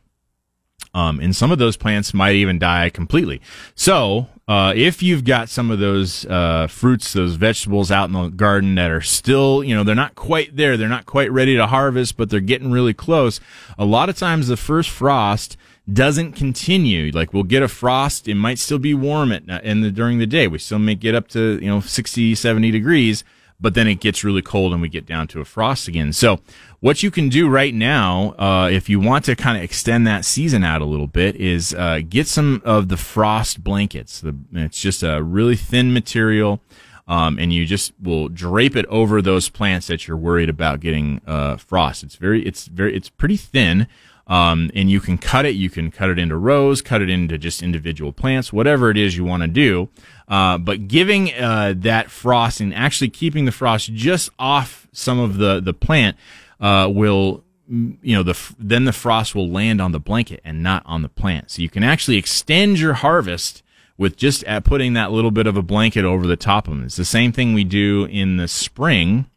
Um, 0.93 1.19
and 1.19 1.33
some 1.35 1.51
of 1.51 1.57
those 1.57 1.77
plants 1.77 2.13
might 2.13 2.35
even 2.35 2.59
die 2.59 2.89
completely. 2.89 3.41
So, 3.75 4.27
uh, 4.47 4.73
if 4.75 5.01
you've 5.01 5.23
got 5.23 5.47
some 5.47 5.71
of 5.71 5.79
those 5.79 6.25
uh, 6.25 6.67
fruits, 6.67 7.13
those 7.13 7.35
vegetables 7.35 7.91
out 7.91 8.09
in 8.09 8.13
the 8.13 8.27
garden 8.27 8.75
that 8.75 8.91
are 8.91 8.99
still, 8.99 9.63
you 9.63 9.73
know, 9.73 9.85
they're 9.85 9.95
not 9.95 10.15
quite 10.15 10.57
there, 10.57 10.75
they're 10.75 10.89
not 10.89 11.05
quite 11.05 11.31
ready 11.31 11.55
to 11.55 11.67
harvest, 11.67 12.17
but 12.17 12.29
they're 12.29 12.41
getting 12.41 12.71
really 12.71 12.93
close. 12.93 13.39
A 13.77 13.85
lot 13.85 14.09
of 14.09 14.17
times, 14.17 14.49
the 14.49 14.57
first 14.57 14.89
frost 14.89 15.55
doesn't 15.91 16.33
continue. 16.33 17.11
Like 17.11 17.33
we'll 17.33 17.43
get 17.43 17.63
a 17.63 17.67
frost, 17.67 18.27
it 18.27 18.35
might 18.35 18.59
still 18.59 18.79
be 18.79 18.93
warm 18.93 19.31
at 19.31 19.47
in 19.63 19.81
the 19.81 19.91
during 19.91 20.19
the 20.19 20.27
day. 20.27 20.47
We 20.47 20.59
still 20.59 20.79
may 20.79 20.95
get 20.95 21.15
up 21.15 21.27
to 21.29 21.57
you 21.61 21.69
know 21.69 21.79
60, 21.79 22.35
70 22.35 22.71
degrees, 22.71 23.23
but 23.61 23.75
then 23.75 23.87
it 23.87 23.99
gets 23.99 24.23
really 24.23 24.41
cold 24.41 24.73
and 24.73 24.81
we 24.81 24.89
get 24.89 25.05
down 25.05 25.27
to 25.27 25.39
a 25.39 25.45
frost 25.45 25.87
again. 25.87 26.11
So 26.11 26.39
what 26.79 27.03
you 27.03 27.11
can 27.11 27.29
do 27.29 27.47
right 27.47 27.73
now, 27.73 28.33
uh, 28.39 28.69
if 28.71 28.89
you 28.89 28.99
want 28.99 29.25
to 29.25 29.35
kind 29.35 29.55
of 29.55 29.63
extend 29.63 30.07
that 30.07 30.25
season 30.25 30.63
out 30.63 30.81
a 30.81 30.85
little 30.85 31.07
bit, 31.07 31.35
is 31.35 31.73
uh, 31.75 32.01
get 32.07 32.27
some 32.27 32.61
of 32.65 32.89
the 32.89 32.97
frost 32.97 33.63
blankets. 33.63 34.19
The, 34.19 34.35
it's 34.53 34.81
just 34.81 35.03
a 35.03 35.21
really 35.21 35.55
thin 35.55 35.93
material, 35.93 36.59
um, 37.07 37.37
and 37.37 37.53
you 37.53 37.67
just 37.67 37.93
will 38.01 38.29
drape 38.29 38.75
it 38.75 38.87
over 38.87 39.21
those 39.21 39.47
plants 39.47 39.87
that 39.87 40.07
you're 40.07 40.17
worried 40.17 40.49
about 40.49 40.79
getting 40.79 41.21
uh, 41.27 41.57
frost. 41.57 42.03
It's 42.03 42.15
very, 42.15 42.43
it's 42.45 42.65
very, 42.65 42.95
it's 42.95 43.09
pretty 43.09 43.37
thin. 43.37 43.87
Um, 44.27 44.71
and 44.73 44.89
you 44.89 45.01
can 45.01 45.17
cut 45.17 45.45
it. 45.45 45.55
You 45.55 45.69
can 45.69 45.91
cut 45.91 46.09
it 46.09 46.17
into 46.17 46.37
rows, 46.37 46.81
cut 46.81 47.01
it 47.01 47.09
into 47.09 47.37
just 47.37 47.61
individual 47.61 48.13
plants, 48.13 48.53
whatever 48.53 48.89
it 48.89 48.97
is 48.97 49.17
you 49.17 49.25
want 49.25 49.41
to 49.41 49.47
do. 49.47 49.89
Uh, 50.31 50.57
but 50.57 50.87
giving 50.87 51.33
uh, 51.33 51.73
that 51.75 52.09
frost 52.09 52.61
and 52.61 52.73
actually 52.73 53.09
keeping 53.09 53.43
the 53.43 53.51
frost 53.51 53.93
just 53.93 54.29
off 54.39 54.87
some 54.93 55.19
of 55.19 55.35
the 55.35 55.59
the 55.59 55.73
plant 55.73 56.15
uh, 56.61 56.89
will 56.89 57.43
you 57.67 58.15
know 58.15 58.23
the 58.23 58.39
then 58.57 58.85
the 58.85 58.93
frost 58.93 59.35
will 59.35 59.49
land 59.49 59.81
on 59.81 59.91
the 59.91 59.99
blanket 59.99 60.39
and 60.45 60.63
not 60.63 60.83
on 60.85 61.01
the 61.01 61.09
plant. 61.09 61.51
So 61.51 61.61
you 61.61 61.67
can 61.67 61.83
actually 61.83 62.15
extend 62.15 62.79
your 62.79 62.93
harvest 62.93 63.61
with 63.97 64.15
just 64.15 64.45
at 64.45 64.63
putting 64.63 64.93
that 64.93 65.11
little 65.11 65.31
bit 65.31 65.47
of 65.47 65.57
a 65.57 65.61
blanket 65.61 66.05
over 66.05 66.25
the 66.25 66.37
top 66.37 66.65
of 66.65 66.75
them 66.75 66.85
it's 66.85 66.95
the 66.95 67.03
same 67.03 67.33
thing 67.33 67.53
we 67.53 67.65
do 67.65 68.05
in 68.05 68.37
the 68.37 68.47
spring 68.47 69.29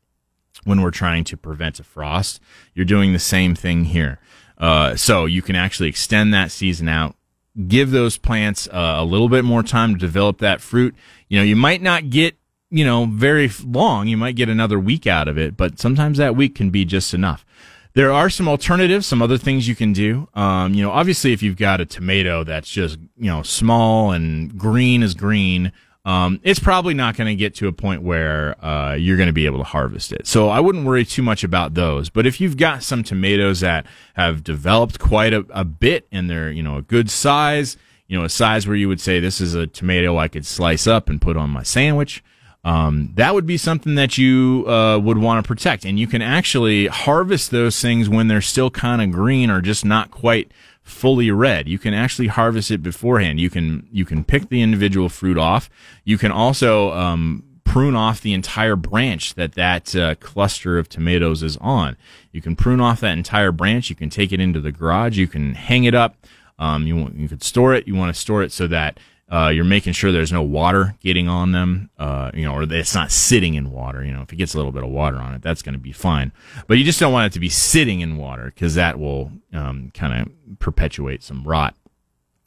when 0.63 0.81
we're 0.81 0.93
trying 0.93 1.25
to 1.25 1.37
prevent 1.37 1.81
a 1.81 1.85
frost. 1.85 2.41
You're 2.73 2.85
doing 2.85 3.13
the 3.13 3.19
same 3.19 3.57
thing 3.57 3.87
here. 3.87 4.21
Uh, 4.57 4.95
so 4.95 5.27
you 5.27 5.43
can 5.43 5.57
actually 5.57 5.89
extend 5.89 6.33
that 6.35 6.53
season 6.53 6.89
out 6.89 7.17
give 7.69 7.91
those 7.91 8.17
plants 8.17 8.67
uh, 8.69 8.97
a 8.99 9.05
little 9.05 9.29
bit 9.29 9.45
more 9.45 9.63
time 9.63 9.95
to 9.95 9.99
develop 9.99 10.39
that 10.39 10.61
fruit 10.61 10.95
you 11.29 11.39
know 11.39 11.45
you 11.45 11.57
might 11.57 11.83
not 11.83 12.11
get 12.11 12.37
you 12.75 12.85
know, 12.85 13.07
very 13.07 13.49
long. 13.65 14.09
You 14.09 14.17
might 14.17 14.35
get 14.35 14.49
another 14.49 14.81
week 14.81 15.07
out 15.07 15.29
of 15.29 15.39
it, 15.39 15.57
but 15.57 15.79
sometimes 15.79 16.19
that 16.19 16.35
week 16.35 16.57
can 16.57 16.71
be 16.71 16.85
just 16.85 17.15
enough. 17.15 17.47
There 17.93 18.11
are 18.11 18.29
some 18.29 18.49
alternatives, 18.49 19.07
some 19.07 19.23
other 19.23 19.39
things 19.39 19.69
you 19.69 19.77
can 19.77 19.93
do. 19.93 20.29
Um, 20.35 20.75
you 20.75 20.83
know, 20.83 20.91
obviously, 20.91 21.33
if 21.33 21.41
you've 21.41 21.57
got 21.57 21.81
a 21.81 21.87
tomato 21.87 22.43
that's 22.43 22.69
just, 22.69 22.99
you 23.17 23.31
know, 23.31 23.45
small 23.45 24.11
and 24.11 24.59
green 24.59 25.05
as 25.05 25.15
green, 25.15 25.71
um, 26.05 26.41
it's 26.43 26.61
probably 26.61 26.95
not 26.95 27.17
going 27.17 27.29
to 27.29 27.35
get 27.35 27.55
to 27.57 27.69
a 27.69 27.73
point 27.73 28.03
where 28.03 28.63
uh, 28.65 28.95
you're 28.95 29.17
going 29.17 29.29
to 29.29 29.33
be 29.33 29.47
able 29.47 29.59
to 29.59 29.65
harvest 29.65 30.13
it. 30.13 30.27
So 30.27 30.49
I 30.49 30.61
wouldn't 30.61 30.85
worry 30.85 31.05
too 31.05 31.23
much 31.23 31.45
about 31.45 31.75
those. 31.75 32.11
But 32.11 32.27
if 32.27 32.41
you've 32.41 32.57
got 32.57 32.83
some 32.83 33.03
tomatoes 33.03 33.61
that 33.61 33.87
have 34.15 34.45
developed 34.45 34.99
quite 34.99 35.33
a, 35.33 35.47
a 35.51 35.65
bit 35.65 36.07
and 36.13 36.29
they're, 36.29 36.51
you 36.51 36.63
know, 36.63 36.77
a 36.77 36.83
good 36.83 37.11
size, 37.11 37.77
you 38.07 38.19
know, 38.19 38.25
a 38.25 38.29
size 38.29 38.67
where 38.67 38.77
you 38.77 38.89
would 38.89 39.01
say 39.01 39.19
this 39.19 39.41
is 39.41 39.55
a 39.55 39.67
tomato 39.67 40.19
I 40.19 40.29
could 40.29 40.45
slice 40.45 40.87
up 40.87 41.09
and 41.09 41.21
put 41.21 41.37
on 41.37 41.49
my 41.51 41.63
sandwich 41.63 42.23
um, 42.65 43.13
that 43.17 43.35
would 43.35 43.47
be 43.47 43.59
something 43.59 43.95
that 43.97 44.17
you 44.17 44.65
uh, 44.67 44.99
would 44.99 45.19
want 45.19 45.45
to 45.45 45.47
protect. 45.47 45.85
And 45.85 45.99
you 45.99 46.07
can 46.07 46.23
actually 46.23 46.87
harvest 46.87 47.51
those 47.51 47.81
things 47.81 48.09
when 48.09 48.29
they're 48.29 48.41
still 48.41 48.71
kind 48.71 49.03
of 49.03 49.13
green 49.13 49.51
or 49.51 49.61
just 49.61 49.85
not 49.85 50.11
quite 50.11 50.51
fully 50.85 51.31
red. 51.31 51.67
You 51.69 51.79
can 51.79 51.95
actually 51.95 52.29
harvest 52.29 52.71
it 52.71 52.83
beforehand. 52.83 53.41
You 53.41 53.51
can 53.51 53.89
you 53.91 54.05
can 54.05 54.23
pick 54.23 54.51
the 54.51 54.63
individual 54.63 55.09
fruit 55.09 55.39
off. 55.39 55.69
You 56.05 56.19
can 56.19 56.31
also 56.31 56.93
um, 56.93 57.43
prune 57.65 57.97
off 57.97 58.21
the 58.21 58.35
entire 58.35 58.77
branch 58.77 59.35
that 59.35 59.55
that 59.55 59.97
uh, 59.97 60.15
cluster 60.17 60.79
of 60.79 60.89
tomatoes 60.89 61.43
is 61.43 61.57
on. 61.57 61.97
You 62.31 62.41
can 62.41 62.55
prune 62.55 62.81
off 62.81 63.01
that 63.01 63.17
entire 63.17 63.51
branch. 63.51 63.91
You 63.91 63.97
can 63.97 64.11
take 64.11 64.31
it 64.31 64.41
into 64.41 64.61
the 64.61 64.71
garage. 64.71 65.17
You 65.17 65.27
can 65.27 65.55
hang 65.55 65.85
it 65.85 65.95
up. 65.95 66.17
Um, 66.59 66.87
you 66.87 66.97
want, 66.97 67.17
you 67.17 67.29
could 67.29 67.43
store 67.43 67.75
it. 67.75 67.89
You 67.89 67.97
want 67.97 68.15
to 68.15 68.21
store 68.21 68.43
it 68.43 68.53
so 68.53 68.69
that 68.69 69.01
uh, 69.33 69.49
you're 69.49 69.65
making 69.65 69.95
sure 69.95 70.13
there's 70.13 70.33
no 70.33 70.43
water 70.43 70.97
getting 71.01 71.29
on 71.29 71.53
them, 71.53 71.91
uh, 71.99 72.31
you 72.35 72.45
know, 72.45 72.55
or 72.55 72.63
it's 72.63 72.95
not 72.95 73.11
sitting 73.11 73.55
in 73.55 73.71
water. 73.71 74.05
You 74.05 74.13
know, 74.13 74.23
if 74.23 74.33
it 74.33 74.37
gets 74.37 74.55
a 74.55 74.59
little 74.59 74.73
bit 74.73 74.85
of 74.85 74.91
water 74.91 75.17
on 75.17 75.35
it, 75.35 75.43
that's 75.43 75.63
going 75.63 75.73
to 75.73 75.79
be 75.79 75.93
fine. 75.93 76.31
But 76.67 76.79
you 76.79 76.85
just 76.85 77.01
don't 77.01 77.13
want 77.13 77.27
it 77.27 77.33
to 77.35 77.41
be 77.41 77.49
sitting 77.49 78.01
in 78.01 78.19
water 78.19 78.53
because 78.55 78.75
that 78.75 78.99
will 78.99 79.33
um, 79.53 79.91
kind 79.95 80.21
of 80.21 80.59
perpetuate 80.59 81.23
some 81.23 81.43
rot. 81.43 81.75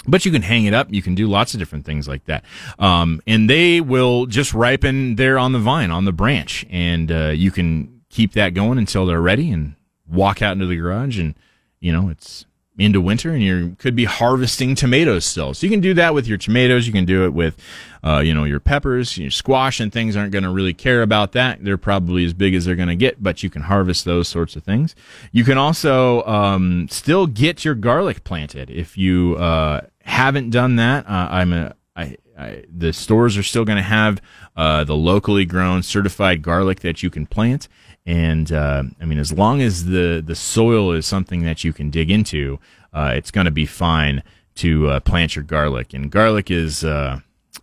But 0.07 0.23
you 0.23 0.31
can 0.31 0.43
hang 0.43 0.65
it 0.65 0.73
up. 0.73 0.87
You 0.91 1.01
can 1.01 1.15
do 1.15 1.27
lots 1.27 1.53
of 1.53 1.59
different 1.59 1.85
things 1.85 2.07
like 2.07 2.25
that. 2.25 2.45
Um, 2.79 3.21
and 3.27 3.49
they 3.49 3.81
will 3.81 4.25
just 4.25 4.53
ripen 4.53 5.15
there 5.15 5.37
on 5.37 5.51
the 5.51 5.59
vine, 5.59 5.91
on 5.91 6.05
the 6.05 6.13
branch. 6.13 6.65
And 6.69 7.11
uh, 7.11 7.29
you 7.29 7.51
can 7.51 8.01
keep 8.09 8.33
that 8.33 8.53
going 8.53 8.77
until 8.77 9.05
they're 9.05 9.21
ready 9.21 9.51
and 9.51 9.75
walk 10.07 10.41
out 10.41 10.53
into 10.53 10.67
the 10.67 10.77
garage. 10.77 11.19
And, 11.19 11.35
you 11.81 11.91
know, 11.91 12.07
it's 12.07 12.45
into 12.77 13.01
winter 13.01 13.31
and 13.31 13.41
you 13.41 13.75
could 13.79 13.95
be 13.95 14.05
harvesting 14.05 14.75
tomatoes 14.75 15.25
still. 15.25 15.53
So 15.53 15.65
you 15.65 15.71
can 15.71 15.81
do 15.81 15.93
that 15.95 16.13
with 16.13 16.27
your 16.27 16.37
tomatoes. 16.37 16.85
You 16.85 16.93
can 16.93 17.05
do 17.05 17.25
it 17.25 17.33
with, 17.33 17.57
uh, 18.03 18.19
you 18.19 18.33
know, 18.33 18.43
your 18.43 18.59
peppers, 18.59 19.17
your 19.17 19.31
squash 19.31 19.79
and 19.79 19.91
things 19.91 20.15
aren't 20.15 20.31
going 20.31 20.43
to 20.43 20.51
really 20.51 20.73
care 20.73 21.01
about 21.01 21.31
that. 21.31 21.63
They're 21.63 21.77
probably 21.77 22.23
as 22.23 22.33
big 22.33 22.53
as 22.53 22.65
they're 22.65 22.75
going 22.75 22.87
to 22.89 22.95
get, 22.95 23.21
but 23.21 23.41
you 23.41 23.49
can 23.49 23.63
harvest 23.63 24.05
those 24.05 24.27
sorts 24.27 24.55
of 24.55 24.63
things. 24.63 24.95
You 25.31 25.43
can 25.43 25.57
also, 25.57 26.23
um, 26.23 26.87
still 26.89 27.25
get 27.25 27.65
your 27.65 27.75
garlic 27.75 28.23
planted. 28.23 28.69
If 28.69 28.97
you, 28.97 29.35
uh, 29.37 29.81
haven't 30.03 30.51
done 30.51 30.75
that, 30.75 31.09
uh, 31.09 31.27
I'm 31.31 31.53
a, 31.53 31.75
I, 31.95 32.17
I, 32.37 32.63
the 32.71 32.93
stores 32.93 33.37
are 33.37 33.43
still 33.43 33.65
going 33.65 33.77
to 33.77 33.81
have, 33.81 34.21
uh, 34.55 34.83
the 34.83 34.95
locally 34.95 35.45
grown 35.45 35.81
certified 35.81 36.43
garlic 36.43 36.81
that 36.81 37.01
you 37.01 37.09
can 37.09 37.25
plant. 37.25 37.67
And 38.07 38.53
uh, 38.53 38.83
I 39.01 39.05
mean, 39.05 39.19
as 39.19 39.33
long 39.33 39.61
as 39.61 39.85
the 39.85 40.23
the 40.25 40.33
soil 40.33 40.93
is 40.93 41.05
something 41.05 41.43
that 41.43 41.65
you 41.65 41.73
can 41.73 41.89
dig 41.91 42.09
into, 42.09 42.57
uh, 42.93 43.11
it's 43.13 43.31
going 43.31 43.45
to 43.45 43.51
be 43.51 43.65
fine 43.65 44.23
to 44.55 44.87
uh, 44.87 44.99
plant 45.01 45.35
your 45.35 45.43
garlic. 45.43 45.93
And 45.93 46.09
garlic 46.09 46.49
is 46.49 46.85
uh, 46.85 47.19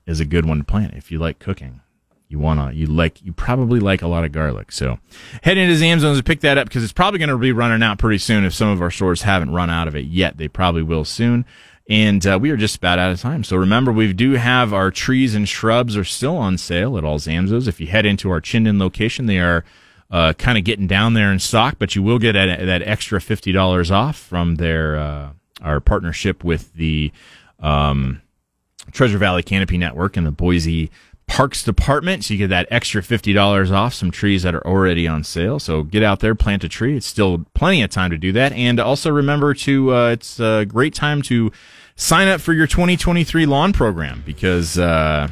is 0.06 0.20
a 0.20 0.26
good 0.26 0.44
one 0.44 0.58
to 0.58 0.64
plant 0.64 0.94
if 0.94 1.10
you 1.10 1.18
like 1.18 1.38
cooking. 1.38 1.80
You 2.28 2.38
wanna 2.38 2.72
you 2.72 2.86
like 2.86 3.22
you 3.22 3.32
probably 3.32 3.80
like 3.80 4.02
a 4.02 4.06
lot 4.06 4.24
of 4.24 4.32
garlic. 4.32 4.70
So 4.70 4.98
head 5.42 5.56
into 5.56 5.82
Zamzows 5.82 6.16
and 6.16 6.26
pick 6.26 6.40
that 6.40 6.58
up 6.58 6.68
because 6.68 6.84
it's 6.84 6.92
probably 6.92 7.18
going 7.18 7.30
to 7.30 7.38
be 7.38 7.52
running 7.52 7.82
out 7.82 7.98
pretty 7.98 8.18
soon. 8.18 8.44
If 8.44 8.52
some 8.52 8.68
of 8.68 8.82
our 8.82 8.90
stores 8.90 9.22
haven't 9.22 9.52
run 9.52 9.70
out 9.70 9.88
of 9.88 9.96
it 9.96 10.06
yet, 10.06 10.36
they 10.36 10.48
probably 10.48 10.82
will 10.82 11.04
soon. 11.06 11.46
And 11.88 12.26
uh, 12.26 12.38
we 12.40 12.50
are 12.50 12.56
just 12.56 12.76
about 12.76 12.98
out 12.98 13.12
of 13.12 13.20
time. 13.20 13.44
So 13.44 13.56
remember, 13.56 13.92
we 13.92 14.12
do 14.12 14.32
have 14.32 14.74
our 14.74 14.90
trees 14.90 15.34
and 15.34 15.48
shrubs 15.48 15.96
are 15.96 16.04
still 16.04 16.36
on 16.36 16.58
sale 16.58 16.98
at 16.98 17.04
all 17.04 17.18
Zamzows. 17.18 17.68
If 17.68 17.80
you 17.80 17.86
head 17.86 18.06
into 18.06 18.30
our 18.30 18.40
Chinden 18.40 18.80
location, 18.80 19.26
they 19.26 19.38
are 19.38 19.64
uh, 20.10 20.32
kind 20.34 20.58
of 20.58 20.64
getting 20.64 20.86
down 20.86 21.14
there 21.14 21.32
in 21.32 21.38
stock, 21.38 21.76
but 21.78 21.94
you 21.96 22.02
will 22.02 22.18
get 22.18 22.32
that, 22.32 22.64
that 22.64 22.82
extra 22.82 23.20
fifty 23.20 23.52
dollars 23.52 23.90
off 23.90 24.16
from 24.16 24.56
their 24.56 24.96
uh, 24.96 25.30
our 25.62 25.80
partnership 25.80 26.44
with 26.44 26.72
the 26.74 27.12
um, 27.60 28.22
Treasure 28.92 29.18
Valley 29.18 29.42
Canopy 29.42 29.78
Network 29.78 30.16
and 30.16 30.26
the 30.26 30.32
Boise 30.32 30.90
Parks 31.26 31.62
Department. 31.64 32.24
So 32.24 32.34
you 32.34 32.38
get 32.38 32.50
that 32.50 32.68
extra 32.70 33.02
fifty 33.02 33.32
dollars 33.32 33.70
off 33.70 33.94
some 33.94 34.10
trees 34.10 34.42
that 34.42 34.54
are 34.54 34.66
already 34.66 35.08
on 35.08 35.24
sale. 35.24 35.58
So 35.58 35.82
get 35.82 36.02
out 36.02 36.20
there, 36.20 36.34
plant 36.34 36.64
a 36.64 36.68
tree. 36.68 36.96
It's 36.96 37.06
still 37.06 37.46
plenty 37.54 37.82
of 37.82 37.90
time 37.90 38.10
to 38.10 38.18
do 38.18 38.32
that, 38.32 38.52
and 38.52 38.78
also 38.78 39.10
remember 39.10 39.54
to 39.54 39.94
uh, 39.94 40.10
it's 40.10 40.38
a 40.38 40.64
great 40.66 40.94
time 40.94 41.22
to 41.22 41.50
sign 41.96 42.28
up 42.28 42.40
for 42.40 42.52
your 42.52 42.66
2023 42.66 43.46
lawn 43.46 43.72
program 43.72 44.22
because 44.26 44.78
uh, 44.78 45.28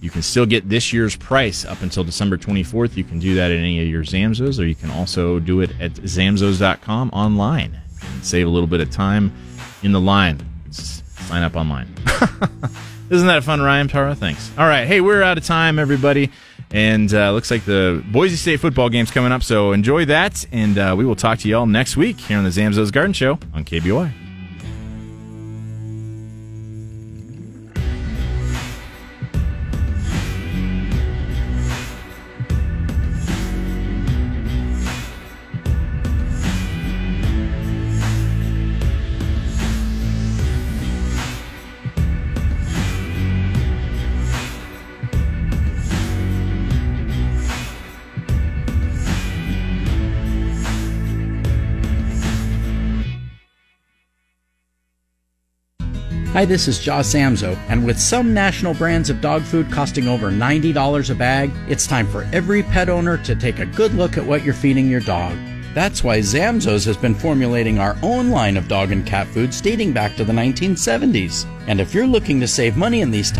you 0.00 0.10
can 0.10 0.22
still 0.22 0.46
get 0.46 0.68
this 0.68 0.92
year's 0.92 1.14
price 1.14 1.64
up 1.64 1.82
until 1.82 2.04
December 2.04 2.38
24th. 2.38 2.96
You 2.96 3.04
can 3.04 3.18
do 3.18 3.34
that 3.34 3.50
at 3.50 3.58
any 3.58 3.80
of 3.82 3.88
your 3.88 4.02
Zamzows, 4.02 4.58
or 4.58 4.64
you 4.64 4.74
can 4.74 4.90
also 4.90 5.38
do 5.38 5.60
it 5.60 5.70
at 5.80 5.92
zamzows.com 5.92 7.10
online. 7.10 7.78
And 8.02 8.24
save 8.24 8.46
a 8.46 8.50
little 8.50 8.66
bit 8.66 8.80
of 8.80 8.90
time 8.90 9.32
in 9.82 9.92
the 9.92 10.00
line. 10.00 10.38
Just 10.66 11.04
sign 11.28 11.42
up 11.42 11.54
online. 11.54 11.94
Isn't 13.10 13.26
that 13.26 13.38
a 13.38 13.42
fun 13.42 13.60
rhyme, 13.60 13.88
Tara? 13.88 14.14
Thanks. 14.14 14.50
All 14.56 14.66
right. 14.66 14.86
Hey, 14.86 15.00
we're 15.00 15.22
out 15.22 15.36
of 15.36 15.44
time, 15.44 15.78
everybody. 15.78 16.30
And 16.70 17.12
uh, 17.12 17.32
looks 17.32 17.50
like 17.50 17.64
the 17.64 18.02
Boise 18.10 18.36
State 18.36 18.60
football 18.60 18.88
game's 18.88 19.10
coming 19.10 19.32
up, 19.32 19.42
so 19.42 19.72
enjoy 19.72 20.04
that. 20.06 20.46
And 20.52 20.78
uh, 20.78 20.94
we 20.96 21.04
will 21.04 21.16
talk 21.16 21.40
to 21.40 21.48
y'all 21.48 21.66
next 21.66 21.96
week 21.96 22.20
here 22.20 22.38
on 22.38 22.44
the 22.44 22.50
Zamzows 22.50 22.92
Garden 22.92 23.12
Show 23.12 23.32
on 23.52 23.64
KBOI. 23.64 24.29
Hi, 56.40 56.46
this 56.46 56.68
is 56.68 56.78
Joss 56.78 57.12
Zamzow, 57.12 57.54
and 57.68 57.84
with 57.84 58.00
some 58.00 58.32
national 58.32 58.72
brands 58.72 59.10
of 59.10 59.20
dog 59.20 59.42
food 59.42 59.70
costing 59.70 60.08
over 60.08 60.30
$90 60.30 61.10
a 61.10 61.14
bag, 61.14 61.50
it's 61.68 61.86
time 61.86 62.08
for 62.08 62.26
every 62.32 62.62
pet 62.62 62.88
owner 62.88 63.18
to 63.18 63.34
take 63.34 63.58
a 63.58 63.66
good 63.66 63.92
look 63.92 64.16
at 64.16 64.24
what 64.24 64.42
you're 64.42 64.54
feeding 64.54 64.88
your 64.88 65.00
dog. 65.00 65.36
That's 65.74 66.02
why 66.02 66.20
Zamzows 66.20 66.86
has 66.86 66.96
been 66.96 67.14
formulating 67.14 67.78
our 67.78 67.94
own 68.02 68.30
line 68.30 68.56
of 68.56 68.68
dog 68.68 68.90
and 68.90 69.04
cat 69.04 69.26
foods 69.26 69.60
dating 69.60 69.92
back 69.92 70.16
to 70.16 70.24
the 70.24 70.32
1970s. 70.32 71.44
And 71.68 71.78
if 71.78 71.92
you're 71.92 72.06
looking 72.06 72.40
to 72.40 72.48
save 72.48 72.74
money 72.74 73.02
in 73.02 73.10
these 73.10 73.30
times, 73.30 73.38